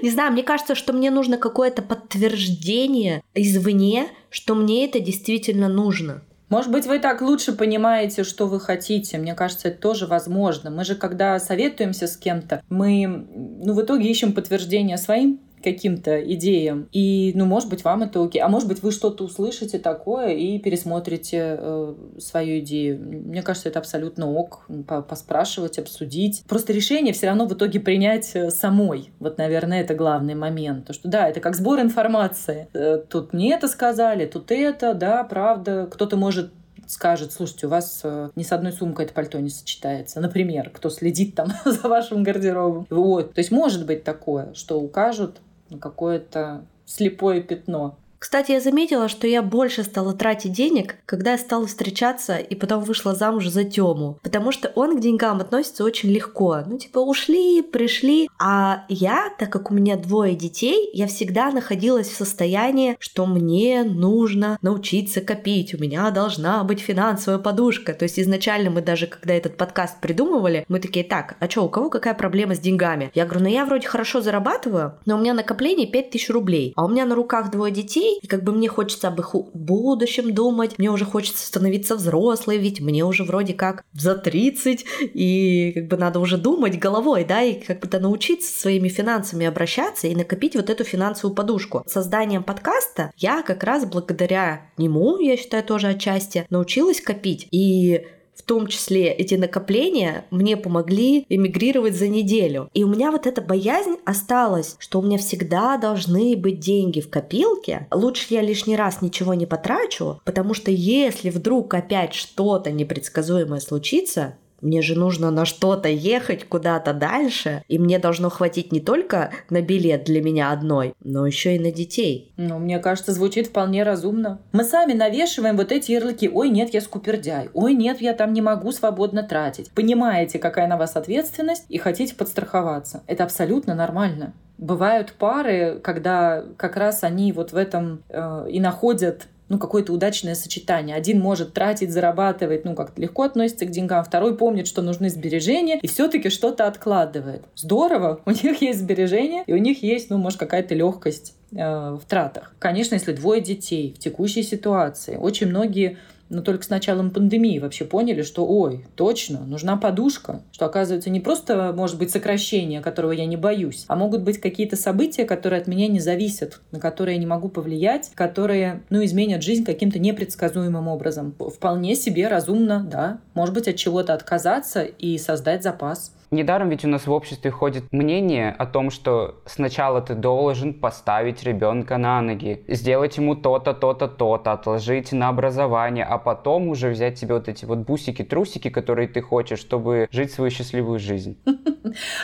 Не 0.02 0.10
знаю, 0.10 0.32
мне 0.32 0.42
кажется, 0.42 0.74
что 0.74 0.92
мне 0.92 1.10
нужно 1.10 1.38
какое-то 1.38 1.82
подтверждение 1.82 3.22
извне, 3.34 4.08
что 4.30 4.54
мне 4.54 4.86
это 4.86 5.00
действительно 5.00 5.68
нужно. 5.68 6.22
Может 6.48 6.70
быть, 6.70 6.86
вы 6.86 7.00
так 7.00 7.22
лучше 7.22 7.52
понимаете, 7.52 8.22
что 8.22 8.46
вы 8.46 8.60
хотите. 8.60 9.18
Мне 9.18 9.34
кажется, 9.34 9.68
это 9.68 9.80
тоже 9.80 10.06
возможно. 10.06 10.70
Мы 10.70 10.84
же, 10.84 10.94
когда 10.94 11.38
советуемся 11.40 12.06
с 12.06 12.16
кем-то, 12.16 12.62
мы 12.68 13.26
ну, 13.34 13.74
в 13.74 13.82
итоге 13.82 14.08
ищем 14.08 14.32
подтверждение 14.32 14.96
своим 14.96 15.40
каким-то 15.62 16.20
идеям. 16.34 16.88
И, 16.92 17.32
ну, 17.34 17.44
может 17.44 17.68
быть, 17.68 17.84
вам 17.84 18.02
это 18.02 18.22
окей. 18.22 18.40
А 18.40 18.48
может 18.48 18.68
быть, 18.68 18.82
вы 18.82 18.92
что-то 18.92 19.24
услышите 19.24 19.78
такое 19.78 20.28
и 20.28 20.58
пересмотрите 20.58 21.56
э, 21.58 21.94
свою 22.18 22.60
идею. 22.60 22.98
Мне 23.00 23.42
кажется, 23.42 23.68
это 23.68 23.78
абсолютно 23.78 24.30
ок. 24.30 24.66
Поспрашивать, 25.08 25.78
обсудить. 25.78 26.44
Просто 26.48 26.72
решение 26.72 27.12
все 27.12 27.26
равно 27.26 27.46
в 27.46 27.54
итоге 27.54 27.80
принять 27.80 28.30
э, 28.34 28.50
самой. 28.50 29.10
Вот, 29.18 29.38
наверное, 29.38 29.80
это 29.80 29.94
главный 29.94 30.34
момент. 30.34 30.86
То, 30.86 30.92
что 30.92 31.08
да, 31.08 31.28
это 31.28 31.40
как 31.40 31.56
сбор 31.56 31.80
информации. 31.80 32.68
Э, 32.72 32.98
тут 32.98 33.32
не 33.32 33.50
это 33.50 33.68
сказали, 33.68 34.26
тут 34.26 34.50
это, 34.50 34.94
да, 34.94 35.24
правда. 35.24 35.88
Кто-то 35.90 36.16
может 36.16 36.52
скажет, 36.86 37.32
слушайте, 37.32 37.66
у 37.66 37.70
вас 37.70 38.00
э, 38.04 38.30
ни 38.36 38.42
с 38.42 38.52
одной 38.52 38.72
сумкой 38.72 39.06
это 39.06 39.14
пальто 39.14 39.38
не 39.40 39.50
сочетается. 39.50 40.20
Например, 40.20 40.70
кто 40.70 40.90
следит 40.90 41.34
там 41.34 41.48
за 41.64 41.88
вашим 41.88 42.22
гардеробом. 42.22 42.86
Вот. 42.90 43.34
То 43.34 43.40
есть 43.40 43.50
может 43.50 43.86
быть 43.86 44.04
такое, 44.04 44.54
что 44.54 44.80
укажут 44.80 45.38
какое-то 45.80 46.66
слепое 46.84 47.42
пятно. 47.42 47.98
Кстати, 48.18 48.52
я 48.52 48.60
заметила, 48.60 49.08
что 49.08 49.26
я 49.26 49.42
больше 49.42 49.84
стала 49.84 50.12
тратить 50.12 50.52
денег, 50.52 50.96
когда 51.06 51.32
я 51.32 51.38
стала 51.38 51.66
встречаться 51.66 52.36
и 52.36 52.54
потом 52.54 52.82
вышла 52.82 53.14
замуж 53.14 53.46
за 53.48 53.64
Тему. 53.64 54.18
Потому 54.22 54.52
что 54.52 54.72
он 54.74 54.96
к 54.96 55.00
деньгам 55.00 55.40
относится 55.40 55.84
очень 55.84 56.10
легко. 56.10 56.62
Ну, 56.66 56.78
типа, 56.78 56.98
ушли, 56.98 57.62
пришли. 57.62 58.28
А 58.38 58.84
я, 58.88 59.30
так 59.38 59.50
как 59.50 59.70
у 59.70 59.74
меня 59.74 59.96
двое 59.96 60.34
детей, 60.34 60.90
я 60.92 61.06
всегда 61.06 61.50
находилась 61.50 62.08
в 62.08 62.16
состоянии, 62.16 62.96
что 62.98 63.26
мне 63.26 63.84
нужно 63.84 64.58
научиться 64.62 65.20
копить. 65.20 65.74
У 65.74 65.78
меня 65.78 66.10
должна 66.10 66.64
быть 66.64 66.80
финансовая 66.80 67.38
подушка. 67.38 67.92
То 67.92 68.04
есть 68.04 68.18
изначально 68.18 68.70
мы 68.70 68.82
даже, 68.82 69.06
когда 69.06 69.34
этот 69.34 69.56
подкаст 69.56 70.00
придумывали, 70.00 70.64
мы 70.68 70.80
такие, 70.80 71.04
так, 71.04 71.36
а 71.40 71.50
что, 71.50 71.64
у 71.64 71.68
кого 71.68 71.90
какая 71.90 72.14
проблема 72.14 72.54
с 72.54 72.60
деньгами? 72.60 73.10
Я 73.14 73.24
говорю, 73.24 73.44
ну 73.44 73.50
я 73.50 73.64
вроде 73.64 73.88
хорошо 73.88 74.20
зарабатываю, 74.20 74.98
но 75.04 75.16
у 75.16 75.20
меня 75.20 75.34
накопление 75.34 75.86
5000 75.86 76.30
рублей. 76.30 76.72
А 76.76 76.84
у 76.84 76.88
меня 76.88 77.04
на 77.04 77.14
руках 77.14 77.50
двое 77.50 77.72
детей, 77.72 78.05
детей, 78.06 78.18
и 78.22 78.26
как 78.26 78.42
бы 78.44 78.52
мне 78.52 78.68
хочется 78.68 79.08
об 79.08 79.20
их 79.20 79.34
будущем 79.54 80.32
думать, 80.34 80.78
мне 80.78 80.90
уже 80.90 81.04
хочется 81.04 81.46
становиться 81.46 81.96
взрослой, 81.96 82.58
ведь 82.58 82.80
мне 82.80 83.04
уже 83.04 83.24
вроде 83.24 83.54
как 83.54 83.84
за 83.92 84.14
30, 84.14 84.84
и 85.00 85.72
как 85.74 85.88
бы 85.88 85.96
надо 85.96 86.20
уже 86.20 86.36
думать 86.38 86.78
головой, 86.78 87.24
да, 87.24 87.42
и 87.42 87.54
как 87.54 87.80
бы 87.80 87.98
научиться 87.98 88.58
своими 88.58 88.88
финансами 88.88 89.46
обращаться 89.46 90.06
и 90.06 90.14
накопить 90.14 90.54
вот 90.54 90.70
эту 90.70 90.84
финансовую 90.84 91.34
подушку. 91.34 91.82
Созданием 91.86 92.42
подкаста 92.42 93.10
я 93.16 93.42
как 93.42 93.64
раз 93.64 93.86
благодаря 93.86 94.70
нему, 94.76 95.18
я 95.18 95.36
считаю, 95.36 95.64
тоже 95.64 95.88
отчасти, 95.88 96.46
научилась 96.50 97.00
копить. 97.00 97.48
И 97.50 98.06
в 98.36 98.42
том 98.42 98.66
числе 98.66 99.10
эти 99.12 99.34
накопления 99.34 100.26
мне 100.30 100.56
помогли 100.56 101.24
эмигрировать 101.28 101.96
за 101.96 102.08
неделю. 102.08 102.68
И 102.74 102.84
у 102.84 102.88
меня 102.88 103.10
вот 103.10 103.26
эта 103.26 103.40
боязнь 103.40 103.96
осталась, 104.04 104.76
что 104.78 105.00
у 105.00 105.02
меня 105.02 105.18
всегда 105.18 105.76
должны 105.78 106.36
быть 106.36 106.60
деньги 106.60 107.00
в 107.00 107.10
копилке. 107.10 107.86
Лучше 107.90 108.26
я 108.30 108.42
лишний 108.42 108.76
раз 108.76 109.02
ничего 109.02 109.34
не 109.34 109.46
потрачу, 109.46 110.20
потому 110.24 110.54
что 110.54 110.70
если 110.70 111.30
вдруг 111.30 111.72
опять 111.74 112.14
что-то 112.14 112.70
непредсказуемое 112.70 113.60
случится, 113.60 114.36
мне 114.60 114.82
же 114.82 114.98
нужно 114.98 115.30
на 115.30 115.44
что-то 115.44 115.88
ехать 115.88 116.44
куда-то 116.44 116.92
дальше, 116.92 117.62
и 117.68 117.78
мне 117.78 117.98
должно 117.98 118.30
хватить 118.30 118.72
не 118.72 118.80
только 118.80 119.30
на 119.50 119.62
билет 119.62 120.04
для 120.04 120.22
меня 120.22 120.52
одной, 120.52 120.94
но 121.00 121.26
еще 121.26 121.56
и 121.56 121.58
на 121.58 121.70
детей. 121.70 122.32
Ну, 122.36 122.58
мне 122.58 122.78
кажется, 122.78 123.12
звучит 123.12 123.48
вполне 123.48 123.82
разумно. 123.82 124.40
Мы 124.52 124.64
сами 124.64 124.92
навешиваем 124.92 125.56
вот 125.56 125.72
эти 125.72 125.92
ярлыки. 125.92 126.28
Ой, 126.28 126.48
нет, 126.50 126.72
я 126.74 126.80
скупердяй. 126.80 127.50
Ой, 127.54 127.74
нет, 127.74 128.00
я 128.00 128.12
там 128.12 128.32
не 128.32 128.42
могу 128.42 128.72
свободно 128.72 129.22
тратить. 129.22 129.70
Понимаете, 129.72 130.38
какая 130.38 130.66
на 130.66 130.76
вас 130.76 130.96
ответственность, 130.96 131.64
и 131.68 131.78
хотите 131.78 132.14
подстраховаться. 132.14 133.02
Это 133.06 133.24
абсолютно 133.24 133.74
нормально. 133.74 134.34
Бывают 134.58 135.12
пары, 135.12 135.80
когда 135.82 136.44
как 136.56 136.76
раз 136.76 137.04
они 137.04 137.32
вот 137.32 137.52
в 137.52 137.56
этом 137.56 138.02
э, 138.08 138.48
и 138.50 138.58
находят 138.58 139.28
ну, 139.48 139.58
какое-то 139.58 139.92
удачное 139.92 140.34
сочетание. 140.34 140.96
Один 140.96 141.20
может 141.20 141.52
тратить, 141.52 141.92
зарабатывать, 141.92 142.64
ну, 142.64 142.74
как-то 142.74 143.00
легко 143.00 143.22
относится 143.22 143.66
к 143.66 143.70
деньгам, 143.70 144.04
второй 144.04 144.36
помнит, 144.36 144.66
что 144.66 144.82
нужны 144.82 145.08
сбережения, 145.08 145.78
и 145.80 145.86
все-таки 145.86 146.30
что-то 146.30 146.66
откладывает. 146.66 147.44
Здорово, 147.54 148.20
у 148.26 148.30
них 148.30 148.60
есть 148.60 148.80
сбережения, 148.80 149.44
и 149.46 149.52
у 149.52 149.58
них 149.58 149.82
есть, 149.82 150.10
ну, 150.10 150.18
может, 150.18 150.38
какая-то 150.38 150.74
легкость 150.74 151.34
э, 151.52 151.56
в 151.56 152.02
тратах. 152.08 152.54
Конечно, 152.58 152.94
если 152.94 153.12
двое 153.12 153.40
детей 153.40 153.94
в 153.96 153.98
текущей 153.98 154.42
ситуации, 154.42 155.16
очень 155.16 155.48
многие 155.48 155.98
но 156.28 156.42
только 156.42 156.64
с 156.64 156.68
началом 156.68 157.10
пандемии 157.10 157.58
вообще 157.58 157.84
поняли, 157.84 158.22
что, 158.22 158.46
ой, 158.46 158.86
точно, 158.94 159.40
нужна 159.40 159.76
подушка, 159.76 160.42
что, 160.52 160.66
оказывается, 160.66 161.10
не 161.10 161.20
просто 161.20 161.72
может 161.76 161.98
быть 161.98 162.10
сокращение, 162.10 162.80
которого 162.80 163.12
я 163.12 163.26
не 163.26 163.36
боюсь, 163.36 163.84
а 163.88 163.96
могут 163.96 164.22
быть 164.22 164.40
какие-то 164.40 164.76
события, 164.76 165.24
которые 165.24 165.60
от 165.60 165.66
меня 165.66 165.88
не 165.88 166.00
зависят, 166.00 166.60
на 166.72 166.80
которые 166.80 167.16
я 167.16 167.20
не 167.20 167.26
могу 167.26 167.48
повлиять, 167.48 168.10
которые, 168.14 168.82
ну, 168.90 169.04
изменят 169.04 169.42
жизнь 169.42 169.64
каким-то 169.64 169.98
непредсказуемым 169.98 170.88
образом. 170.88 171.34
Вполне 171.38 171.94
себе 171.94 172.28
разумно, 172.28 172.86
да, 172.90 173.20
может 173.34 173.54
быть, 173.54 173.68
от 173.68 173.76
чего-то 173.76 174.14
отказаться 174.14 174.82
и 174.82 175.18
создать 175.18 175.62
запас. 175.62 176.12
Недаром 176.30 176.70
ведь 176.70 176.84
у 176.84 176.88
нас 176.88 177.06
в 177.06 177.12
обществе 177.12 177.50
ходит 177.50 177.92
мнение 177.92 178.50
о 178.50 178.66
том, 178.66 178.90
что 178.90 179.36
сначала 179.46 180.00
ты 180.00 180.14
должен 180.14 180.74
поставить 180.74 181.42
ребенка 181.44 181.98
на 181.98 182.20
ноги, 182.20 182.64
сделать 182.68 183.16
ему 183.16 183.36
то-то, 183.36 183.74
то-то, 183.74 184.08
то-то, 184.08 184.52
отложить 184.52 185.12
на 185.12 185.28
образование, 185.28 186.04
а 186.04 186.18
потом 186.18 186.68
уже 186.68 186.90
взять 186.90 187.18
себе 187.18 187.34
вот 187.34 187.48
эти 187.48 187.64
вот 187.64 187.78
бусики-трусики, 187.78 188.70
которые 188.70 189.08
ты 189.08 189.20
хочешь, 189.20 189.60
чтобы 189.60 190.08
жить 190.10 190.32
свою 190.32 190.50
счастливую 190.50 190.98
жизнь. 190.98 191.38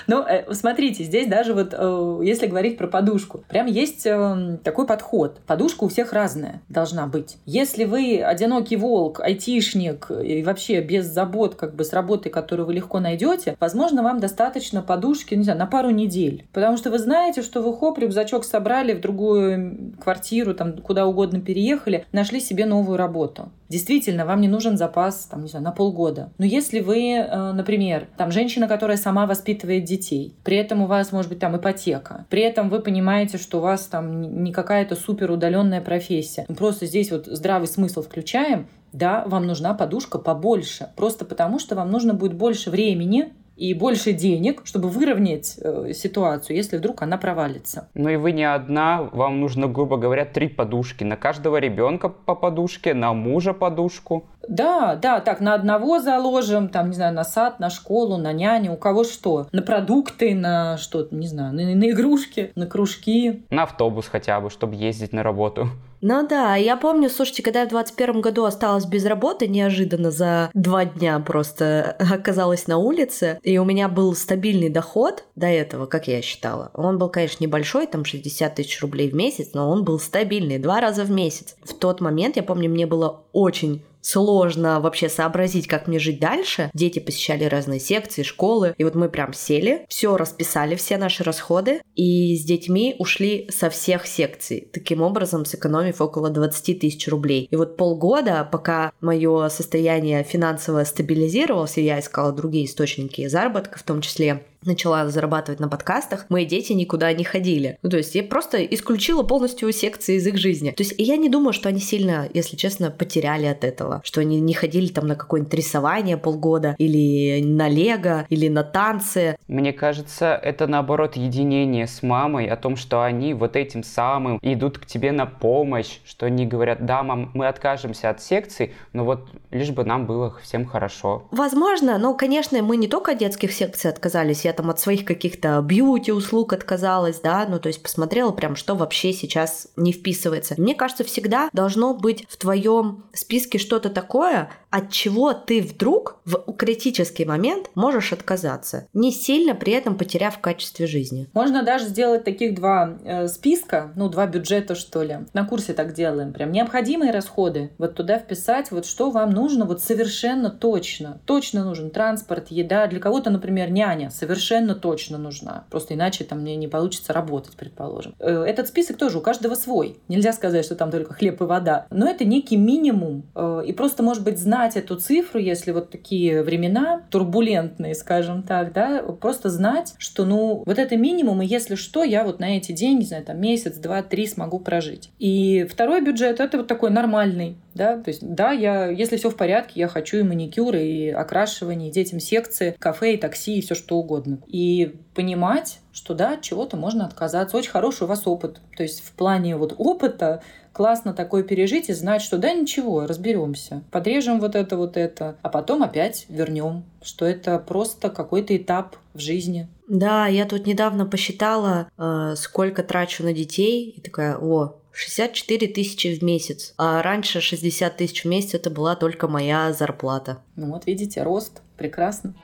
Ну, 0.07 0.25
э, 0.27 0.53
смотрите, 0.53 1.05
здесь 1.05 1.29
даже 1.29 1.55
вот, 1.55 1.75
э, 1.77 2.21
если 2.25 2.47
говорить 2.47 2.79
про 2.79 2.87
подушку, 2.87 3.45
прям 3.49 3.67
есть 3.67 4.07
э, 4.07 4.59
такой 4.65 4.87
подход. 4.87 5.41
Подушка 5.47 5.85
у 5.85 5.89
всех 5.89 6.13
разная 6.13 6.63
должна 6.69 7.07
быть. 7.07 7.37
Если 7.47 7.85
вы 7.85 8.23
одинокий 8.23 8.77
волк, 8.77 9.21
айтишник 9.21 10.11
и 10.11 10.43
вообще 10.43 10.81
без 10.81 11.07
забот 11.07 11.55
как 11.55 11.75
бы 11.75 11.85
с 11.85 11.93
работой, 11.93 12.31
которую 12.31 12.67
вы 12.67 12.75
легко 12.75 13.01
найдете, 13.01 13.57
возможно, 13.61 13.92
вам 14.01 14.21
достаточно 14.21 14.81
подушки, 14.81 15.35
не 15.35 15.43
знаю, 15.43 15.59
на 15.59 15.67
пару 15.67 15.91
недель. 15.91 16.47
Потому 16.53 16.79
что 16.79 16.91
вы 16.91 16.99
знаете, 16.99 17.43
что 17.43 17.61
вы 17.61 17.77
хоп, 17.77 17.99
рюкзачок 17.99 18.45
собрали 18.45 18.95
в 18.95 19.01
другую 19.01 19.93
квартиру, 20.01 20.55
там 20.55 20.79
куда 20.79 21.07
угодно 21.07 21.41
переехали, 21.41 22.07
нашли 22.13 22.41
себе 22.41 22.65
новую 22.65 22.97
работу. 22.97 23.51
Действительно, 23.69 24.27
вам 24.27 24.41
не 24.41 24.49
нужен 24.49 24.77
запас, 24.77 25.27
там, 25.31 25.43
не 25.43 25.49
знаю, 25.49 25.65
на 25.65 25.73
полгода. 25.73 26.31
Но 26.39 26.45
если 26.45 26.81
вы, 26.81 27.27
например, 27.55 28.07
там 28.17 28.31
женщина, 28.31 28.69
которая 28.69 28.99
сама 28.99 29.27
воспитывает 29.27 29.85
детей. 29.85 30.37
При 30.45 30.57
этом 30.57 30.83
у 30.83 30.87
вас 30.87 31.11
может 31.11 31.31
быть 31.31 31.39
там 31.41 31.57
ипотека. 31.57 32.27
При 32.29 32.43
этом 32.43 32.69
вы 32.69 32.81
понимаете, 32.81 33.39
что 33.39 33.59
у 33.59 33.61
вас 33.63 33.87
там 33.87 34.45
не 34.45 34.53
какая-то 34.53 34.95
супер 34.95 35.31
удаленная 35.31 35.81
профессия. 35.81 36.47
Просто 36.57 36.87
здесь 36.87 37.11
вот 37.11 37.27
здравый 37.27 37.67
смысл 37.67 38.03
включаем. 38.03 38.69
Да, 38.93 39.25
вам 39.27 39.47
нужна 39.47 39.73
подушка 39.73 40.19
побольше. 40.19 40.91
Просто 40.97 41.25
потому, 41.25 41.59
что 41.59 41.75
вам 41.75 41.91
нужно 41.91 42.13
будет 42.13 42.35
больше 42.35 42.69
времени 42.69 43.33
и 43.57 43.75
больше 43.75 44.13
денег, 44.13 44.63
чтобы 44.65 44.89
выровнять 44.89 45.59
э, 45.59 45.93
ситуацию, 45.95 46.57
если 46.57 46.77
вдруг 46.77 47.03
она 47.03 47.19
провалится. 47.19 47.89
Ну 47.95 48.09
и 48.09 48.17
вы 48.17 48.33
не 48.33 48.45
одна, 48.45 49.03
вам 49.13 49.41
нужно, 49.41 49.69
грубо 49.69 49.97
говоря, 49.97 50.25
три 50.25 50.49
подушки. 50.49 51.05
На 51.05 51.17
каждого 51.17 51.59
ребенка 51.59 52.09
по 52.09 52.35
подушке, 52.35 52.95
на 52.95 53.13
мужа 53.13 53.53
подушку. 53.53 54.25
Да, 54.49 54.97
да, 54.97 55.21
так, 55.21 55.41
на 55.41 55.55
одного 55.55 56.01
заложим, 56.01 56.69
там, 56.69 56.89
не 56.89 56.95
знаю, 56.95 57.15
на 57.15 57.25
сад, 57.25 57.61
на 57.61 57.71
школу, 57.71 58.17
на 58.17 58.33
няню, 58.33 58.73
у 58.73 58.77
кого 58.77 59.05
что. 59.05 59.47
На 59.53 59.63
продукты, 59.63 60.35
на 60.35 60.77
что-то, 60.79 61.15
не 61.15 61.27
знаю, 61.27 61.55
на, 61.55 61.63
на 61.63 61.91
игрушки, 61.91 62.53
на 62.55 62.67
кружки. 62.67 63.45
На 63.51 63.65
автобус 63.65 64.09
хотя 64.09 64.41
бы, 64.41 64.51
чтобы 64.51 64.75
ездить 64.75 65.13
на 65.13 65.23
работу. 65.23 65.69
Ну 66.05 66.27
да, 66.27 66.57
я 66.57 66.77
помню, 66.77 67.09
слушайте, 67.09 67.45
когда 67.45 67.61
я 67.61 67.67
в 67.67 67.71
21 67.71 68.21
году 68.23 68.45
осталась 68.45 68.87
без 68.87 69.05
работы, 69.07 69.47
неожиданно 69.47 70.11
за 70.11 70.51
два 70.53 70.85
дня 70.85 71.21
просто 71.21 71.97
оказалась 72.13 72.67
на 72.67 72.79
улице, 72.79 73.39
и 73.45 73.57
у 73.59 73.65
меня 73.65 73.89
был 73.89 74.13
стабильный 74.17 74.69
доход 74.69 75.25
до 75.37 75.47
этого, 75.47 75.87
как 75.87 76.09
я 76.09 76.21
считала. 76.21 76.73
Он 76.75 76.99
был, 76.99 77.09
конечно, 77.09 77.45
небольшой, 77.45 77.87
там 77.87 78.05
60 78.05 78.53
тысяч 78.53 78.81
рублей 78.83 79.11
в 79.11 79.15
месяц, 79.15 79.51
но 79.55 79.71
он 79.71 79.85
был 79.85 80.01
стабильный, 80.01 80.59
два 80.59 80.81
раза 80.81 81.05
в 81.05 81.11
месяц. 81.13 81.55
В 81.63 81.73
тот 81.73 82.01
момент, 82.01 82.35
я 82.35 82.43
помню, 82.43 82.69
мне 82.69 82.85
было 82.85 83.23
очень 83.33 83.85
сложно 84.03 84.81
вообще 84.81 85.09
сообразить, 85.09 85.67
как 85.67 85.87
мне 85.87 85.99
жить 85.99 86.21
дальше. 86.21 86.71
Дети 86.75 86.99
посещали 86.99 87.45
разные 87.45 87.81
секции, 87.81 88.23
школы. 88.23 88.75
И 88.77 88.85
вот 88.85 88.95
мы 88.95 89.09
прям 89.09 89.33
сели, 89.33 89.87
все 89.89 90.17
расписали, 90.17 90.75
все 90.75 90.99
наши 90.99 91.25
расходы, 91.25 91.81
и 91.95 92.37
с 92.37 92.45
детьми 92.45 92.97
ушли 92.99 93.49
со 93.51 93.71
всех 93.71 94.07
секций. 94.07 94.69
Таким 94.73 95.01
образом, 95.01 95.45
сэкономив 95.45 96.01
около 96.01 96.29
20 96.29 96.81
тысяч 96.81 97.09
рублей. 97.09 97.49
И 97.51 97.57
вот 97.57 97.77
полгода, 97.77 98.47
пока 98.51 98.93
мое 99.01 99.49
состояние 99.49 100.25
финансово 100.25 100.85
стабилизировалось, 100.85 101.79
и 101.79 101.85
я 101.85 102.01
искала 102.01 102.33
другие 102.33 102.67
источники 102.67 103.27
заработка 103.29 103.79
в 103.79 103.83
том 103.83 104.01
числе, 104.01 104.43
начала 104.65 105.09
зарабатывать 105.09 105.61
на 105.61 105.69
подкастах, 105.69 106.27
мои 106.29 106.45
дети 106.45 106.73
никуда 106.73 107.13
не 107.13 107.25
ходили. 107.25 107.79
Ну, 107.83 107.91
то 107.91 107.97
есть 107.97 108.15
я 108.15 108.23
просто 108.23 108.65
исключила 108.65 109.23
полностью 109.23 109.73
секции 109.73 110.17
из 110.17 110.27
их 110.27 110.37
жизни. 110.37 110.71
То 110.71 110.83
есть 110.83 110.95
я 110.99 111.17
не 111.17 111.29
думаю, 111.29 111.53
что 111.53 111.69
они 111.69 111.81
сильно, 111.81 112.29
если 112.33 112.57
честно, 112.57 112.91
потеряли 112.91 113.47
от 113.47 113.65
этого. 113.65 114.01
Что 114.05 114.21
они 114.21 114.41
не 114.41 114.55
ходили 114.55 114.89
там 114.89 115.07
на 115.07 115.17
какое-нибудь 115.17 115.55
рисование 115.55 116.17
полгода, 116.17 116.75
или 116.79 117.43
на 117.43 117.69
лего, 117.69 118.27
или 118.29 118.49
на 118.49 118.63
танцы. 118.63 119.37
Мне 119.49 119.73
кажется, 119.73 120.39
это 120.43 120.67
наоборот 120.67 121.17
единение 121.17 121.87
с 121.87 122.03
мамой 122.03 122.47
о 122.47 122.57
том, 122.57 122.77
что 122.77 123.03
они 123.03 123.35
вот 123.35 123.57
этим 123.57 123.83
самым 123.83 124.39
идут 124.43 124.79
к 124.79 124.87
тебе 124.87 125.13
на 125.13 125.27
помощь, 125.27 125.99
что 126.05 126.27
они 126.27 126.47
говорят, 126.47 126.85
да, 126.87 127.03
мам, 127.03 127.31
мы 127.35 127.47
откажемся 127.47 128.11
от 128.11 128.23
секций, 128.23 128.73
но 128.93 129.05
вот 129.05 129.29
лишь 129.51 129.71
бы 129.71 129.85
нам 129.85 130.07
было 130.07 130.37
всем 130.43 130.67
хорошо. 130.67 131.29
Возможно, 131.31 131.99
но, 131.99 132.15
конечно, 132.15 132.63
мы 132.63 132.77
не 132.77 132.89
только 132.89 133.13
от 133.13 133.19
детских 133.19 133.53
секций 133.53 133.91
отказались, 133.91 134.45
я 134.45 134.52
там 134.53 134.71
от 134.71 134.81
своих 134.81 135.05
каких-то 135.05 135.61
бьюти-услуг 135.63 136.53
отказалась, 136.53 137.21
да, 137.21 137.47
ну 137.49 137.59
то 137.59 137.69
есть 137.69 137.83
посмотрела 137.83 138.33
прям, 138.33 138.57
что 138.57 138.75
вообще 138.75 139.13
сейчас 139.13 139.69
не 139.77 139.93
вписывается. 139.93 140.55
Мне 140.59 140.75
кажется, 140.75 141.05
всегда 141.05 141.49
должно 141.53 141.95
быть 141.95 142.25
в 142.29 142.37
твоем 142.37 143.05
списке 143.13 143.59
что-то 143.59 143.91
такое, 143.91 144.51
от 144.71 144.91
чего 144.91 145.33
ты 145.33 145.61
вдруг 145.61 146.21
в 146.25 146.53
критический 146.55 147.25
момент 147.25 147.71
можешь 147.75 148.13
отказаться, 148.13 148.87
не 148.93 149.13
сильно 149.13 149.55
при 149.55 149.73
этом 149.73 149.97
потеряв 149.97 150.37
в 150.37 150.41
качестве 150.41 150.87
жизни. 150.87 151.29
Можно 151.35 151.63
даже 151.63 151.87
сделать 151.87 152.25
таких 152.25 152.55
два 152.55 152.99
э, 153.05 153.29
списка, 153.29 153.93
ну, 153.97 154.09
два 154.09 154.27
бюджета, 154.27 154.75
что 154.75 155.03
ли. 155.03 155.19
На 155.33 155.45
курсе 155.45 155.73
так 155.73 155.95
делаем. 155.95 156.33
Прям 156.33 156.53
необходимые 156.53 157.13
расходы. 157.13 157.71
Вот 157.79 157.95
туда 157.95 158.19
вписать, 158.19 158.71
вот 158.71 158.87
что 158.87 159.11
вам 159.11 159.31
нужно, 159.31 159.65
вот 159.65 159.83
совершенно 159.83 160.51
точно. 160.51 161.21
Точно 161.27 161.65
нужен 161.65 161.91
транспорт, 161.91 162.49
еда. 162.51 162.87
Для 162.87 163.01
кого-то, 163.01 163.31
например, 163.31 163.71
няня 163.71 164.11
совершенно 164.11 164.42
точно 164.75 165.19
нужна. 165.19 165.65
Просто 165.71 165.95
иначе 165.95 166.25
там 166.25 166.41
мне 166.41 166.57
не 166.57 166.69
получится 166.69 167.13
работать, 167.13 167.57
предположим. 167.57 168.15
Э, 168.19 168.45
этот 168.47 168.69
список 168.69 168.97
тоже 168.97 169.19
у 169.19 169.21
каждого 169.21 169.55
свой. 169.55 169.99
Нельзя 170.09 170.33
сказать, 170.33 170.65
что 170.65 170.75
там 170.75 170.91
только 170.91 171.13
хлеб 171.15 171.41
и 171.41 171.45
вода. 171.45 171.87
Но 171.91 172.09
это 172.09 172.25
некий 172.25 172.57
минимум. 172.57 173.25
Э, 173.35 173.63
и 173.67 173.73
просто, 173.73 174.03
может 174.03 174.25
быть, 174.25 174.39
знать 174.39 174.77
эту 174.77 174.97
цифру, 174.97 175.39
если 175.39 175.73
вот 175.73 175.91
такие 175.91 176.43
времена 176.43 177.03
турбулентные, 177.11 177.95
скажем 177.95 178.43
так, 178.43 178.73
да, 178.73 179.03
просто 179.03 179.51
знать, 179.51 179.95
что, 179.99 180.25
ну, 180.25 180.63
вот 180.65 180.79
это 180.79 180.97
минимум, 180.97 181.43
и 181.43 181.47
если 181.47 181.75
что, 181.75 182.05
я 182.05 182.25
вот 182.25 182.41
на 182.41 182.57
эти 182.57 182.73
деньги, 182.73 183.03
не 183.03 183.07
знаю, 183.09 183.25
там 183.25 183.41
месяц, 183.41 183.77
два, 183.77 184.03
три 184.03 184.27
смогу 184.27 184.59
прожить. 184.59 185.11
И 185.19 185.67
второй 185.71 186.03
бюджет 186.03 186.41
это 186.41 186.59
вот 186.59 186.67
такой 186.67 186.91
нормальный, 186.91 187.57
да, 187.75 187.97
то 187.97 188.09
есть, 188.09 188.21
да, 188.23 188.53
я, 188.53 188.87
если 188.89 189.17
все 189.17 189.31
в 189.31 189.37
порядке, 189.37 189.81
я 189.81 189.89
хочу 189.89 190.19
и 190.19 190.23
маникюр, 190.23 190.75
и 190.77 191.09
окрашивание, 191.09 191.91
и 191.91 191.93
детям 191.93 192.21
секции, 192.21 192.77
кафе, 192.79 193.15
и 193.15 193.17
такси, 193.17 193.59
и 193.59 193.63
все 193.63 193.75
что 193.75 193.97
угодно. 193.97 194.39
И 194.47 194.97
понимать, 195.15 195.81
что 195.93 196.15
да, 196.15 196.35
от 196.35 196.43
чего-то 196.43 196.77
можно 196.77 197.07
отказаться. 197.07 197.57
Очень 197.57 197.71
хороший 197.71 198.05
у 198.05 198.07
вас 198.07 198.27
опыт. 198.27 198.61
То 198.77 198.83
есть 198.83 199.05
в 199.05 199.13
плане 199.13 199.57
вот 199.57 199.75
опыта 199.79 200.43
классно 200.73 201.13
такое 201.13 201.43
пережить 201.43 201.89
и 201.89 201.93
знать, 201.93 202.23
что 202.23 202.39
да, 202.39 202.53
ничего, 202.53 203.07
разберемся. 203.07 203.83
Подрежем 203.91 204.41
вот 204.41 204.55
это, 204.55 204.77
вот 204.77 204.97
это, 204.97 205.37
а 205.43 205.49
потом 205.49 205.83
опять 205.83 206.27
вернем, 206.29 206.85
что 207.03 207.27
это 207.27 207.59
просто 207.59 208.11
какой-то 208.11 208.57
этап 208.57 208.97
в 209.15 209.21
жизни. 209.21 209.69
Да, 209.89 210.27
я 210.27 210.47
тут 210.47 210.67
недавно 210.67 211.05
посчитала, 211.05 211.89
э, 211.99 212.35
сколько 212.37 212.83
трачу 212.83 213.23
на 213.25 213.35
детей, 213.35 213.91
и 213.91 214.01
такая, 214.01 214.39
о, 214.39 214.77
64 214.93 215.69
тысячи 215.69 216.19
в 216.19 216.23
месяц. 216.23 216.75
А 216.77 217.03
раньше 217.03 217.41
60 217.41 217.97
тысяч 217.97 218.25
в 218.25 218.29
месяц 218.29 218.55
это 218.55 218.71
была 218.71 218.95
только 218.95 219.29
моя 219.29 219.73
зарплата. 219.73 220.43
Ну 220.57 220.73
вот 220.73 220.87
видите, 220.87 221.23
рост. 221.23 221.63
Прекрасно. 221.77 222.35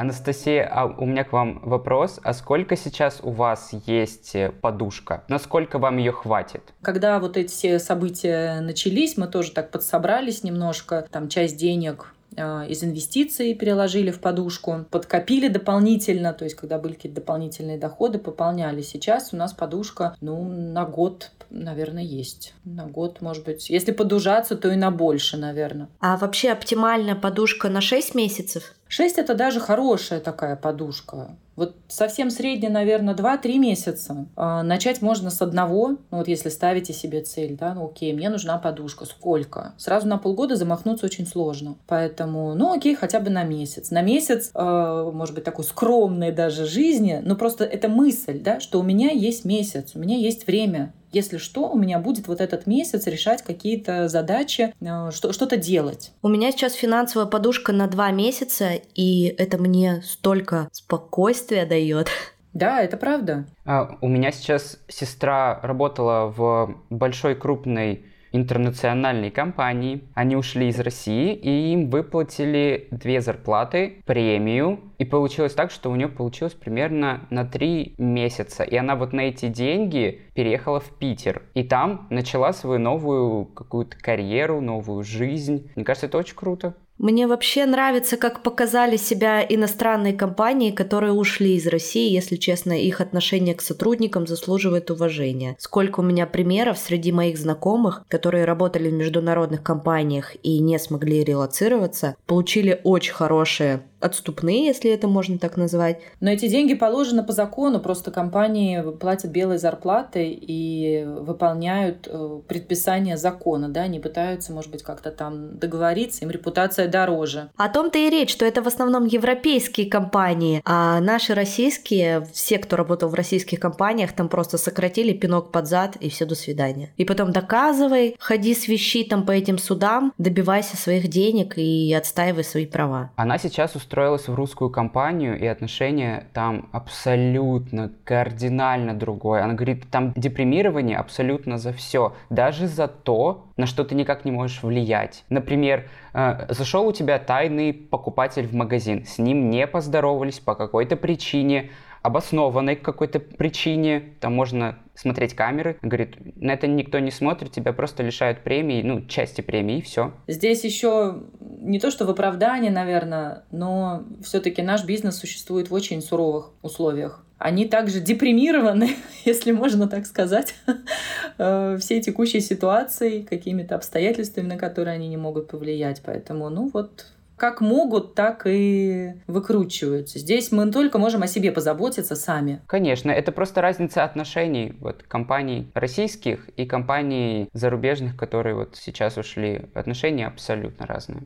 Анастасия, 0.00 0.66
а 0.66 0.86
у 0.86 1.04
меня 1.04 1.24
к 1.24 1.32
вам 1.32 1.60
вопрос. 1.62 2.20
А 2.22 2.32
сколько 2.32 2.74
сейчас 2.74 3.20
у 3.22 3.32
вас 3.32 3.70
есть 3.86 4.34
э, 4.34 4.50
подушка? 4.50 5.24
Насколько 5.28 5.78
вам 5.78 5.98
ее 5.98 6.10
хватит? 6.10 6.72
Когда 6.80 7.20
вот 7.20 7.36
эти 7.36 7.50
все 7.50 7.78
события 7.78 8.60
начались, 8.60 9.18
мы 9.18 9.26
тоже 9.26 9.52
так 9.52 9.70
подсобрались 9.70 10.42
немножко. 10.42 11.06
Там 11.10 11.28
часть 11.28 11.58
денег 11.58 12.14
из 12.36 12.84
инвестиций 12.84 13.54
переложили 13.54 14.10
в 14.10 14.20
подушку, 14.20 14.86
подкопили 14.90 15.48
дополнительно, 15.48 16.32
то 16.32 16.44
есть 16.44 16.56
когда 16.56 16.78
были 16.78 16.94
какие-то 16.94 17.20
дополнительные 17.20 17.78
доходы, 17.78 18.18
пополняли. 18.18 18.82
Сейчас 18.82 19.30
у 19.32 19.36
нас 19.36 19.52
подушка, 19.52 20.16
ну, 20.20 20.44
на 20.48 20.84
год, 20.84 21.32
наверное, 21.50 22.02
есть. 22.02 22.54
На 22.64 22.86
год, 22.86 23.20
может 23.20 23.44
быть. 23.44 23.70
Если 23.70 23.92
подужаться, 23.92 24.56
то 24.56 24.70
и 24.70 24.76
на 24.76 24.90
больше, 24.90 25.36
наверное. 25.36 25.88
А 26.00 26.16
вообще 26.16 26.50
оптимальная 26.50 27.14
подушка 27.14 27.68
на 27.68 27.80
6 27.80 28.14
месяцев? 28.14 28.74
6 28.88 29.18
это 29.18 29.34
даже 29.34 29.60
хорошая 29.60 30.18
такая 30.18 30.56
подушка. 30.56 31.36
Вот 31.54 31.76
совсем 31.88 32.30
средняя, 32.30 32.72
наверное, 32.72 33.14
2-3 33.14 33.58
месяца. 33.58 34.26
А, 34.34 34.62
начать 34.62 35.02
можно 35.02 35.30
с 35.30 35.42
одного, 35.42 35.98
ну 36.10 36.18
вот 36.18 36.26
если 36.26 36.48
ставите 36.48 36.92
себе 36.92 37.20
цель, 37.20 37.56
да, 37.56 37.74
ну 37.74 37.86
окей, 37.86 38.12
мне 38.12 38.30
нужна 38.30 38.58
подушка, 38.58 39.04
сколько? 39.04 39.74
Сразу 39.76 40.08
на 40.08 40.18
полгода 40.18 40.56
замахнуться 40.56 41.06
очень 41.06 41.26
сложно. 41.26 41.76
Поэтому, 41.86 42.54
ну 42.54 42.72
окей, 42.72 42.94
хотя 42.96 43.20
бы 43.20 43.30
на 43.30 43.44
месяц. 43.44 43.90
На 43.90 44.02
месяц, 44.02 44.50
э, 44.54 45.10
может 45.12 45.34
быть, 45.34 45.44
такой 45.44 45.64
скромной 45.64 46.32
даже 46.32 46.64
жизни, 46.64 47.20
но 47.22 47.36
просто 47.36 47.64
это 47.64 47.88
мысль, 47.88 48.40
да, 48.40 48.58
что 48.58 48.80
у 48.80 48.82
меня 48.82 49.10
есть 49.10 49.44
месяц, 49.44 49.92
у 49.94 49.98
меня 49.98 50.16
есть 50.16 50.46
время 50.46 50.92
если 51.12 51.38
что, 51.38 51.68
у 51.68 51.78
меня 51.78 51.98
будет 51.98 52.28
вот 52.28 52.40
этот 52.40 52.66
месяц 52.66 53.06
решать 53.06 53.42
какие-то 53.42 54.08
задачи, 54.08 54.74
э, 54.80 55.10
что, 55.12 55.32
что-то 55.32 55.56
делать. 55.56 56.12
У 56.22 56.28
меня 56.28 56.52
сейчас 56.52 56.74
финансовая 56.74 57.26
подушка 57.26 57.72
на 57.72 57.86
два 57.86 58.10
месяца, 58.10 58.72
и 58.94 59.34
это 59.38 59.58
мне 59.58 60.02
столько 60.04 60.68
спокойствия 60.72 61.66
дает. 61.66 62.08
Да, 62.52 62.82
это 62.82 62.96
правда. 62.96 63.46
А, 63.64 63.96
у 64.00 64.08
меня 64.08 64.32
сейчас 64.32 64.78
сестра 64.88 65.60
работала 65.62 66.26
в 66.26 66.76
большой 66.90 67.36
крупной 67.36 68.04
интернациональной 68.32 69.30
компании. 69.30 70.04
Они 70.14 70.36
ушли 70.36 70.68
из 70.68 70.78
России, 70.80 71.34
и 71.34 71.72
им 71.72 71.90
выплатили 71.90 72.88
две 72.90 73.20
зарплаты, 73.20 74.02
премию. 74.06 74.80
И 74.98 75.04
получилось 75.04 75.54
так, 75.54 75.70
что 75.70 75.90
у 75.90 75.96
нее 75.96 76.08
получилось 76.08 76.54
примерно 76.54 77.26
на 77.30 77.44
три 77.44 77.94
месяца. 77.98 78.62
И 78.62 78.76
она 78.76 78.96
вот 78.96 79.12
на 79.12 79.22
эти 79.22 79.46
деньги 79.46 80.22
переехала 80.34 80.80
в 80.80 80.90
Питер. 80.98 81.42
И 81.54 81.62
там 81.62 82.06
начала 82.10 82.52
свою 82.52 82.78
новую 82.78 83.46
какую-то 83.46 83.96
карьеру, 83.98 84.60
новую 84.60 85.02
жизнь. 85.04 85.70
Мне 85.74 85.84
кажется, 85.84 86.06
это 86.06 86.18
очень 86.18 86.36
круто. 86.36 86.74
Мне 87.00 87.26
вообще 87.26 87.64
нравится, 87.64 88.18
как 88.18 88.42
показали 88.42 88.98
себя 88.98 89.42
иностранные 89.42 90.12
компании, 90.12 90.70
которые 90.70 91.14
ушли 91.14 91.56
из 91.56 91.66
России. 91.66 92.12
Если 92.12 92.36
честно, 92.36 92.78
их 92.78 93.00
отношение 93.00 93.54
к 93.54 93.62
сотрудникам 93.62 94.26
заслуживает 94.26 94.90
уважения. 94.90 95.56
Сколько 95.58 96.00
у 96.00 96.02
меня 96.02 96.26
примеров 96.26 96.76
среди 96.76 97.10
моих 97.10 97.38
знакомых, 97.38 98.04
которые 98.08 98.44
работали 98.44 98.90
в 98.90 98.92
международных 98.92 99.62
компаниях 99.62 100.36
и 100.42 100.58
не 100.58 100.78
смогли 100.78 101.24
релацироваться, 101.24 102.16
получили 102.26 102.82
очень 102.84 103.14
хорошие 103.14 103.80
отступные, 104.00 104.66
если 104.66 104.90
это 104.90 105.08
можно 105.08 105.38
так 105.38 105.56
назвать. 105.56 106.00
Но 106.20 106.30
эти 106.30 106.48
деньги 106.48 106.74
положены 106.74 107.22
по 107.22 107.32
закону, 107.32 107.80
просто 107.80 108.10
компании 108.10 108.82
платят 108.98 109.30
белые 109.30 109.58
зарплаты 109.58 110.30
и 110.30 111.04
выполняют 111.04 112.08
э, 112.10 112.40
предписания 112.48 113.16
закона, 113.16 113.68
да, 113.68 113.82
они 113.82 114.00
пытаются, 114.00 114.52
может 114.52 114.70
быть, 114.70 114.82
как-то 114.82 115.10
там 115.10 115.58
договориться, 115.58 116.24
им 116.24 116.30
репутация 116.30 116.88
дороже. 116.88 117.50
О 117.56 117.68
том-то 117.68 117.98
и 117.98 118.10
речь, 118.10 118.30
что 118.30 118.44
это 118.44 118.62
в 118.62 118.66
основном 118.66 119.06
европейские 119.06 119.88
компании, 119.88 120.62
а 120.64 121.00
наши 121.00 121.34
российские, 121.34 122.26
все, 122.32 122.58
кто 122.58 122.76
работал 122.76 123.08
в 123.08 123.14
российских 123.14 123.60
компаниях, 123.60 124.12
там 124.12 124.28
просто 124.28 124.58
сократили 124.58 125.12
пинок 125.12 125.52
под 125.52 125.66
зад 125.66 125.96
и 125.96 126.08
все, 126.08 126.24
до 126.24 126.34
свидания. 126.34 126.90
И 126.96 127.04
потом 127.04 127.32
доказывай, 127.32 128.16
ходи 128.18 128.54
с 128.54 128.68
вещи 128.68 129.04
там 129.04 129.26
по 129.26 129.32
этим 129.32 129.58
судам, 129.58 130.12
добивайся 130.18 130.76
своих 130.76 131.08
денег 131.08 131.58
и 131.58 131.92
отстаивай 131.92 132.44
свои 132.44 132.66
права. 132.66 133.10
Она 133.16 133.38
сейчас 133.38 133.76
устроилась 133.90 134.28
в 134.28 134.34
русскую 134.36 134.70
компанию, 134.70 135.36
и 135.36 135.44
отношения 135.46 136.28
там 136.32 136.68
абсолютно 136.70 137.90
кардинально 138.04 138.94
другое. 138.94 139.42
Она 139.42 139.54
говорит, 139.54 139.90
там 139.90 140.12
депримирование 140.14 140.96
абсолютно 140.96 141.58
за 141.58 141.72
все, 141.72 142.14
даже 142.30 142.68
за 142.68 142.86
то, 142.86 143.46
на 143.56 143.66
что 143.66 143.82
ты 143.82 143.96
никак 143.96 144.24
не 144.24 144.30
можешь 144.30 144.62
влиять. 144.62 145.24
Например, 145.28 145.88
э, 146.14 146.46
зашел 146.50 146.86
у 146.86 146.92
тебя 146.92 147.18
тайный 147.18 147.72
покупатель 147.72 148.46
в 148.46 148.54
магазин, 148.54 149.04
с 149.06 149.18
ним 149.18 149.50
не 149.50 149.66
поздоровались 149.66 150.38
по 150.38 150.54
какой-то 150.54 150.94
причине, 150.94 151.70
обоснованной 152.02 152.76
какой-то 152.76 153.20
причине. 153.20 154.14
Там 154.20 154.34
можно 154.34 154.78
смотреть 154.94 155.34
камеры. 155.34 155.78
Говорит, 155.82 156.16
на 156.36 156.52
это 156.52 156.66
никто 156.66 156.98
не 156.98 157.10
смотрит, 157.10 157.52
тебя 157.52 157.72
просто 157.72 158.02
лишают 158.02 158.40
премии, 158.40 158.82
ну, 158.82 159.04
части 159.06 159.40
премии, 159.40 159.78
и 159.78 159.82
все. 159.82 160.12
Здесь 160.26 160.64
еще 160.64 161.22
не 161.40 161.78
то, 161.78 161.90
что 161.90 162.04
в 162.04 162.10
оправдании, 162.10 162.70
наверное, 162.70 163.44
но 163.50 164.04
все-таки 164.22 164.62
наш 164.62 164.84
бизнес 164.84 165.16
существует 165.16 165.70
в 165.70 165.74
очень 165.74 166.02
суровых 166.02 166.52
условиях 166.62 167.24
они 167.40 167.64
также 167.64 168.00
депримированы, 168.00 168.90
если 169.24 169.50
можно 169.50 169.88
так 169.88 170.06
сказать, 170.06 170.54
э, 171.38 171.78
всей 171.80 172.02
текущей 172.02 172.40
ситуацией, 172.40 173.22
какими-то 173.22 173.76
обстоятельствами, 173.76 174.46
на 174.46 174.56
которые 174.58 174.94
они 174.94 175.08
не 175.08 175.16
могут 175.16 175.48
повлиять. 175.48 176.02
Поэтому, 176.04 176.50
ну 176.50 176.70
вот, 176.72 177.06
как 177.40 177.62
могут, 177.62 178.14
так 178.14 178.42
и 178.44 179.14
выкручиваются. 179.26 180.18
Здесь 180.18 180.52
мы 180.52 180.70
только 180.70 180.98
можем 180.98 181.22
о 181.22 181.26
себе 181.26 181.50
позаботиться 181.50 182.14
сами. 182.14 182.60
Конечно, 182.66 183.10
это 183.10 183.32
просто 183.32 183.62
разница 183.62 184.04
отношений 184.04 184.74
вот, 184.78 185.02
компаний 185.04 185.70
российских 185.72 186.50
и 186.50 186.66
компаний 186.66 187.48
зарубежных, 187.54 188.18
которые 188.18 188.54
вот 188.54 188.76
сейчас 188.76 189.16
ушли. 189.16 189.70
Отношения 189.72 190.26
абсолютно 190.26 190.86
разные. 190.86 191.22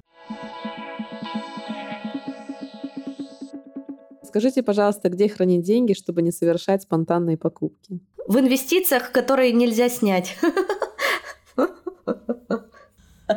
Скажите, 4.22 4.62
пожалуйста, 4.62 5.08
где 5.08 5.28
хранить 5.28 5.62
деньги, 5.62 5.94
чтобы 5.94 6.22
не 6.22 6.30
совершать 6.30 6.82
спонтанные 6.82 7.36
покупки? 7.36 7.98
В 8.28 8.38
инвестициях, 8.38 9.10
которые 9.10 9.52
нельзя 9.52 9.88
снять. 9.88 10.36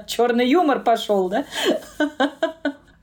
Черный 0.06 0.48
юмор 0.48 0.84
пошел, 0.84 1.30
да? 1.30 1.46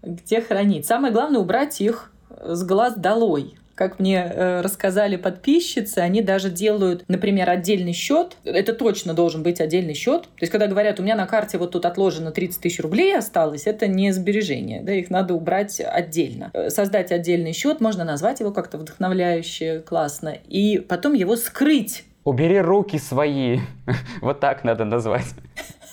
Где 0.05 0.41
хранить? 0.41 0.87
Самое 0.87 1.13
главное 1.13 1.41
убрать 1.41 1.81
их 1.81 2.13
с 2.41 2.63
глаз 2.65 2.95
долой. 2.97 3.55
Как 3.75 3.99
мне 3.99 4.19
э, 4.19 4.61
рассказали 4.61 5.17
подписчицы, 5.17 5.99
они 5.99 6.23
даже 6.23 6.49
делают, 6.49 7.05
например, 7.09 7.51
отдельный 7.51 7.93
счет. 7.93 8.37
Это 8.45 8.73
точно 8.73 9.15
должен 9.15 9.43
быть 9.43 9.61
отдельный 9.61 9.95
счет. 9.95 10.23
То 10.23 10.43
есть, 10.43 10.53
когда 10.53 10.69
говорят, 10.69 11.01
у 11.01 11.03
меня 11.03 11.17
на 11.17 11.27
карте 11.27 11.59
вот 11.59 11.73
тут 11.73 11.85
отложено 11.85 12.31
30 12.31 12.61
тысяч 12.61 12.79
рублей 12.79 13.17
осталось, 13.17 13.67
это 13.67 13.89
не 13.89 14.13
сбережение. 14.13 14.81
Да, 14.81 14.93
их 14.93 15.11
надо 15.11 15.35
убрать 15.35 15.81
отдельно. 15.81 16.51
Э, 16.53 16.71
создать 16.71 17.11
отдельный 17.11 17.53
счет, 17.53 17.81
можно 17.81 18.05
назвать 18.05 18.39
его 18.39 18.53
как-то 18.53 18.79
вдохновляюще, 18.79 19.81
классно. 19.81 20.37
И 20.47 20.79
потом 20.79 21.15
его 21.15 21.35
скрыть 21.35 22.05
Убери 22.25 22.59
руки 22.61 22.99
свои. 22.99 23.59
Вот 24.23 24.41
так 24.41 24.65
надо 24.65 24.85
назвать. 24.85 25.27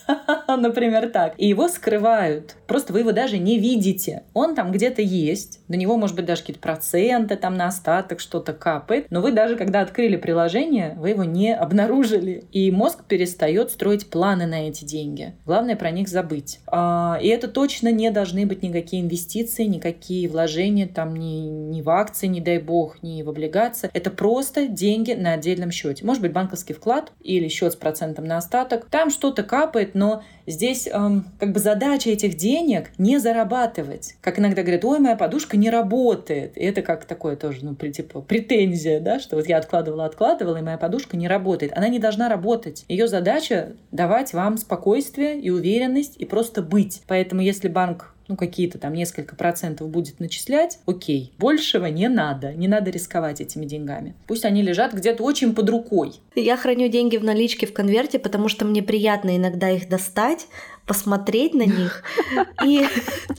Например, 0.62 1.10
так. 1.10 1.34
И 1.38 1.48
его 1.48 1.68
скрывают. 1.68 2.56
Просто 2.68 2.94
вы 2.94 3.00
его 3.00 3.12
даже 3.12 3.38
не 3.38 3.60
видите. 3.60 4.24
Он 4.34 4.56
там 4.56 4.72
где-то 4.72 5.02
есть. 5.02 5.60
На 5.68 5.76
него, 5.76 5.98
может 5.98 6.16
быть, 6.16 6.26
даже 6.26 6.42
какие-то 6.42 6.62
проценты 6.62 7.36
там 7.36 7.56
на 7.56 7.68
остаток 7.68 8.20
что-то 8.20 8.54
капает. 8.54 9.08
Но 9.10 9.22
вы 9.22 9.32
даже, 9.32 9.56
когда 9.56 9.82
открыли 9.82 10.16
приложение, 10.16 10.96
вы 10.98 11.10
его 11.10 11.24
не 11.24 11.54
обнаружили. 11.54 12.46
И 12.52 12.72
мозг 12.72 13.06
перестает 13.06 13.72
строить 13.72 14.10
планы 14.10 14.46
на 14.46 14.68
эти 14.68 14.86
деньги. 14.86 15.34
Главное 15.46 15.76
про 15.76 15.92
них 15.92 16.08
забыть. 16.08 16.60
А, 16.68 17.18
и 17.22 17.28
это 17.28 17.48
точно 17.48 17.92
не 17.92 18.12
должны 18.12 18.46
быть 18.46 18.64
никакие 18.64 19.02
инвестиции, 19.02 19.64
никакие 19.64 20.28
вложения 20.28 20.88
там 20.88 21.16
ни, 21.16 21.48
ни 21.48 21.82
в 21.82 21.90
акции, 21.90 22.28
не 22.28 22.42
дай 22.42 22.60
бог, 22.60 23.02
ни 23.04 23.22
в 23.24 23.30
облигации. 23.30 23.90
Это 23.94 24.10
просто 24.10 24.68
деньги 24.68 25.14
на 25.14 25.34
отдельном 25.34 25.72
счете. 25.72 26.06
Может 26.06 26.22
быть, 26.22 26.34
банковский 26.34 26.74
вклад 26.74 27.12
или 27.22 27.48
счет 27.48 27.74
с 27.74 27.76
процентом 27.76 28.26
на 28.26 28.38
остаток. 28.38 28.86
Там 28.90 29.10
что-то 29.10 29.44
капает, 29.44 29.96
но 29.96 30.24
здесь 30.52 30.88
эм, 30.88 31.26
как 31.40 31.52
бы 31.52 31.60
задача 31.60 32.10
этих 32.10 32.36
денег 32.36 32.92
не 32.98 33.18
зарабатывать. 33.18 34.16
Как 34.22 34.40
иногда 34.40 34.62
говорят, 34.62 34.86
ой, 34.86 35.00
моя 35.00 35.16
подушка 35.16 35.58
не 35.58 35.70
работает. 35.70 36.58
И 36.58 36.62
это 36.62 36.82
как 36.82 37.06
такое 37.06 37.36
тоже, 37.36 37.60
ну, 37.64 37.76
при, 37.76 37.92
типа, 37.92 38.22
претензия, 38.22 39.00
да, 39.00 39.20
что 39.20 39.36
вот 39.36 39.48
я 39.48 39.58
откладывала, 39.58 40.06
откладывала, 40.06 40.58
и 40.58 40.62
моя 40.62 40.78
подушка 40.78 41.18
не 41.18 41.28
работает. 41.28 41.76
Она 41.76 41.88
не 41.88 42.00
должна 42.00 42.30
работать. 42.30 42.86
Ее 42.88 43.08
задача 43.08 43.74
давать 43.92 44.34
вам 44.34 44.58
спокойствие 44.58 45.40
и 45.40 45.50
уверенность 45.50 46.18
и 46.18 46.26
просто 46.26 46.62
быть. 46.62 47.02
Поэтому 47.08 47.42
если 47.42 47.68
банк 47.68 48.11
ну, 48.32 48.38
какие-то 48.38 48.78
там 48.78 48.94
несколько 48.94 49.36
процентов 49.36 49.90
будет 49.90 50.22
начислять, 50.22 50.80
окей. 50.86 51.34
Большего 51.38 51.88
не 51.88 52.08
надо. 52.08 52.54
Не 52.54 52.70
надо 52.70 52.90
рисковать 52.90 53.42
этими 53.42 53.66
деньгами. 53.66 54.16
Пусть 54.26 54.46
они 54.46 54.62
лежат 54.62 54.94
где-то 54.94 55.22
очень 55.22 55.54
под 55.54 55.70
рукой. 55.70 56.14
Я 56.34 56.56
храню 56.56 56.88
деньги 56.88 57.18
в 57.18 57.26
наличке 57.26 57.68
в 57.68 57.74
конверте, 57.74 58.20
потому 58.20 58.48
что 58.48 58.64
мне 58.64 58.82
приятно 58.82 59.36
иногда 59.36 59.70
их 59.70 59.90
достать, 59.90 60.48
посмотреть 60.86 61.54
на 61.54 61.64
них 61.64 62.04
и 62.66 62.88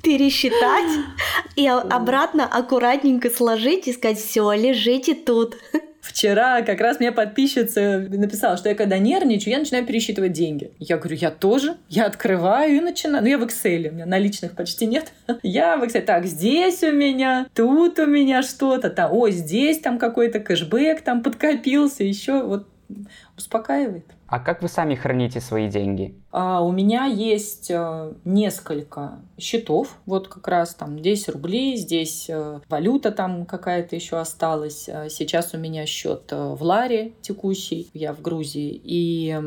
пересчитать, 0.03 0.93
и 1.57 1.67
обратно 1.67 2.47
аккуратненько 2.47 3.31
сложить 3.31 3.89
и 3.89 3.95
сказать, 3.95 4.19
все, 4.19 4.53
лежите 4.53 5.15
тут. 5.15 5.57
Вчера 6.03 6.63
как 6.63 6.81
раз 6.81 6.99
мне 6.99 7.13
подписчица 7.13 8.01
написала, 8.11 8.57
что 8.57 8.69
я 8.69 8.75
когда 8.75 8.99
нервничаю, 8.99 9.53
я 9.53 9.61
начинаю 9.61 9.87
пересчитывать 9.87 10.33
деньги. 10.33 10.73
Я 10.81 10.99
говорю, 10.99 11.15
я 11.15 11.31
тоже. 11.31 11.77
Я 11.89 12.07
открываю 12.07 12.77
и 12.77 12.81
начинаю. 12.81 13.23
Ну, 13.23 13.31
я 13.31 13.39
в 13.39 13.45
Excel, 13.45 13.89
у 13.89 13.93
меня 13.93 14.05
наличных 14.05 14.57
почти 14.57 14.87
нет. 14.87 15.13
Я 15.45 15.77
в 15.77 15.85
Excel. 15.85 16.03
Так, 16.03 16.27
здесь 16.27 16.83
у 16.83 16.91
меня, 16.91 17.47
тут 17.55 18.01
у 18.01 18.07
меня 18.07 18.43
что-то, 18.43 18.91
там, 18.91 19.13
ой, 19.13 19.31
здесь 19.31 19.79
там 19.79 19.99
какой-то 19.99 20.41
кэшбэк 20.41 21.03
там 21.03 21.23
подкопился, 21.23 22.03
еще 22.03 22.43
вот 22.43 22.67
успокаивает. 23.37 24.05
А 24.33 24.41
как 24.41 24.63
вы 24.63 24.69
сами 24.69 24.95
храните 24.95 25.43
свои 25.43 25.69
деньги? 25.69 26.15
А, 26.31 26.63
у 26.63 26.73
меня 26.73 27.05
есть 27.05 27.71
э, 27.71 28.15
несколько 28.25 29.19
счетов, 29.39 29.99
вот 30.07 30.29
как 30.29 30.49
раз 30.49 30.75
там 30.75 30.99
10 30.99 31.29
рублей, 31.29 31.77
здесь 31.77 32.31
э, 32.31 32.61
валюта 32.71 33.13
там 33.13 33.45
какая-то 33.45 33.95
еще 33.95 34.17
осталась. 34.17 34.89
А 34.89 35.11
сейчас 35.11 35.53
у 35.53 35.59
меня 35.59 35.85
счет 35.85 36.29
э, 36.31 36.55
в 36.55 36.63
Ларе 36.63 37.13
текущий, 37.21 37.91
я 37.93 38.15
в 38.15 38.23
Грузии, 38.23 38.81
и 38.83 39.39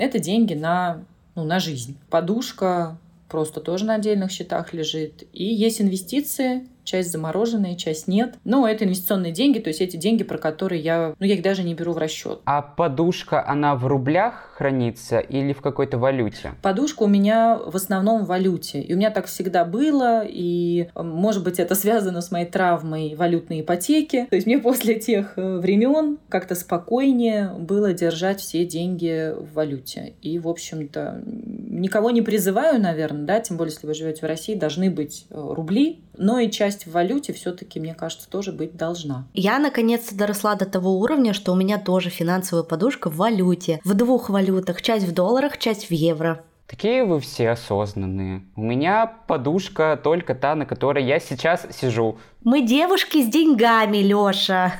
это 0.00 0.18
деньги 0.18 0.54
на, 0.54 1.04
ну, 1.36 1.44
на 1.44 1.60
жизнь. 1.60 1.96
Подушка 2.10 2.98
просто 3.28 3.60
тоже 3.60 3.84
на 3.84 3.94
отдельных 3.94 4.32
счетах 4.32 4.74
лежит. 4.74 5.22
И 5.32 5.44
есть 5.44 5.80
инвестиции, 5.80 6.66
часть 6.84 7.10
замороженная, 7.12 7.74
часть 7.74 8.08
нет. 8.08 8.34
Но 8.44 8.66
это 8.66 8.84
инвестиционные 8.84 9.32
деньги, 9.32 9.58
то 9.58 9.68
есть 9.68 9.80
эти 9.80 9.96
деньги, 9.96 10.22
про 10.22 10.38
которые 10.38 10.80
я, 10.80 11.14
ну, 11.18 11.26
я 11.26 11.34
их 11.34 11.42
даже 11.42 11.62
не 11.62 11.74
беру 11.74 11.92
в 11.92 11.98
расчет. 11.98 12.40
А 12.44 12.62
подушка, 12.62 13.46
она 13.46 13.74
в 13.74 13.86
рублях 13.86 14.52
хранится 14.56 15.18
или 15.18 15.52
в 15.52 15.60
какой-то 15.60 15.98
валюте? 15.98 16.52
Подушка 16.62 17.04
у 17.04 17.08
меня 17.08 17.58
в 17.58 17.74
основном 17.76 18.24
в 18.24 18.28
валюте. 18.28 18.80
И 18.80 18.94
у 18.94 18.96
меня 18.96 19.10
так 19.10 19.26
всегда 19.26 19.64
было, 19.64 20.24
и, 20.24 20.88
может 20.94 21.44
быть, 21.44 21.58
это 21.58 21.74
связано 21.74 22.20
с 22.20 22.30
моей 22.30 22.46
травмой 22.46 23.14
валютной 23.14 23.60
ипотеки. 23.60 24.26
То 24.30 24.36
есть 24.36 24.46
мне 24.46 24.58
после 24.58 24.98
тех 24.98 25.34
э, 25.36 25.58
времен 25.58 26.18
как-то 26.28 26.54
спокойнее 26.54 27.50
было 27.58 27.92
держать 27.92 28.40
все 28.40 28.64
деньги 28.64 29.32
в 29.36 29.54
валюте. 29.54 30.14
И, 30.22 30.38
в 30.38 30.48
общем-то, 30.48 31.22
никого 31.26 32.10
не 32.10 32.22
призываю, 32.22 32.80
наверное, 32.80 33.24
да, 33.24 33.40
тем 33.40 33.56
более, 33.56 33.72
если 33.72 33.86
вы 33.86 33.94
живете 33.94 34.20
в 34.20 34.28
России, 34.28 34.54
должны 34.54 34.90
быть 34.90 35.26
э, 35.30 35.34
рубли, 35.34 36.00
но 36.16 36.38
и 36.38 36.50
часть 36.50 36.86
в 36.86 36.92
валюте 36.92 37.32
все-таки, 37.32 37.80
мне 37.80 37.94
кажется, 37.94 38.28
тоже 38.28 38.52
быть 38.52 38.76
должна. 38.76 39.26
Я 39.34 39.58
наконец-то 39.58 40.16
доросла 40.16 40.54
до 40.54 40.66
того 40.66 40.98
уровня, 40.98 41.32
что 41.32 41.52
у 41.52 41.56
меня 41.56 41.78
тоже 41.78 42.10
финансовая 42.10 42.64
подушка 42.64 43.10
в 43.10 43.16
валюте, 43.16 43.80
в 43.84 43.94
двух 43.94 44.30
валютах, 44.30 44.82
часть 44.82 45.06
в 45.06 45.12
долларах, 45.12 45.58
часть 45.58 45.88
в 45.88 45.92
евро. 45.92 46.42
Такие 46.66 47.04
вы 47.04 47.20
все 47.20 47.50
осознанные. 47.50 48.44
У 48.56 48.62
меня 48.62 49.06
подушка 49.26 50.00
только 50.02 50.34
та, 50.34 50.54
на 50.54 50.64
которой 50.64 51.04
я 51.04 51.20
сейчас 51.20 51.66
сижу. 51.70 52.16
Мы 52.44 52.62
девушки 52.62 53.22
с 53.22 53.28
деньгами, 53.28 53.98
Лёша. 53.98 54.72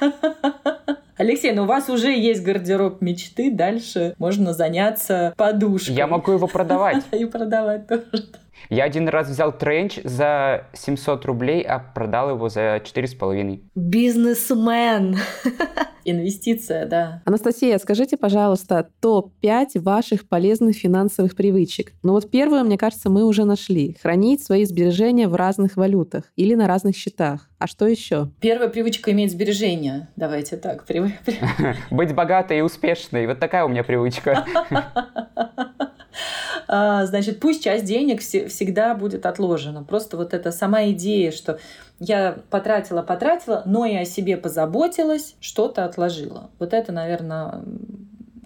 Алексей, 1.16 1.52
ну 1.52 1.62
у 1.62 1.66
вас 1.66 1.88
уже 1.88 2.12
есть 2.12 2.44
гардероб 2.44 3.00
мечты, 3.00 3.50
дальше 3.50 4.14
можно 4.18 4.52
заняться 4.52 5.32
подушкой. 5.36 5.94
Я 5.96 6.06
могу 6.06 6.32
его 6.32 6.46
продавать. 6.46 7.02
И 7.12 7.24
продавать 7.24 7.88
тоже. 7.88 8.26
Я 8.68 8.84
один 8.84 9.08
раз 9.08 9.28
взял 9.28 9.56
тренч 9.56 10.00
за 10.02 10.66
700 10.72 11.24
рублей, 11.24 11.62
а 11.62 11.78
продал 11.78 12.30
его 12.30 12.48
за 12.48 12.76
4,5. 12.76 13.60
Бизнесмен. 13.74 15.16
Инвестиция, 16.04 16.86
да. 16.86 17.22
Анастасия, 17.24 17.78
скажите, 17.78 18.16
пожалуйста, 18.16 18.88
топ-5 19.00 19.80
ваших 19.80 20.28
полезных 20.28 20.76
финансовых 20.76 21.34
привычек. 21.34 21.92
Ну 22.04 22.12
вот 22.12 22.30
первую, 22.30 22.64
мне 22.64 22.78
кажется, 22.78 23.10
мы 23.10 23.24
уже 23.24 23.44
нашли. 23.44 23.96
Хранить 24.00 24.44
свои 24.44 24.64
сбережения 24.64 25.26
в 25.26 25.34
разных 25.34 25.76
валютах 25.76 26.24
или 26.36 26.54
на 26.54 26.68
разных 26.68 26.96
счетах. 26.96 27.48
А 27.58 27.66
что 27.66 27.88
еще? 27.88 28.30
Первая 28.40 28.68
привычка 28.68 29.10
иметь 29.10 29.32
сбережения. 29.32 30.08
Давайте 30.14 30.56
так. 30.56 30.84
Быть 31.90 32.14
богатой 32.14 32.58
и 32.58 32.62
успешной. 32.62 33.26
Вот 33.26 33.40
такая 33.40 33.64
у 33.64 33.68
меня 33.68 33.82
привычка. 33.82 34.46
А, 36.68 37.06
значит, 37.06 37.40
пусть 37.40 37.62
часть 37.62 37.84
денег 37.84 38.20
всегда 38.20 38.94
будет 38.94 39.26
отложена. 39.26 39.84
Просто 39.84 40.16
вот 40.16 40.34
эта 40.34 40.52
сама 40.52 40.86
идея, 40.90 41.30
что 41.30 41.58
я 41.98 42.38
потратила, 42.50 43.02
потратила, 43.02 43.62
но 43.64 43.84
и 43.84 43.96
о 43.96 44.04
себе 44.04 44.36
позаботилась, 44.36 45.34
что-то 45.40 45.84
отложила. 45.84 46.50
Вот 46.58 46.74
это, 46.74 46.92
наверное, 46.92 47.62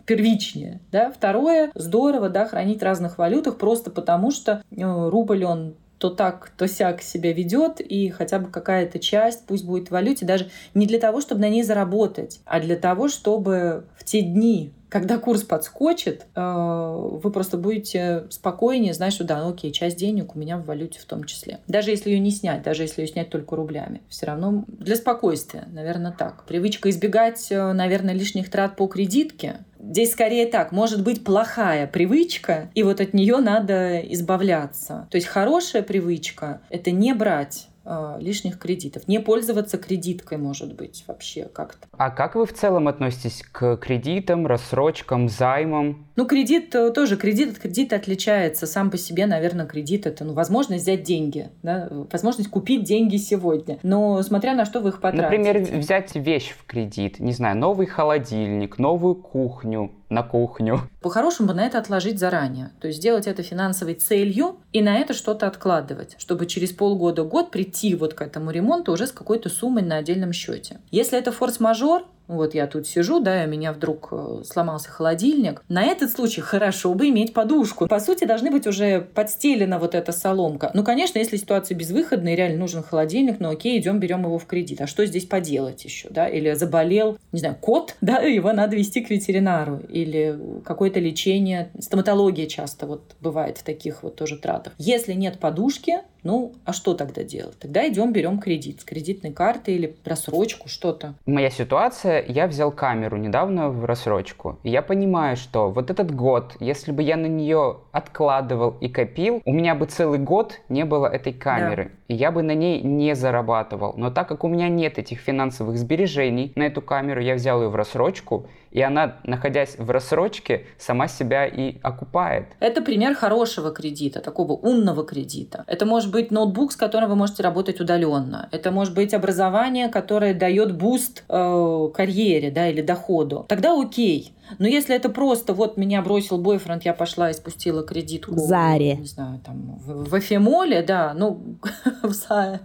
первичнее. 0.06 0.80
Да? 0.90 1.10
Второе, 1.10 1.70
здорово 1.74 2.28
да, 2.28 2.46
хранить 2.46 2.80
в 2.80 2.84
разных 2.84 3.18
валютах 3.18 3.58
просто 3.58 3.90
потому, 3.90 4.30
что 4.30 4.62
э, 4.70 5.08
рубль, 5.08 5.44
он 5.44 5.74
то 5.98 6.08
так, 6.08 6.50
то 6.56 6.66
сяк 6.66 7.02
себя 7.02 7.32
ведет, 7.32 7.80
и 7.80 8.08
хотя 8.08 8.38
бы 8.38 8.50
какая-то 8.50 8.98
часть, 8.98 9.44
пусть 9.46 9.66
будет 9.66 9.88
в 9.88 9.90
валюте, 9.90 10.24
даже 10.24 10.48
не 10.72 10.86
для 10.86 10.98
того, 10.98 11.20
чтобы 11.20 11.42
на 11.42 11.50
ней 11.50 11.62
заработать, 11.62 12.40
а 12.46 12.58
для 12.58 12.76
того, 12.76 13.08
чтобы 13.08 13.84
в 13.96 14.04
те 14.04 14.22
дни, 14.22 14.72
когда 14.90 15.18
курс 15.18 15.44
подскочит, 15.44 16.26
э, 16.34 16.96
вы 17.22 17.30
просто 17.30 17.56
будете 17.56 18.24
спокойнее 18.28 18.92
знать, 18.92 19.12
что 19.12 19.24
да, 19.24 19.42
ну 19.42 19.50
окей, 19.50 19.70
часть 19.70 19.96
денег 19.96 20.34
у 20.34 20.38
меня 20.38 20.58
в 20.58 20.66
валюте 20.66 20.98
в 20.98 21.04
том 21.04 21.24
числе. 21.24 21.60
Даже 21.68 21.90
если 21.90 22.10
ее 22.10 22.18
не 22.18 22.32
снять, 22.32 22.62
даже 22.62 22.82
если 22.82 23.02
ее 23.02 23.08
снять 23.08 23.30
только 23.30 23.56
рублями. 23.56 24.02
Все 24.08 24.26
равно 24.26 24.64
для 24.66 24.96
спокойствия, 24.96 25.68
наверное, 25.72 26.12
так. 26.12 26.44
Привычка 26.44 26.90
избегать, 26.90 27.46
э, 27.50 27.72
наверное, 27.72 28.14
лишних 28.14 28.50
трат 28.50 28.76
по 28.76 28.86
кредитке. 28.88 29.58
Здесь 29.78 30.12
скорее 30.12 30.46
так, 30.46 30.72
может 30.72 31.02
быть 31.02 31.24
плохая 31.24 31.86
привычка, 31.86 32.70
и 32.74 32.82
вот 32.82 33.00
от 33.00 33.14
нее 33.14 33.38
надо 33.38 34.00
избавляться. 34.00 35.08
То 35.10 35.16
есть 35.16 35.26
хорошая 35.26 35.82
привычка— 35.82 36.60
это 36.68 36.90
не 36.90 37.14
брать 37.14 37.69
лишних 38.18 38.58
кредитов. 38.58 39.08
Не 39.08 39.20
пользоваться 39.20 39.78
кредиткой, 39.78 40.38
может 40.38 40.74
быть, 40.74 41.04
вообще 41.06 41.44
как-то. 41.44 41.88
А 41.92 42.10
как 42.10 42.34
вы 42.34 42.46
в 42.46 42.52
целом 42.52 42.88
относитесь 42.88 43.42
к 43.42 43.76
кредитам, 43.76 44.46
рассрочкам, 44.46 45.28
займам? 45.28 46.06
Ну, 46.20 46.26
кредит 46.26 46.74
э, 46.74 46.90
тоже, 46.90 47.16
кредит 47.16 47.52
от 47.52 47.58
кредита 47.58 47.96
отличается. 47.96 48.66
Сам 48.66 48.90
по 48.90 48.98
себе, 48.98 49.24
наверное, 49.24 49.64
кредит 49.64 50.06
это 50.06 50.22
ну, 50.22 50.34
возможность 50.34 50.82
взять 50.82 51.02
деньги, 51.02 51.48
да? 51.62 51.88
возможность 52.12 52.50
купить 52.50 52.84
деньги 52.84 53.16
сегодня. 53.16 53.78
Но 53.82 54.22
смотря 54.22 54.54
на 54.54 54.66
что 54.66 54.80
вы 54.80 54.90
их 54.90 55.00
потратите. 55.00 55.38
Например, 55.38 55.80
взять 55.80 56.14
вещь 56.14 56.50
в 56.50 56.66
кредит, 56.66 57.20
не 57.20 57.32
знаю, 57.32 57.56
новый 57.56 57.86
холодильник, 57.86 58.76
новую 58.76 59.14
кухню, 59.14 59.92
на 60.10 60.22
кухню. 60.22 60.80
По-хорошему 61.00 61.54
на 61.54 61.64
это 61.64 61.78
отложить 61.78 62.18
заранее. 62.18 62.72
То 62.82 62.88
есть 62.88 62.98
сделать 62.98 63.26
это 63.26 63.42
финансовой 63.42 63.94
целью 63.94 64.56
и 64.72 64.82
на 64.82 64.98
это 64.98 65.14
что-то 65.14 65.46
откладывать, 65.46 66.16
чтобы 66.18 66.44
через 66.44 66.72
полгода-год 66.72 67.50
прийти 67.50 67.94
вот 67.94 68.12
к 68.12 68.20
этому 68.20 68.50
ремонту 68.50 68.92
уже 68.92 69.06
с 69.06 69.12
какой-то 69.12 69.48
суммой 69.48 69.84
на 69.84 69.96
отдельном 69.96 70.34
счете. 70.34 70.80
Если 70.90 71.18
это 71.18 71.32
форс-мажор, 71.32 72.04
вот 72.30 72.54
я 72.54 72.66
тут 72.66 72.86
сижу, 72.86 73.20
да, 73.20 73.42
и 73.42 73.46
у 73.46 73.50
меня 73.50 73.72
вдруг 73.72 74.08
э, 74.12 74.42
сломался 74.44 74.88
холодильник. 74.88 75.62
На 75.68 75.82
этот 75.82 76.12
случай 76.12 76.40
хорошо 76.40 76.94
бы 76.94 77.08
иметь 77.08 77.34
подушку. 77.34 77.88
По 77.88 77.98
сути, 77.98 78.24
должны 78.24 78.50
быть 78.50 78.66
уже 78.66 79.00
подстелена 79.00 79.78
вот 79.78 79.94
эта 79.94 80.12
соломка. 80.12 80.70
Ну, 80.72 80.84
конечно, 80.84 81.18
если 81.18 81.36
ситуация 81.36 81.76
безвыходная, 81.76 82.34
и 82.34 82.36
реально 82.36 82.58
нужен 82.58 82.82
холодильник, 82.82 83.40
ну 83.40 83.50
окей, 83.50 83.80
идем, 83.80 83.98
берем 83.98 84.22
его 84.22 84.38
в 84.38 84.46
кредит. 84.46 84.80
А 84.80 84.86
что 84.86 85.04
здесь 85.06 85.26
поделать 85.26 85.84
еще, 85.84 86.08
да? 86.10 86.28
Или 86.28 86.54
заболел, 86.54 87.18
не 87.32 87.40
знаю, 87.40 87.56
кот, 87.60 87.96
да, 88.00 88.18
его 88.18 88.52
надо 88.52 88.76
вести 88.76 89.00
к 89.00 89.10
ветеринару. 89.10 89.80
Или 89.88 90.38
какое-то 90.64 91.00
лечение, 91.00 91.70
стоматология 91.80 92.46
часто 92.46 92.86
вот 92.86 93.16
бывает 93.20 93.58
в 93.58 93.64
таких 93.64 94.02
вот 94.02 94.16
тоже 94.16 94.38
тратах. 94.38 94.72
Если 94.78 95.14
нет 95.14 95.38
подушки, 95.40 95.98
ну, 96.22 96.54
а 96.64 96.72
что 96.72 96.94
тогда 96.94 97.22
делать? 97.22 97.58
Тогда 97.58 97.88
идем, 97.88 98.12
берем 98.12 98.38
кредит 98.38 98.80
с 98.80 98.84
кредитной 98.84 99.32
карты 99.32 99.72
или 99.72 99.96
рассрочку, 100.04 100.68
что-то. 100.68 101.14
Моя 101.26 101.50
ситуация, 101.50 102.24
я 102.26 102.46
взял 102.46 102.70
камеру 102.72 103.16
недавно 103.16 103.70
в 103.70 103.84
рассрочку. 103.84 104.58
И 104.62 104.70
я 104.70 104.82
понимаю, 104.82 105.36
что 105.36 105.70
вот 105.70 105.90
этот 105.90 106.14
год, 106.14 106.56
если 106.60 106.92
бы 106.92 107.02
я 107.02 107.16
на 107.16 107.26
нее 107.26 107.78
откладывал 107.92 108.76
и 108.80 108.88
копил, 108.88 109.42
у 109.44 109.52
меня 109.52 109.74
бы 109.74 109.86
целый 109.86 110.18
год 110.18 110.60
не 110.68 110.84
было 110.84 111.06
этой 111.06 111.32
камеры. 111.32 111.84
Да. 111.84 112.14
И 112.14 112.16
я 112.16 112.32
бы 112.32 112.42
на 112.42 112.54
ней 112.54 112.82
не 112.82 113.14
зарабатывал. 113.14 113.94
Но 113.96 114.10
так 114.10 114.28
как 114.28 114.44
у 114.44 114.48
меня 114.48 114.68
нет 114.68 114.98
этих 114.98 115.20
финансовых 115.20 115.78
сбережений 115.78 116.52
на 116.56 116.64
эту 116.64 116.82
камеру, 116.82 117.20
я 117.20 117.34
взял 117.34 117.62
ее 117.62 117.68
в 117.68 117.76
рассрочку, 117.76 118.46
и 118.70 118.80
она, 118.82 119.16
находясь 119.24 119.76
в 119.78 119.90
рассрочке, 119.90 120.66
сама 120.78 121.08
себя 121.08 121.46
и 121.46 121.78
окупает. 121.82 122.46
Это 122.60 122.82
пример 122.82 123.14
хорошего 123.14 123.70
кредита, 123.72 124.20
такого 124.20 124.52
умного 124.52 125.04
кредита. 125.04 125.64
Это 125.66 125.86
может 125.86 126.10
быть 126.10 126.30
ноутбук, 126.30 126.72
с 126.72 126.76
которым 126.76 127.10
вы 127.10 127.16
можете 127.16 127.42
работать 127.42 127.80
удаленно. 127.80 128.48
Это 128.52 128.70
может 128.70 128.94
быть 128.94 129.14
образование, 129.14 129.88
которое 129.88 130.34
дает 130.34 130.76
boost 130.76 131.24
э, 131.28 131.88
карьере 131.94 132.50
да, 132.50 132.68
или 132.68 132.82
доходу. 132.82 133.44
Тогда 133.48 133.80
окей. 133.80 134.32
Но 134.58 134.66
если 134.66 134.94
это 134.94 135.08
просто 135.08 135.54
вот 135.54 135.76
меня 135.76 136.02
бросил 136.02 136.38
бойфренд, 136.38 136.84
я 136.84 136.94
пошла 136.94 137.30
и 137.30 137.32
спустила 137.32 137.82
кредитку. 137.82 138.34
В 138.34 138.38
Заре. 138.38 138.96
Не 138.96 139.06
знаю, 139.06 139.40
там 139.44 139.78
в, 139.78 140.10
в 140.10 140.18
Афимолле, 140.18 140.82
да, 140.82 141.14
ну 141.14 141.58
в 142.02 142.12
Заре 142.12 142.60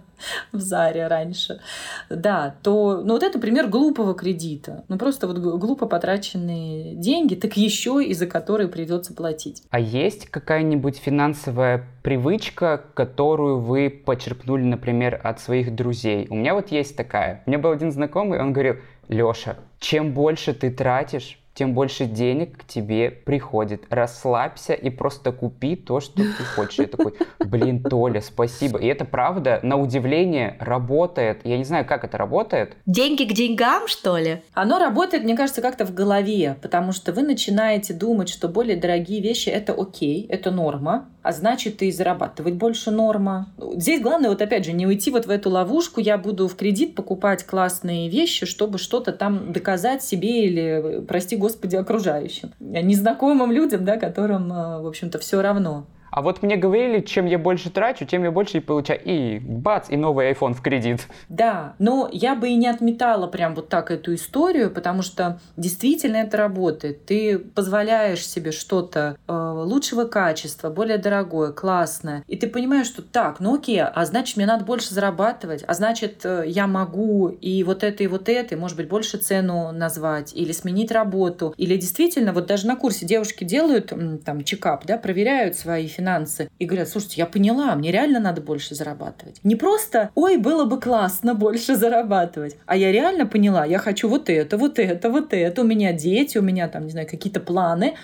в 0.52 0.60
Заре 0.60 1.06
раньше, 1.06 1.60
да, 2.08 2.54
то 2.62 3.02
ну, 3.04 3.14
вот 3.14 3.22
это 3.22 3.38
пример 3.38 3.68
глупого 3.68 4.14
кредита. 4.14 4.84
Ну, 4.88 4.98
просто 4.98 5.26
вот 5.26 5.38
глупо 5.38 5.86
потраченные 5.86 6.94
деньги, 6.94 7.34
так 7.34 7.56
еще 7.56 8.02
и 8.02 8.14
за 8.14 8.26
которые 8.26 8.68
придется 8.68 9.14
платить. 9.14 9.62
А 9.70 9.78
есть 9.78 10.26
какая-нибудь 10.26 10.96
финансовая 10.96 11.86
привычка, 12.02 12.82
которую 12.94 13.60
вы 13.60 13.90
почерпнули, 13.90 14.64
например, 14.64 15.20
от 15.22 15.40
своих 15.40 15.74
друзей? 15.74 16.26
У 16.30 16.36
меня 16.36 16.54
вот 16.54 16.70
есть 16.70 16.96
такая. 16.96 17.42
У 17.46 17.50
меня 17.50 17.58
был 17.58 17.70
один 17.70 17.92
знакомый, 17.92 18.40
он 18.40 18.52
говорил, 18.52 18.76
Леша, 19.08 19.56
чем 19.78 20.12
больше 20.12 20.52
ты 20.52 20.70
тратишь, 20.70 21.38
тем 21.56 21.72
больше 21.72 22.04
денег 22.04 22.58
к 22.58 22.64
тебе 22.66 23.10
приходит. 23.10 23.84
Расслабься 23.88 24.74
и 24.74 24.90
просто 24.90 25.32
купи 25.32 25.74
то, 25.74 26.00
что 26.00 26.16
ты 26.16 26.44
хочешь. 26.54 26.78
Я 26.78 26.86
такой, 26.86 27.14
блин, 27.40 27.82
Толя, 27.82 28.20
спасибо. 28.20 28.78
И 28.78 28.86
это 28.86 29.06
правда, 29.06 29.60
на 29.62 29.80
удивление, 29.80 30.56
работает. 30.60 31.40
Я 31.44 31.56
не 31.56 31.64
знаю, 31.64 31.86
как 31.86 32.04
это 32.04 32.18
работает. 32.18 32.76
Деньги 32.84 33.24
к 33.24 33.32
деньгам, 33.32 33.88
что 33.88 34.18
ли? 34.18 34.42
Оно 34.52 34.78
работает, 34.78 35.24
мне 35.24 35.34
кажется, 35.34 35.62
как-то 35.62 35.86
в 35.86 35.94
голове, 35.94 36.56
потому 36.60 36.92
что 36.92 37.12
вы 37.12 37.22
начинаете 37.22 37.94
думать, 37.94 38.28
что 38.28 38.48
более 38.48 38.76
дорогие 38.76 39.22
вещи— 39.22 39.48
это 39.50 39.72
окей, 39.72 40.26
это 40.28 40.50
норма, 40.50 41.08
а 41.22 41.32
значит 41.32 41.82
и 41.82 41.90
зарабатывать 41.90 42.54
больше 42.54 42.90
норма. 42.90 43.48
Здесь 43.76 44.02
главное 44.02 44.28
вот 44.28 44.42
опять 44.42 44.66
же 44.66 44.72
не 44.72 44.86
уйти 44.86 45.10
вот 45.10 45.24
в 45.24 45.30
эту 45.30 45.48
ловушку, 45.48 46.00
я 46.00 46.18
буду 46.18 46.48
в 46.48 46.54
кредит 46.54 46.94
покупать 46.94 47.44
классные 47.44 48.10
вещи, 48.10 48.44
чтобы 48.44 48.76
что-то 48.78 49.12
там 49.12 49.52
доказать 49.52 50.02
себе 50.02 50.44
или, 50.44 51.04
прости 51.08 51.36
господи, 51.36 51.45
окружающим. 51.80 52.52
Незнакомым 52.60 53.52
людям, 53.52 53.84
да, 53.84 53.96
которым, 53.96 54.52
э, 54.52 54.80
в 54.80 54.86
общем-то, 54.86 55.18
все 55.18 55.40
равно. 55.40 55.86
А 56.10 56.22
вот 56.22 56.42
мне 56.42 56.56
говорили, 56.56 57.00
чем 57.00 57.26
я 57.26 57.38
больше 57.38 57.70
трачу, 57.70 58.04
тем 58.04 58.24
я 58.24 58.30
больше 58.30 58.58
и 58.58 58.60
получаю. 58.60 59.00
И 59.04 59.38
бац, 59.38 59.86
и 59.88 59.96
новый 59.96 60.32
iPhone 60.32 60.54
в 60.54 60.62
кредит. 60.62 61.06
Да, 61.28 61.74
но 61.78 62.08
я 62.12 62.34
бы 62.34 62.48
и 62.48 62.56
не 62.56 62.68
отметала 62.68 63.26
прям 63.26 63.54
вот 63.54 63.68
так 63.68 63.90
эту 63.90 64.14
историю, 64.14 64.70
потому 64.70 65.02
что 65.02 65.40
действительно 65.56 66.16
это 66.16 66.36
работает. 66.36 67.06
Ты 67.06 67.38
позволяешь 67.38 68.26
себе 68.26 68.52
что-то 68.52 69.16
э, 69.26 69.32
лучшего 69.32 70.04
качества, 70.04 70.70
более 70.70 70.98
дорогое, 70.98 71.52
классное. 71.52 72.24
И 72.26 72.36
ты 72.36 72.46
понимаешь, 72.46 72.86
что 72.86 73.02
так, 73.02 73.40
ну 73.40 73.54
окей, 73.54 73.82
а 73.82 74.04
значит 74.04 74.36
мне 74.36 74.46
надо 74.46 74.64
больше 74.64 74.94
зарабатывать, 74.94 75.64
а 75.66 75.74
значит 75.74 76.24
э, 76.24 76.44
я 76.46 76.66
могу 76.66 77.28
и 77.28 77.62
вот 77.64 77.82
это, 77.82 78.04
и 78.04 78.06
вот 78.06 78.28
это, 78.28 78.54
и, 78.54 78.58
может 78.58 78.76
быть, 78.76 78.88
больше 78.88 79.18
цену 79.18 79.72
назвать, 79.72 80.34
или 80.34 80.52
сменить 80.52 80.90
работу. 80.90 81.54
Или 81.56 81.76
действительно, 81.76 82.32
вот 82.32 82.46
даже 82.46 82.66
на 82.66 82.76
курсе 82.76 83.06
девушки 83.06 83.44
делают 83.44 83.92
там 84.24 84.44
чекап, 84.44 84.84
да, 84.86 84.98
проверяют 84.98 85.56
свои 85.56 85.88
финансы 85.96 86.48
и 86.58 86.66
говорят, 86.66 86.88
слушайте, 86.88 87.14
я 87.18 87.26
поняла, 87.26 87.74
мне 87.74 87.90
реально 87.90 88.20
надо 88.20 88.40
больше 88.40 88.74
зарабатывать. 88.74 89.40
Не 89.42 89.56
просто, 89.56 90.10
ой, 90.14 90.36
было 90.36 90.64
бы 90.64 90.80
классно 90.80 91.34
больше 91.34 91.76
зарабатывать, 91.76 92.56
а 92.66 92.76
я 92.76 92.92
реально 92.92 93.26
поняла, 93.26 93.64
я 93.64 93.78
хочу 93.78 94.08
вот 94.08 94.28
это, 94.28 94.58
вот 94.58 94.78
это, 94.78 95.10
вот 95.10 95.32
это, 95.32 95.62
у 95.62 95.64
меня 95.64 95.92
дети, 95.92 96.38
у 96.38 96.42
меня 96.42 96.68
там, 96.68 96.84
не 96.84 96.90
знаю, 96.90 97.06
какие-то 97.08 97.40
планы, 97.40 97.94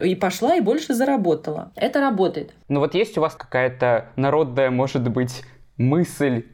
и 0.00 0.14
пошла 0.14 0.56
и 0.56 0.60
больше 0.60 0.94
заработала. 0.94 1.72
Это 1.74 2.00
работает. 2.00 2.52
Ну 2.68 2.80
вот 2.80 2.94
есть 2.94 3.16
у 3.16 3.20
вас 3.20 3.34
какая-то 3.34 4.10
народная, 4.16 4.70
может 4.70 5.08
быть, 5.08 5.42
мысль 5.78 6.44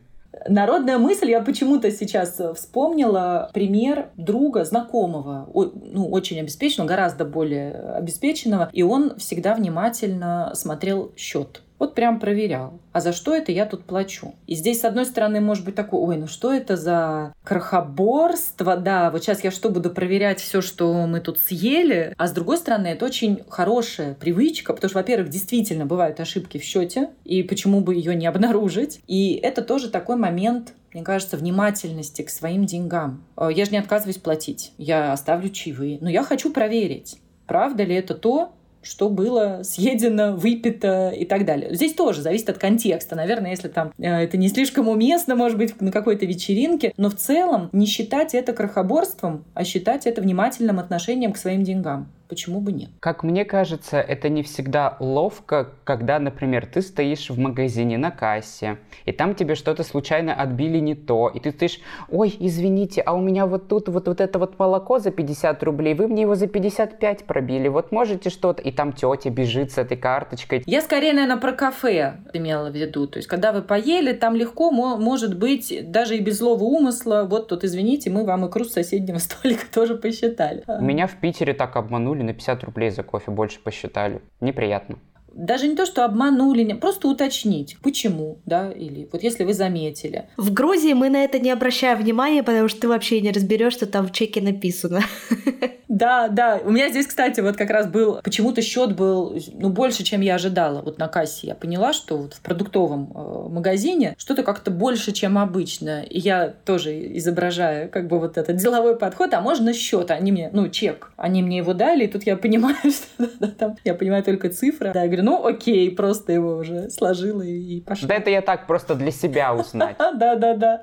Народная 0.49 0.99
мысль, 0.99 1.31
я 1.31 1.41
почему-то 1.41 1.91
сейчас 1.91 2.41
вспомнила 2.57 3.51
пример 3.53 4.11
друга, 4.17 4.65
знакомого, 4.65 5.49
ну, 5.55 6.09
очень 6.09 6.41
обеспеченного, 6.41 6.89
гораздо 6.89 7.25
более 7.25 7.73
обеспеченного, 7.73 8.71
и 8.73 8.83
он 8.83 9.17
всегда 9.17 9.55
внимательно 9.55 10.53
смотрел 10.55 11.13
счет. 11.17 11.63
Вот 11.83 11.97
прям 11.97 12.21
проверял. 12.21 12.79
А 12.93 13.01
за 13.01 13.13
что 13.13 13.35
это 13.35 13.51
я 13.51 13.67
тут 13.67 13.83
плачу? 13.83 14.37
И 14.47 14.55
здесь, 14.55 14.83
с 14.83 14.85
одной 14.85 15.05
стороны, 15.05 15.41
может 15.41 15.65
быть 15.65 15.75
такой, 15.75 15.99
ой, 15.99 16.17
ну 16.17 16.29
что 16.29 16.53
это 16.53 16.77
за 16.77 17.35
крохоборство? 17.43 18.77
Да, 18.77 19.11
вот 19.11 19.25
сейчас 19.25 19.43
я 19.43 19.51
что, 19.51 19.69
буду 19.69 19.91
проверять 19.91 20.39
все, 20.39 20.61
что 20.61 21.09
мы 21.09 21.19
тут 21.19 21.41
съели? 21.41 22.15
А 22.17 22.29
с 22.29 22.31
другой 22.31 22.59
стороны, 22.59 22.87
это 22.87 23.05
очень 23.05 23.43
хорошая 23.49 24.15
привычка, 24.15 24.75
потому 24.75 24.91
что, 24.91 24.99
во-первых, 25.01 25.29
действительно 25.29 25.85
бывают 25.85 26.21
ошибки 26.21 26.59
в 26.59 26.63
счете, 26.63 27.11
и 27.25 27.43
почему 27.43 27.81
бы 27.81 27.97
ее 27.97 28.15
не 28.15 28.29
обнаружить? 28.29 29.01
И 29.09 29.35
это 29.43 29.61
тоже 29.61 29.91
такой 29.91 30.15
момент 30.15 30.75
мне 30.95 31.03
кажется, 31.03 31.37
внимательности 31.37 32.23
к 32.23 32.31
своим 32.31 32.65
деньгам. 32.65 33.25
Э, 33.37 33.49
я 33.51 33.65
же 33.65 33.73
не 33.73 33.79
отказываюсь 33.79 34.19
платить. 34.19 34.73
Я 34.79 35.13
оставлю 35.13 35.49
чаевые. 35.49 35.99
Но 36.01 36.11
я 36.11 36.23
хочу 36.23 36.53
проверить, 36.53 37.19
правда 37.47 37.83
ли 37.83 37.95
это 37.95 38.15
то, 38.15 38.53
что 38.83 39.09
было 39.09 39.61
съедено, 39.63 40.37
выпито 40.37 41.11
и 41.11 41.25
так 41.25 41.45
далее. 41.45 41.75
Здесь 41.75 41.95
тоже 41.95 42.23
зависит 42.23 42.51
от 42.51 42.59
контекста. 42.59 43.17
Наверное, 43.17 43.51
если 43.51 43.69
там 43.69 43.93
э, 43.99 44.05
это 44.05 44.37
не 44.37 44.49
слишком 44.49 44.89
уместно, 44.89 45.35
может 45.35 45.59
быть, 45.59 45.81
на 45.81 45.93
какой-то 45.93 46.27
вечеринке, 46.27 46.93
но 46.97 47.11
в 47.11 47.15
целом 47.15 47.69
не 47.73 47.87
считать 47.87 48.35
это 48.35 48.53
крохоборством, 48.53 49.45
а 49.55 49.65
считать 49.65 50.07
это 50.07 50.21
внимательным 50.21 50.79
отношением 50.79 51.33
к 51.33 51.39
своим 51.39 51.63
деньгам. 51.63 52.09
Почему 52.33 52.63
бы 52.63 52.73
нет? 52.73 52.89
Как 53.01 53.23
мне 53.23 53.45
кажется, 53.45 54.01
это 54.01 54.31
не 54.31 54.43
всегда 54.43 54.97
ловко, 55.01 55.75
когда, 55.85 56.19
например, 56.19 56.65
ты 56.65 56.81
стоишь 56.81 57.29
в 57.29 57.39
магазине 57.39 57.99
на 57.99 58.11
кассе, 58.11 58.79
и 59.05 59.13
там 59.13 59.35
тебе 59.35 59.55
что-то 59.55 59.85
случайно 59.85 60.33
отбили 60.33 60.79
не 60.79 60.95
то, 60.95 61.29
и 61.29 61.41
ты 61.41 61.51
стоишь, 61.51 61.79
ой, 62.09 62.35
извините, 62.41 63.03
а 63.03 63.13
у 63.13 63.21
меня 63.21 63.47
вот 63.47 63.69
тут 63.69 63.89
вот, 63.89 64.09
вот 64.09 64.23
это 64.23 64.39
вот 64.39 64.59
молоко 64.59 64.99
за 64.99 65.11
50 65.11 65.63
рублей, 65.63 65.93
вы 65.93 66.09
мне 66.09 66.23
его 66.23 66.35
за 66.35 66.47
55 66.47 67.25
пробили, 67.25 67.69
вот 67.69 67.93
можете 67.93 68.31
что-то, 68.31 68.63
и 68.63 68.73
там 68.73 68.95
тетя 68.95 69.29
бежит 69.29 69.73
с 69.73 69.77
этой 69.77 69.99
карточкой. 69.99 70.63
Я 70.65 70.81
скорее, 70.81 71.13
наверное, 71.13 71.37
про 71.37 71.53
кафе 71.53 72.21
имела 72.33 72.71
в 72.71 72.75
виду, 72.75 73.07
то 73.07 73.19
есть 73.19 73.29
когда 73.29 73.53
вы 73.53 73.61
поели, 73.61 74.13
там 74.13 74.35
легко 74.35 74.71
может 74.71 75.39
быть, 75.39 75.91
даже 75.91 76.17
и 76.17 76.21
без 76.21 76.39
злого 76.39 76.65
умысла, 76.65 77.27
вот 77.29 77.49
тут, 77.49 77.63
извините, 77.63 78.09
мы 78.09 78.25
вам 78.25 78.47
икру 78.47 78.65
с 78.65 78.73
соседнего 78.73 79.19
столика 79.19 79.65
тоже 79.71 79.97
посчитали. 79.97 80.65
Меня 80.81 81.07
в 81.07 81.21
Питере 81.21 81.53
так 81.53 81.77
обманули, 81.77 82.22
на 82.23 82.33
50 82.33 82.65
рублей 82.65 82.91
за 82.91 83.03
кофе 83.03 83.31
больше 83.31 83.61
посчитали. 83.61 84.23
Неприятно 84.41 84.99
даже 85.35 85.69
не 85.69 85.77
то, 85.77 85.87
что 85.87 86.05
обманули, 86.05 86.73
просто 86.75 87.09
уточнить, 87.09 87.77
почему, 87.83 88.39
да, 88.47 88.71
или 88.71 89.09
вот 89.13 89.23
если 89.23 89.45
вы 89.45 89.55
заметили. 89.55 90.27
В 90.37 90.53
Грузии 90.53 90.93
мы 90.93 91.11
на 91.11 91.25
это 91.25 91.39
не 91.39 91.51
обращаем 91.51 91.99
внимания, 91.99 92.43
потому 92.43 92.69
что 92.69 92.83
ты 92.83 92.89
вообще 92.89 93.21
не 93.21 93.31
разберешь, 93.31 93.75
что 93.75 93.87
там 93.87 94.07
в 94.07 94.13
чеке 94.13 94.41
написано. 94.41 95.01
Да, 95.93 96.29
да. 96.29 96.59
У 96.65 96.71
меня 96.71 96.89
здесь, 96.89 97.07
кстати, 97.07 97.41
вот 97.41 97.57
как 97.57 97.69
раз 97.69 97.87
был, 97.87 98.21
почему-то 98.25 98.63
счет 98.63 98.97
был, 98.97 99.39
ну, 99.53 99.69
больше, 99.69 100.05
чем 100.05 100.23
я 100.23 100.37
ожидала. 100.37 100.81
Вот 100.81 100.99
на 100.99 101.07
кассе 101.07 101.49
я 101.49 101.55
поняла, 101.55 101.93
что 101.93 102.17
вот 102.17 102.33
в 102.33 102.41
продуктовом 102.41 103.13
э, 103.15 103.49
магазине 103.51 104.15
что-то 104.17 104.43
как-то 104.43 104.71
больше, 104.71 105.13
чем 105.13 105.37
обычно. 105.37 106.03
И 106.03 106.19
я 106.19 106.49
тоже 106.49 107.19
изображаю 107.19 107.91
как 107.91 108.09
бы 108.09 108.19
вот 108.19 108.39
этот 108.39 108.57
деловой 108.57 108.97
подход, 108.97 109.35
а 109.35 109.43
можно 109.43 109.75
счет, 109.75 110.11
они 110.11 110.33
мне, 110.33 110.49
ну, 110.51 110.71
чек, 110.71 111.13
они 111.19 111.43
мне 111.43 111.59
его 111.59 111.75
дали, 111.75 112.05
и 112.05 112.09
тут 112.09 112.23
я 112.25 112.39
понимаю, 112.39 112.77
что 112.83 113.29
да, 113.39 113.49
там, 113.49 113.77
я 113.85 113.95
понимаю 113.95 114.25
только 114.25 114.49
цифры. 114.49 114.93
Да, 114.95 115.03
я 115.03 115.09
говорю, 115.09 115.22
ну, 115.23 115.47
окей, 115.47 115.91
просто 115.91 116.33
его 116.33 116.57
уже 116.57 116.91
сложила 116.91 117.43
и, 117.43 117.81
пошла. 117.81 118.09
Да 118.09 118.15
это 118.15 118.31
я 118.31 118.43
так 118.43 118.67
просто 118.67 118.95
для 118.95 119.11
себя 119.11 119.55
узнать. 119.55 119.97
Да, 120.15 120.37
да, 120.37 120.55
да. 120.55 120.83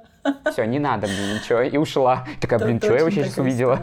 Все, 0.52 0.66
не 0.66 0.80
надо 0.80 1.08
мне 1.08 1.36
ничего. 1.36 1.62
И 1.62 1.78
ушла. 1.78 2.26
Такая, 2.42 2.60
блин, 2.60 2.80
что 2.80 2.96
я 2.96 3.04
вообще 3.04 3.24
сейчас 3.24 3.38
увидела? 3.38 3.80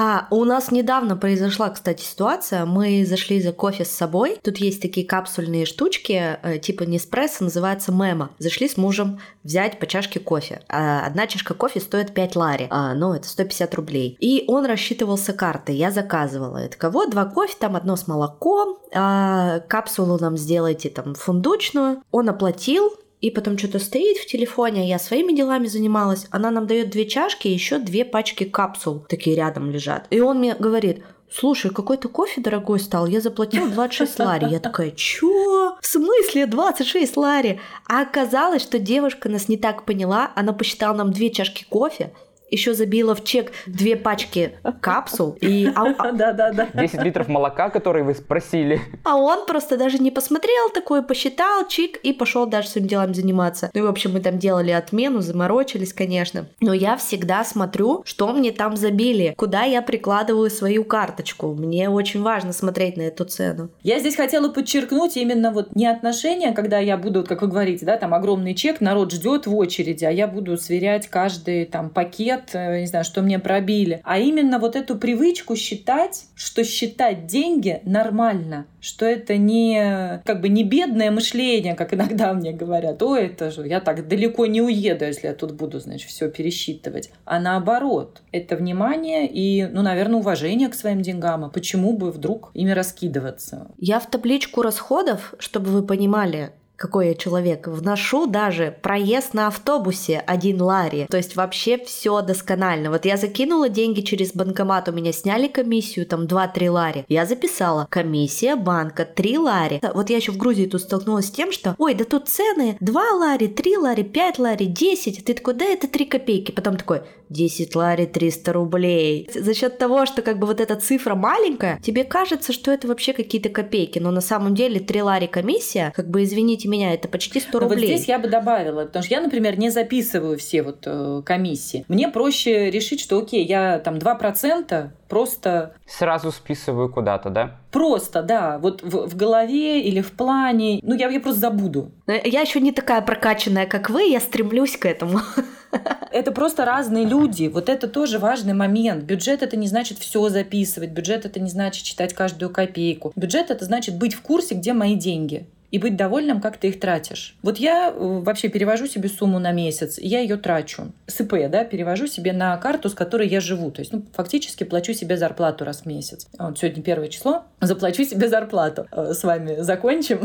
А, 0.00 0.28
у 0.30 0.44
нас 0.44 0.70
недавно 0.70 1.16
произошла, 1.16 1.70
кстати, 1.70 2.04
ситуация. 2.04 2.64
Мы 2.66 3.04
зашли 3.04 3.42
за 3.42 3.50
кофе 3.50 3.84
с 3.84 3.90
собой. 3.90 4.38
Тут 4.44 4.58
есть 4.58 4.80
такие 4.80 5.04
капсульные 5.04 5.66
штучки, 5.66 6.38
э, 6.40 6.58
типа 6.60 6.84
Неспрессо, 6.84 7.42
называется 7.42 7.90
Мема. 7.90 8.30
Зашли 8.38 8.68
с 8.68 8.76
мужем 8.76 9.18
взять 9.42 9.80
по 9.80 9.88
чашке 9.88 10.20
кофе. 10.20 10.62
А 10.68 11.04
одна 11.04 11.26
чашка 11.26 11.54
кофе 11.54 11.80
стоит 11.80 12.14
5 12.14 12.36
лари. 12.36 12.68
А, 12.70 12.94
ну, 12.94 13.12
это 13.12 13.28
150 13.28 13.74
рублей. 13.74 14.16
И 14.20 14.44
он 14.46 14.66
рассчитывался 14.66 15.32
картой. 15.32 15.74
Я 15.74 15.90
заказывала. 15.90 16.58
Это 16.58 16.76
кого? 16.76 17.06
Два 17.06 17.24
кофе, 17.24 17.56
там 17.58 17.74
одно 17.74 17.96
с 17.96 18.06
молоком. 18.06 18.78
А, 18.94 19.58
капсулу 19.66 20.16
нам 20.20 20.36
сделайте 20.36 20.90
там 20.90 21.16
фундучную. 21.16 22.04
Он 22.12 22.28
оплатил, 22.28 22.92
и 23.20 23.30
потом 23.30 23.58
что-то 23.58 23.78
стоит 23.78 24.18
в 24.18 24.26
телефоне, 24.26 24.82
а 24.82 24.84
я 24.84 24.98
своими 24.98 25.32
делами 25.32 25.66
занималась. 25.66 26.26
Она 26.30 26.50
нам 26.50 26.66
дает 26.66 26.90
две 26.90 27.06
чашки 27.06 27.48
и 27.48 27.52
еще 27.52 27.78
две 27.78 28.04
пачки 28.04 28.44
капсул 28.44 29.04
такие 29.08 29.36
рядом 29.36 29.70
лежат. 29.70 30.06
И 30.10 30.20
он 30.20 30.38
мне 30.38 30.54
говорит, 30.54 31.02
слушай, 31.30 31.70
какой-то 31.70 32.08
кофе 32.08 32.40
дорогой 32.40 32.80
стал, 32.80 33.06
я 33.06 33.20
заплатила 33.20 33.68
26 33.68 34.18
лари. 34.20 34.46
Я 34.50 34.60
такая, 34.60 34.92
чё? 34.92 35.76
В 35.80 35.86
смысле 35.86 36.46
26 36.46 37.16
лари? 37.16 37.60
А 37.88 38.02
оказалось, 38.02 38.62
что 38.62 38.78
девушка 38.78 39.28
нас 39.28 39.48
не 39.48 39.56
так 39.56 39.84
поняла, 39.84 40.30
она 40.34 40.52
посчитала 40.52 40.96
нам 40.96 41.12
две 41.12 41.30
чашки 41.30 41.64
кофе, 41.68 42.12
еще 42.50 42.74
забила 42.74 43.14
в 43.14 43.24
чек 43.24 43.52
две 43.66 43.96
пачки 43.96 44.52
капсул. 44.80 45.36
И... 45.40 45.70
А, 45.74 46.12
да, 46.12 46.32
да, 46.32 46.52
да. 46.52 46.68
10 46.74 47.02
литров 47.02 47.28
молока, 47.28 47.70
которые 47.70 48.04
вы 48.04 48.14
спросили. 48.14 48.80
А 49.04 49.16
он 49.16 49.46
просто 49.46 49.76
даже 49.76 49.98
не 49.98 50.10
посмотрел 50.10 50.70
такой, 50.70 51.02
посчитал, 51.02 51.66
чик, 51.68 51.96
и 51.98 52.12
пошел 52.12 52.46
дальше 52.46 52.70
своим 52.70 52.86
делом 52.86 53.14
заниматься. 53.14 53.70
Ну 53.74 53.80
и, 53.80 53.82
в 53.82 53.88
общем, 53.88 54.12
мы 54.12 54.20
там 54.20 54.38
делали 54.38 54.70
отмену, 54.70 55.20
заморочились, 55.20 55.92
конечно. 55.92 56.46
Но 56.60 56.72
я 56.72 56.96
всегда 56.96 57.44
смотрю, 57.44 58.02
что 58.04 58.32
мне 58.32 58.52
там 58.52 58.76
забили, 58.76 59.34
куда 59.36 59.62
я 59.64 59.82
прикладываю 59.82 60.50
свою 60.50 60.84
карточку. 60.84 61.54
Мне 61.54 61.88
очень 61.88 62.22
важно 62.22 62.52
смотреть 62.52 62.96
на 62.96 63.02
эту 63.02 63.24
цену. 63.24 63.70
Я 63.82 63.98
здесь 63.98 64.16
хотела 64.16 64.48
подчеркнуть 64.48 65.16
именно 65.16 65.50
вот 65.50 65.74
не 65.74 65.86
отношения, 65.86 66.52
когда 66.52 66.78
я 66.78 66.96
буду, 66.96 67.24
как 67.24 67.42
вы 67.42 67.48
говорите, 67.48 67.84
да, 67.84 67.96
там 67.96 68.14
огромный 68.14 68.54
чек, 68.54 68.80
народ 68.80 69.12
ждет 69.12 69.46
в 69.46 69.56
очереди, 69.56 70.04
а 70.04 70.10
я 70.10 70.26
буду 70.26 70.56
сверять 70.56 71.08
каждый 71.08 71.66
там 71.66 71.90
пакет 71.90 72.37
лет, 72.38 72.50
э, 72.52 72.80
не 72.80 72.86
знаю, 72.86 73.04
что 73.04 73.22
мне 73.22 73.38
пробили, 73.38 74.00
а 74.04 74.18
именно 74.18 74.58
вот 74.58 74.76
эту 74.76 74.96
привычку 74.96 75.56
считать, 75.56 76.26
что 76.34 76.64
считать 76.64 77.26
деньги 77.26 77.80
нормально, 77.84 78.66
что 78.80 79.04
это 79.04 79.36
не 79.36 80.20
как 80.24 80.40
бы 80.40 80.48
не 80.48 80.64
бедное 80.64 81.10
мышление, 81.10 81.74
как 81.74 81.94
иногда 81.94 82.32
мне 82.34 82.52
говорят, 82.52 83.02
ой, 83.02 83.26
это 83.26 83.50
же 83.50 83.66
я 83.66 83.80
так 83.80 84.08
далеко 84.08 84.46
не 84.46 84.62
уеду, 84.62 85.04
если 85.04 85.26
я 85.28 85.34
тут 85.34 85.52
буду, 85.52 85.80
значит, 85.80 86.08
все 86.08 86.30
пересчитывать, 86.30 87.10
а 87.24 87.40
наоборот, 87.40 88.22
это 88.32 88.56
внимание 88.56 89.26
и, 89.26 89.66
ну, 89.66 89.82
наверное, 89.82 90.20
уважение 90.20 90.68
к 90.68 90.74
своим 90.74 91.02
деньгам, 91.02 91.44
а 91.44 91.48
почему 91.48 91.96
бы 91.96 92.10
вдруг 92.10 92.50
ими 92.54 92.70
раскидываться? 92.70 93.68
Я 93.78 94.00
в 94.00 94.10
табличку 94.10 94.62
расходов, 94.62 95.34
чтобы 95.38 95.70
вы 95.70 95.82
понимали, 95.82 96.52
какой 96.78 97.08
я 97.08 97.14
человек. 97.14 97.66
Вношу 97.66 98.26
даже 98.26 98.74
проезд 98.80 99.34
на 99.34 99.48
автобусе 99.48 100.22
один 100.26 100.62
лари. 100.62 101.06
То 101.10 101.16
есть 101.16 101.36
вообще 101.36 101.76
все 101.78 102.22
досконально. 102.22 102.90
Вот 102.90 103.04
я 103.04 103.16
закинула 103.16 103.68
деньги 103.68 104.00
через 104.00 104.32
банкомат, 104.32 104.88
у 104.88 104.92
меня 104.92 105.12
сняли 105.12 105.48
комиссию, 105.48 106.06
там 106.06 106.24
2-3 106.24 106.70
лари. 106.70 107.04
Я 107.08 107.26
записала 107.26 107.86
комиссия 107.90 108.54
банка 108.54 109.04
3 109.04 109.38
лари. 109.38 109.80
Вот 109.94 110.08
я 110.08 110.16
еще 110.16 110.32
в 110.32 110.36
Грузии 110.36 110.66
тут 110.66 110.82
столкнулась 110.82 111.26
с 111.26 111.30
тем, 111.32 111.50
что 111.50 111.74
ой, 111.78 111.94
да 111.94 112.04
тут 112.04 112.28
цены 112.28 112.76
2 112.80 113.12
лари, 113.12 113.48
3 113.48 113.76
лари, 113.76 114.02
5 114.02 114.38
лари, 114.38 114.66
10. 114.66 115.24
Ты 115.24 115.34
такой, 115.34 115.54
да 115.54 115.64
это 115.64 115.88
3 115.88 116.04
копейки. 116.04 116.52
Потом 116.52 116.76
такой, 116.76 117.02
10 117.30 117.74
лари 117.74 118.06
300 118.06 118.52
рублей. 118.52 119.28
За 119.34 119.52
счет 119.54 119.78
того, 119.78 120.06
что 120.06 120.22
как 120.22 120.38
бы 120.38 120.46
вот 120.46 120.60
эта 120.60 120.76
цифра 120.76 121.14
маленькая, 121.14 121.80
тебе 121.82 122.04
кажется, 122.04 122.52
что 122.52 122.70
это 122.70 122.86
вообще 122.86 123.12
какие-то 123.12 123.48
копейки, 123.48 123.98
но 123.98 124.10
на 124.10 124.20
самом 124.20 124.54
деле 124.54 124.80
3 124.80 125.02
лари 125.02 125.26
комиссия, 125.26 125.92
как 125.94 126.08
бы 126.08 126.22
извините 126.22 126.67
меня, 126.68 126.94
это 126.94 127.08
почти 127.08 127.40
100 127.40 127.58
рублей. 127.58 127.76
Но 127.76 127.80
вот 127.80 127.84
здесь 127.86 128.08
я 128.08 128.18
бы 128.18 128.28
добавила, 128.28 128.84
потому 128.84 129.02
что 129.02 129.14
я, 129.14 129.20
например, 129.20 129.58
не 129.58 129.70
записываю 129.70 130.38
все 130.38 130.62
вот 130.62 130.82
э, 130.86 131.22
комиссии. 131.24 131.84
Мне 131.88 132.08
проще 132.08 132.70
решить, 132.70 133.00
что 133.00 133.18
окей, 133.18 133.44
я 133.44 133.78
там 133.78 133.96
2% 133.96 134.90
просто... 135.08 135.74
Сразу 135.86 136.30
списываю 136.30 136.92
куда-то, 136.92 137.30
да? 137.30 137.56
Просто, 137.70 138.22
да. 138.22 138.58
Вот 138.58 138.82
в, 138.82 139.08
в 139.08 139.16
голове 139.16 139.80
или 139.82 140.00
в 140.00 140.12
плане. 140.12 140.80
Ну, 140.82 140.94
я, 140.94 141.08
я 141.08 141.20
просто 141.20 141.40
забуду. 141.40 141.90
Я 142.06 142.40
еще 142.40 142.60
не 142.60 142.72
такая 142.72 143.00
прокачанная, 143.02 143.66
как 143.66 143.90
вы, 143.90 144.02
я 144.04 144.20
стремлюсь 144.20 144.76
к 144.76 144.86
этому. 144.86 145.20
Это 146.10 146.32
просто 146.32 146.64
разные 146.64 147.04
люди. 147.04 147.48
Вот 147.48 147.68
это 147.68 147.88
тоже 147.88 148.18
важный 148.18 148.54
момент. 148.54 149.04
Бюджет 149.04 149.42
это 149.42 149.56
не 149.56 149.66
значит 149.66 149.98
все 149.98 150.28
записывать. 150.30 150.90
Бюджет 150.90 151.26
это 151.26 151.40
не 151.40 151.50
значит 151.50 151.84
читать 151.84 152.14
каждую 152.14 152.50
копейку. 152.50 153.12
Бюджет 153.14 153.50
это 153.50 153.64
значит 153.64 153.96
быть 153.96 154.14
в 154.14 154.22
курсе, 154.22 154.54
где 154.54 154.72
мои 154.72 154.94
деньги 154.94 155.46
и 155.70 155.78
быть 155.78 155.96
довольным, 155.96 156.40
как 156.40 156.56
ты 156.56 156.68
их 156.68 156.80
тратишь. 156.80 157.36
Вот 157.42 157.58
я 157.58 157.90
э, 157.90 157.94
вообще 157.98 158.48
перевожу 158.48 158.86
себе 158.86 159.08
сумму 159.08 159.38
на 159.38 159.52
месяц, 159.52 159.98
я 159.98 160.20
ее 160.20 160.36
трачу. 160.36 160.92
С 161.06 161.20
ИП, 161.20 161.34
да, 161.50 161.64
перевожу 161.64 162.06
себе 162.06 162.32
на 162.32 162.56
карту, 162.56 162.88
с 162.88 162.94
которой 162.94 163.28
я 163.28 163.40
живу. 163.40 163.70
То 163.70 163.80
есть, 163.80 163.92
ну, 163.92 164.02
фактически 164.14 164.64
плачу 164.64 164.94
себе 164.94 165.16
зарплату 165.16 165.64
раз 165.64 165.82
в 165.82 165.86
месяц. 165.86 166.26
Вот 166.38 166.58
сегодня 166.58 166.82
первое 166.82 167.08
число, 167.08 167.44
заплачу 167.60 168.04
себе 168.04 168.28
зарплату. 168.28 168.86
Э, 168.92 169.12
с 169.12 169.22
вами 169.24 169.60
закончим. 169.60 170.20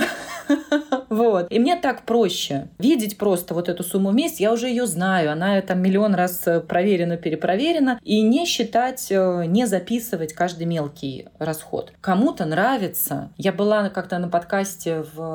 Вот. 1.09 1.51
И 1.51 1.59
мне 1.59 1.75
так 1.75 2.05
проще 2.05 2.69
видеть 2.79 3.19
просто 3.19 3.53
вот 3.53 3.69
эту 3.69 3.83
сумму 3.83 4.09
в 4.09 4.15
месяц. 4.15 4.39
Я 4.39 4.51
уже 4.51 4.67
ее 4.67 4.87
знаю. 4.87 5.31
Она 5.31 5.61
там 5.61 5.79
миллион 5.79 6.15
раз 6.15 6.41
э, 6.47 6.59
проверена, 6.59 7.17
перепроверена. 7.17 7.99
И 8.01 8.21
не 8.21 8.45
считать, 8.45 9.11
не 9.11 9.67
записывать 9.67 10.33
каждый 10.33 10.65
мелкий 10.65 11.27
расход. 11.37 11.93
Кому-то 12.01 12.45
нравится. 12.45 13.31
Я 13.37 13.53
была 13.53 13.89
как-то 13.89 14.17
на 14.17 14.27
подкасте 14.27 15.05
в 15.13 15.32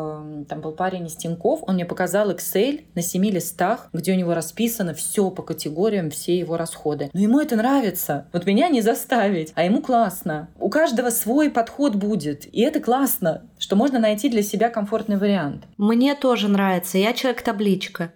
там 0.49 0.61
был 0.61 0.72
парень 0.72 1.07
из 1.07 1.16
Тиньков, 1.16 1.61
он 1.62 1.74
мне 1.74 1.84
показал 1.84 2.30
Excel 2.30 2.84
на 2.94 3.03
семи 3.03 3.30
листах, 3.30 3.88
где 3.92 4.12
у 4.12 4.16
него 4.16 4.34
расписано 4.34 4.94
все 4.94 5.30
по 5.30 5.42
категориям, 5.42 6.11
все 6.11 6.38
его 6.38 6.57
расходы. 6.57 7.11
Но 7.12 7.20
ему 7.20 7.40
это 7.40 7.57
нравится. 7.57 8.26
Вот 8.32 8.46
меня 8.46 8.68
не 8.68 8.80
заставить, 8.80 9.53
а 9.55 9.64
ему 9.64 9.82
классно. 9.82 10.49
У 10.59 10.68
каждого 10.68 11.11
свой 11.11 11.51
подход 11.51 11.94
будет, 11.94 12.46
и 12.53 12.61
это 12.62 12.80
классно, 12.80 13.42
что 13.59 13.76
можно 13.76 13.99
найти 13.99 14.28
для 14.28 14.42
себя 14.42 14.70
комфортный 14.70 15.16
вариант. 15.16 15.64
Мне 15.76 16.14
тоже 16.14 16.49
нравится, 16.49 16.99
я 16.99 17.12
человек-табличка. 17.12 18.12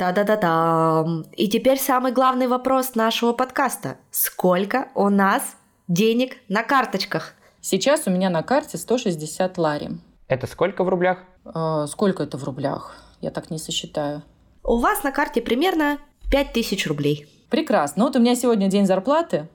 Да-да-да-да. 0.00 1.04
И 1.36 1.46
теперь 1.48 1.78
самый 1.78 2.10
главный 2.12 2.46
вопрос 2.46 2.94
нашего 2.94 3.34
подкаста. 3.34 3.98
Сколько 4.10 4.88
у 4.94 5.10
нас 5.10 5.56
денег 5.88 6.38
на 6.48 6.62
карточках? 6.62 7.34
Сейчас 7.62 8.06
у 8.06 8.10
меня 8.10 8.30
на 8.30 8.42
карте 8.42 8.78
160 8.78 9.58
лари. 9.58 9.90
Это 10.28 10.46
сколько 10.46 10.82
в 10.82 10.88
рублях? 10.88 11.18
Э, 11.44 11.86
сколько 11.88 12.22
это 12.22 12.38
в 12.38 12.44
рублях? 12.44 12.96
Я 13.20 13.30
так 13.30 13.50
не 13.50 13.58
сосчитаю. 13.58 14.22
У 14.64 14.78
вас 14.78 15.02
на 15.02 15.12
карте 15.12 15.42
примерно 15.42 15.98
5000 16.30 16.86
рублей. 16.86 17.26
Прекрасно. 17.50 18.00
Ну 18.00 18.06
вот 18.06 18.16
у 18.16 18.20
меня 18.20 18.34
сегодня 18.34 18.68
день 18.68 18.86
зарплаты, 18.86 19.48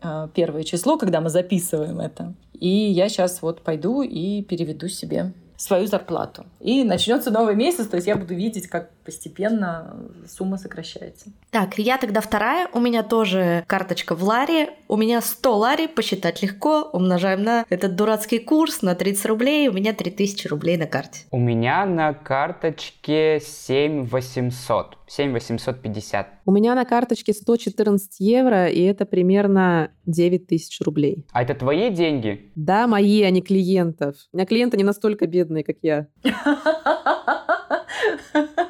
э, 0.00 0.28
первое 0.34 0.62
число, 0.62 0.98
когда 0.98 1.20
мы 1.20 1.30
записываем 1.30 1.98
это. 1.98 2.34
И 2.52 2.68
я 2.68 3.08
сейчас 3.08 3.42
вот 3.42 3.62
пойду 3.62 4.02
и 4.02 4.42
переведу 4.42 4.88
себе 4.88 5.32
свою 5.56 5.88
зарплату. 5.88 6.46
И 6.60 6.84
начнется 6.84 7.32
новый 7.32 7.56
месяц, 7.56 7.88
то 7.88 7.96
есть 7.96 8.06
я 8.06 8.14
буду 8.14 8.34
видеть, 8.34 8.68
как 8.68 8.90
постепенно 9.08 9.96
сумма 10.26 10.58
сокращается. 10.58 11.30
Так, 11.50 11.78
я 11.78 11.96
тогда 11.96 12.20
вторая. 12.20 12.68
У 12.74 12.78
меня 12.78 13.02
тоже 13.02 13.64
карточка 13.66 14.14
в 14.14 14.22
Ларе. 14.22 14.68
У 14.86 14.98
меня 14.98 15.22
100 15.22 15.56
Лари, 15.56 15.86
посчитать 15.86 16.42
легко. 16.42 16.90
Умножаем 16.92 17.42
на 17.42 17.64
этот 17.70 17.96
дурацкий 17.96 18.38
курс 18.38 18.82
на 18.82 18.94
30 18.94 19.24
рублей. 19.24 19.68
У 19.68 19.72
меня 19.72 19.94
3000 19.94 20.46
рублей 20.48 20.76
на 20.76 20.86
карте. 20.86 21.20
У 21.30 21.38
меня 21.38 21.86
на 21.86 22.12
карточке 22.12 23.40
7 23.42 24.02
800. 24.02 24.98
7 25.06 25.32
850. 25.32 26.28
У 26.44 26.52
меня 26.52 26.74
на 26.74 26.84
карточке 26.84 27.32
114 27.32 28.20
евро, 28.20 28.68
и 28.68 28.82
это 28.82 29.06
примерно 29.06 29.90
9 30.04 30.48
тысяч 30.48 30.82
рублей. 30.82 31.24
А 31.32 31.42
это 31.42 31.54
твои 31.54 31.88
деньги? 31.88 32.52
Да, 32.56 32.86
мои, 32.86 33.22
а 33.22 33.30
не 33.30 33.40
клиентов. 33.40 34.16
У 34.34 34.36
меня 34.36 34.44
клиенты 34.44 34.76
не 34.76 34.84
настолько 34.84 35.26
бедные, 35.26 35.64
как 35.64 35.76
я. 35.80 36.08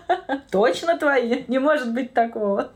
Точно 0.51 0.96
твои? 0.99 1.44
Не 1.49 1.59
может 1.59 1.92
быть 1.92 2.14
такого. 2.14 2.72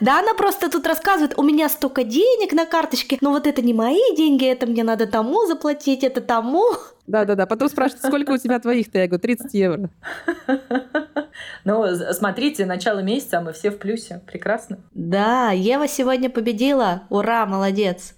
Да, 0.00 0.18
она 0.18 0.34
просто 0.34 0.70
тут 0.70 0.86
рассказывает, 0.86 1.38
у 1.38 1.42
меня 1.42 1.68
столько 1.68 2.04
денег 2.04 2.52
на 2.52 2.66
карточке, 2.66 3.16
но 3.20 3.30
вот 3.30 3.46
это 3.46 3.62
не 3.62 3.72
мои 3.72 4.14
деньги, 4.14 4.46
это 4.46 4.66
мне 4.66 4.82
надо 4.82 5.06
тому 5.06 5.46
заплатить, 5.46 6.04
это 6.04 6.20
тому. 6.20 6.64
Да-да-да, 7.06 7.46
потом 7.46 7.68
спрашивают, 7.68 8.04
сколько 8.04 8.32
у 8.32 8.36
тебя 8.36 8.58
твоих-то? 8.58 8.98
Я 8.98 9.06
говорю, 9.06 9.22
30 9.22 9.54
евро. 9.54 9.90
Ну, 11.64 11.84
смотрите, 12.12 12.66
начало 12.66 12.98
месяца, 12.98 13.38
а 13.38 13.40
мы 13.40 13.52
все 13.52 13.70
в 13.70 13.78
плюсе. 13.78 14.20
Прекрасно. 14.26 14.80
Да, 14.92 15.50
Ева 15.52 15.88
сегодня 15.88 16.28
победила. 16.28 17.04
Ура, 17.08 17.46
молодец. 17.46 18.14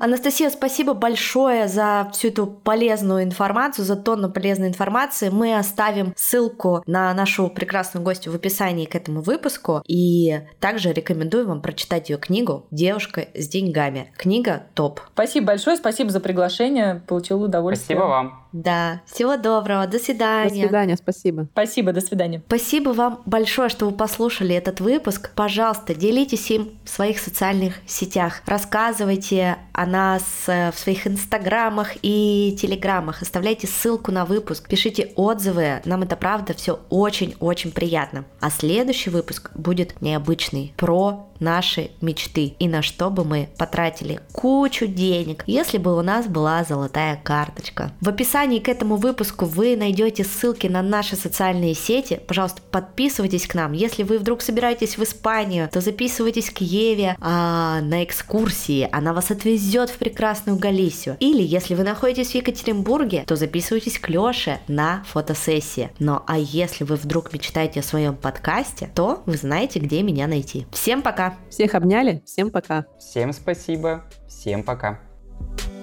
Анастасия, 0.00 0.48
спасибо 0.48 0.94
большое 0.94 1.68
за 1.68 2.08
всю 2.14 2.28
эту 2.28 2.46
полезную 2.46 3.22
информацию, 3.22 3.84
за 3.84 3.96
тонну 3.96 4.30
полезной 4.30 4.68
информации. 4.68 5.28
Мы 5.28 5.54
оставим 5.54 6.14
ссылку 6.16 6.82
на 6.86 7.12
нашу 7.12 7.50
прекрасную 7.50 8.02
гостью 8.02 8.32
в 8.32 8.34
описании 8.34 8.86
к 8.86 8.94
этому 8.94 9.20
выпуску. 9.20 9.82
И 9.86 10.40
также 10.58 10.94
рекомендую 10.94 11.46
вам 11.46 11.60
прочитать 11.60 12.08
ее 12.08 12.16
книгу 12.16 12.66
«Девушка 12.70 13.28
с 13.34 13.46
деньгами». 13.46 14.12
Книга 14.16 14.68
топ. 14.72 15.00
Спасибо 15.12 15.48
большое, 15.48 15.76
спасибо 15.76 16.08
за 16.08 16.20
приглашение. 16.20 17.02
Получил 17.06 17.42
удовольствие. 17.42 17.98
Спасибо 17.98 18.08
вам. 18.08 18.39
Да, 18.52 19.02
всего 19.06 19.36
доброго, 19.36 19.86
до 19.86 19.98
свидания. 19.98 20.62
До 20.62 20.68
свидания, 20.68 20.96
спасибо. 20.96 21.48
Спасибо, 21.52 21.92
до 21.92 22.00
свидания. 22.00 22.42
Спасибо 22.46 22.90
вам 22.90 23.22
большое, 23.26 23.68
что 23.68 23.86
вы 23.86 23.92
послушали 23.92 24.54
этот 24.54 24.80
выпуск. 24.80 25.30
Пожалуйста, 25.34 25.94
делитесь 25.94 26.50
им 26.50 26.70
в 26.84 26.88
своих 26.88 27.18
социальных 27.18 27.74
сетях. 27.86 28.42
Рассказывайте 28.46 29.58
о 29.72 29.86
нас 29.86 30.22
э, 30.46 30.72
в 30.72 30.78
своих 30.78 31.06
инстаграмах 31.06 31.92
и 32.02 32.56
телеграмах. 32.60 33.22
Оставляйте 33.22 33.66
ссылку 33.66 34.10
на 34.12 34.24
выпуск, 34.24 34.68
пишите 34.68 35.12
отзывы. 35.16 35.80
Нам 35.84 36.02
это 36.02 36.16
правда 36.16 36.54
все 36.54 36.80
очень-очень 36.90 37.72
приятно. 37.72 38.24
А 38.40 38.50
следующий 38.50 39.10
выпуск 39.10 39.50
будет 39.54 40.00
необычный, 40.00 40.74
про 40.76 41.29
наши 41.40 41.90
мечты 42.00 42.54
и 42.58 42.68
на 42.68 42.82
что 42.82 43.10
бы 43.10 43.24
мы 43.24 43.48
потратили 43.58 44.20
кучу 44.32 44.86
денег, 44.86 45.44
если 45.46 45.78
бы 45.78 45.96
у 45.96 46.02
нас 46.02 46.26
была 46.26 46.62
золотая 46.64 47.20
карточка. 47.22 47.92
В 48.00 48.08
описании 48.08 48.58
к 48.58 48.68
этому 48.68 48.96
выпуску 48.96 49.46
вы 49.46 49.76
найдете 49.76 50.24
ссылки 50.24 50.66
на 50.66 50.82
наши 50.82 51.16
социальные 51.16 51.74
сети. 51.74 52.20
Пожалуйста, 52.26 52.62
подписывайтесь 52.70 53.46
к 53.46 53.54
нам. 53.54 53.72
Если 53.72 54.02
вы 54.02 54.18
вдруг 54.18 54.42
собираетесь 54.42 54.98
в 54.98 55.02
Испанию, 55.02 55.68
то 55.72 55.80
записывайтесь 55.80 56.50
к 56.50 56.58
Еве 56.60 57.16
а, 57.20 57.80
на 57.80 58.04
экскурсии. 58.04 58.88
Она 58.92 59.12
вас 59.12 59.30
отвезет 59.30 59.90
в 59.90 59.96
прекрасную 59.98 60.58
Галисию. 60.58 61.16
Или 61.20 61.42
если 61.42 61.74
вы 61.74 61.84
находитесь 61.84 62.32
в 62.32 62.34
Екатеринбурге, 62.34 63.24
то 63.26 63.36
записывайтесь 63.36 63.98
к 63.98 64.08
Леше 64.08 64.60
на 64.68 65.02
фотосессии. 65.04 65.90
Ну 65.98 66.20
а 66.26 66.38
если 66.38 66.84
вы 66.84 66.96
вдруг 66.96 67.32
мечтаете 67.32 67.80
о 67.80 67.82
своем 67.82 68.16
подкасте, 68.16 68.90
то 68.94 69.22
вы 69.26 69.36
знаете, 69.36 69.78
где 69.78 70.02
меня 70.02 70.26
найти. 70.26 70.66
Всем 70.72 71.02
пока! 71.02 71.29
Всех 71.48 71.74
обняли, 71.74 72.22
всем 72.26 72.50
пока. 72.50 72.86
Всем 72.98 73.32
спасибо, 73.32 74.04
всем 74.28 74.62
пока. 74.62 75.00
Thank 75.40 75.79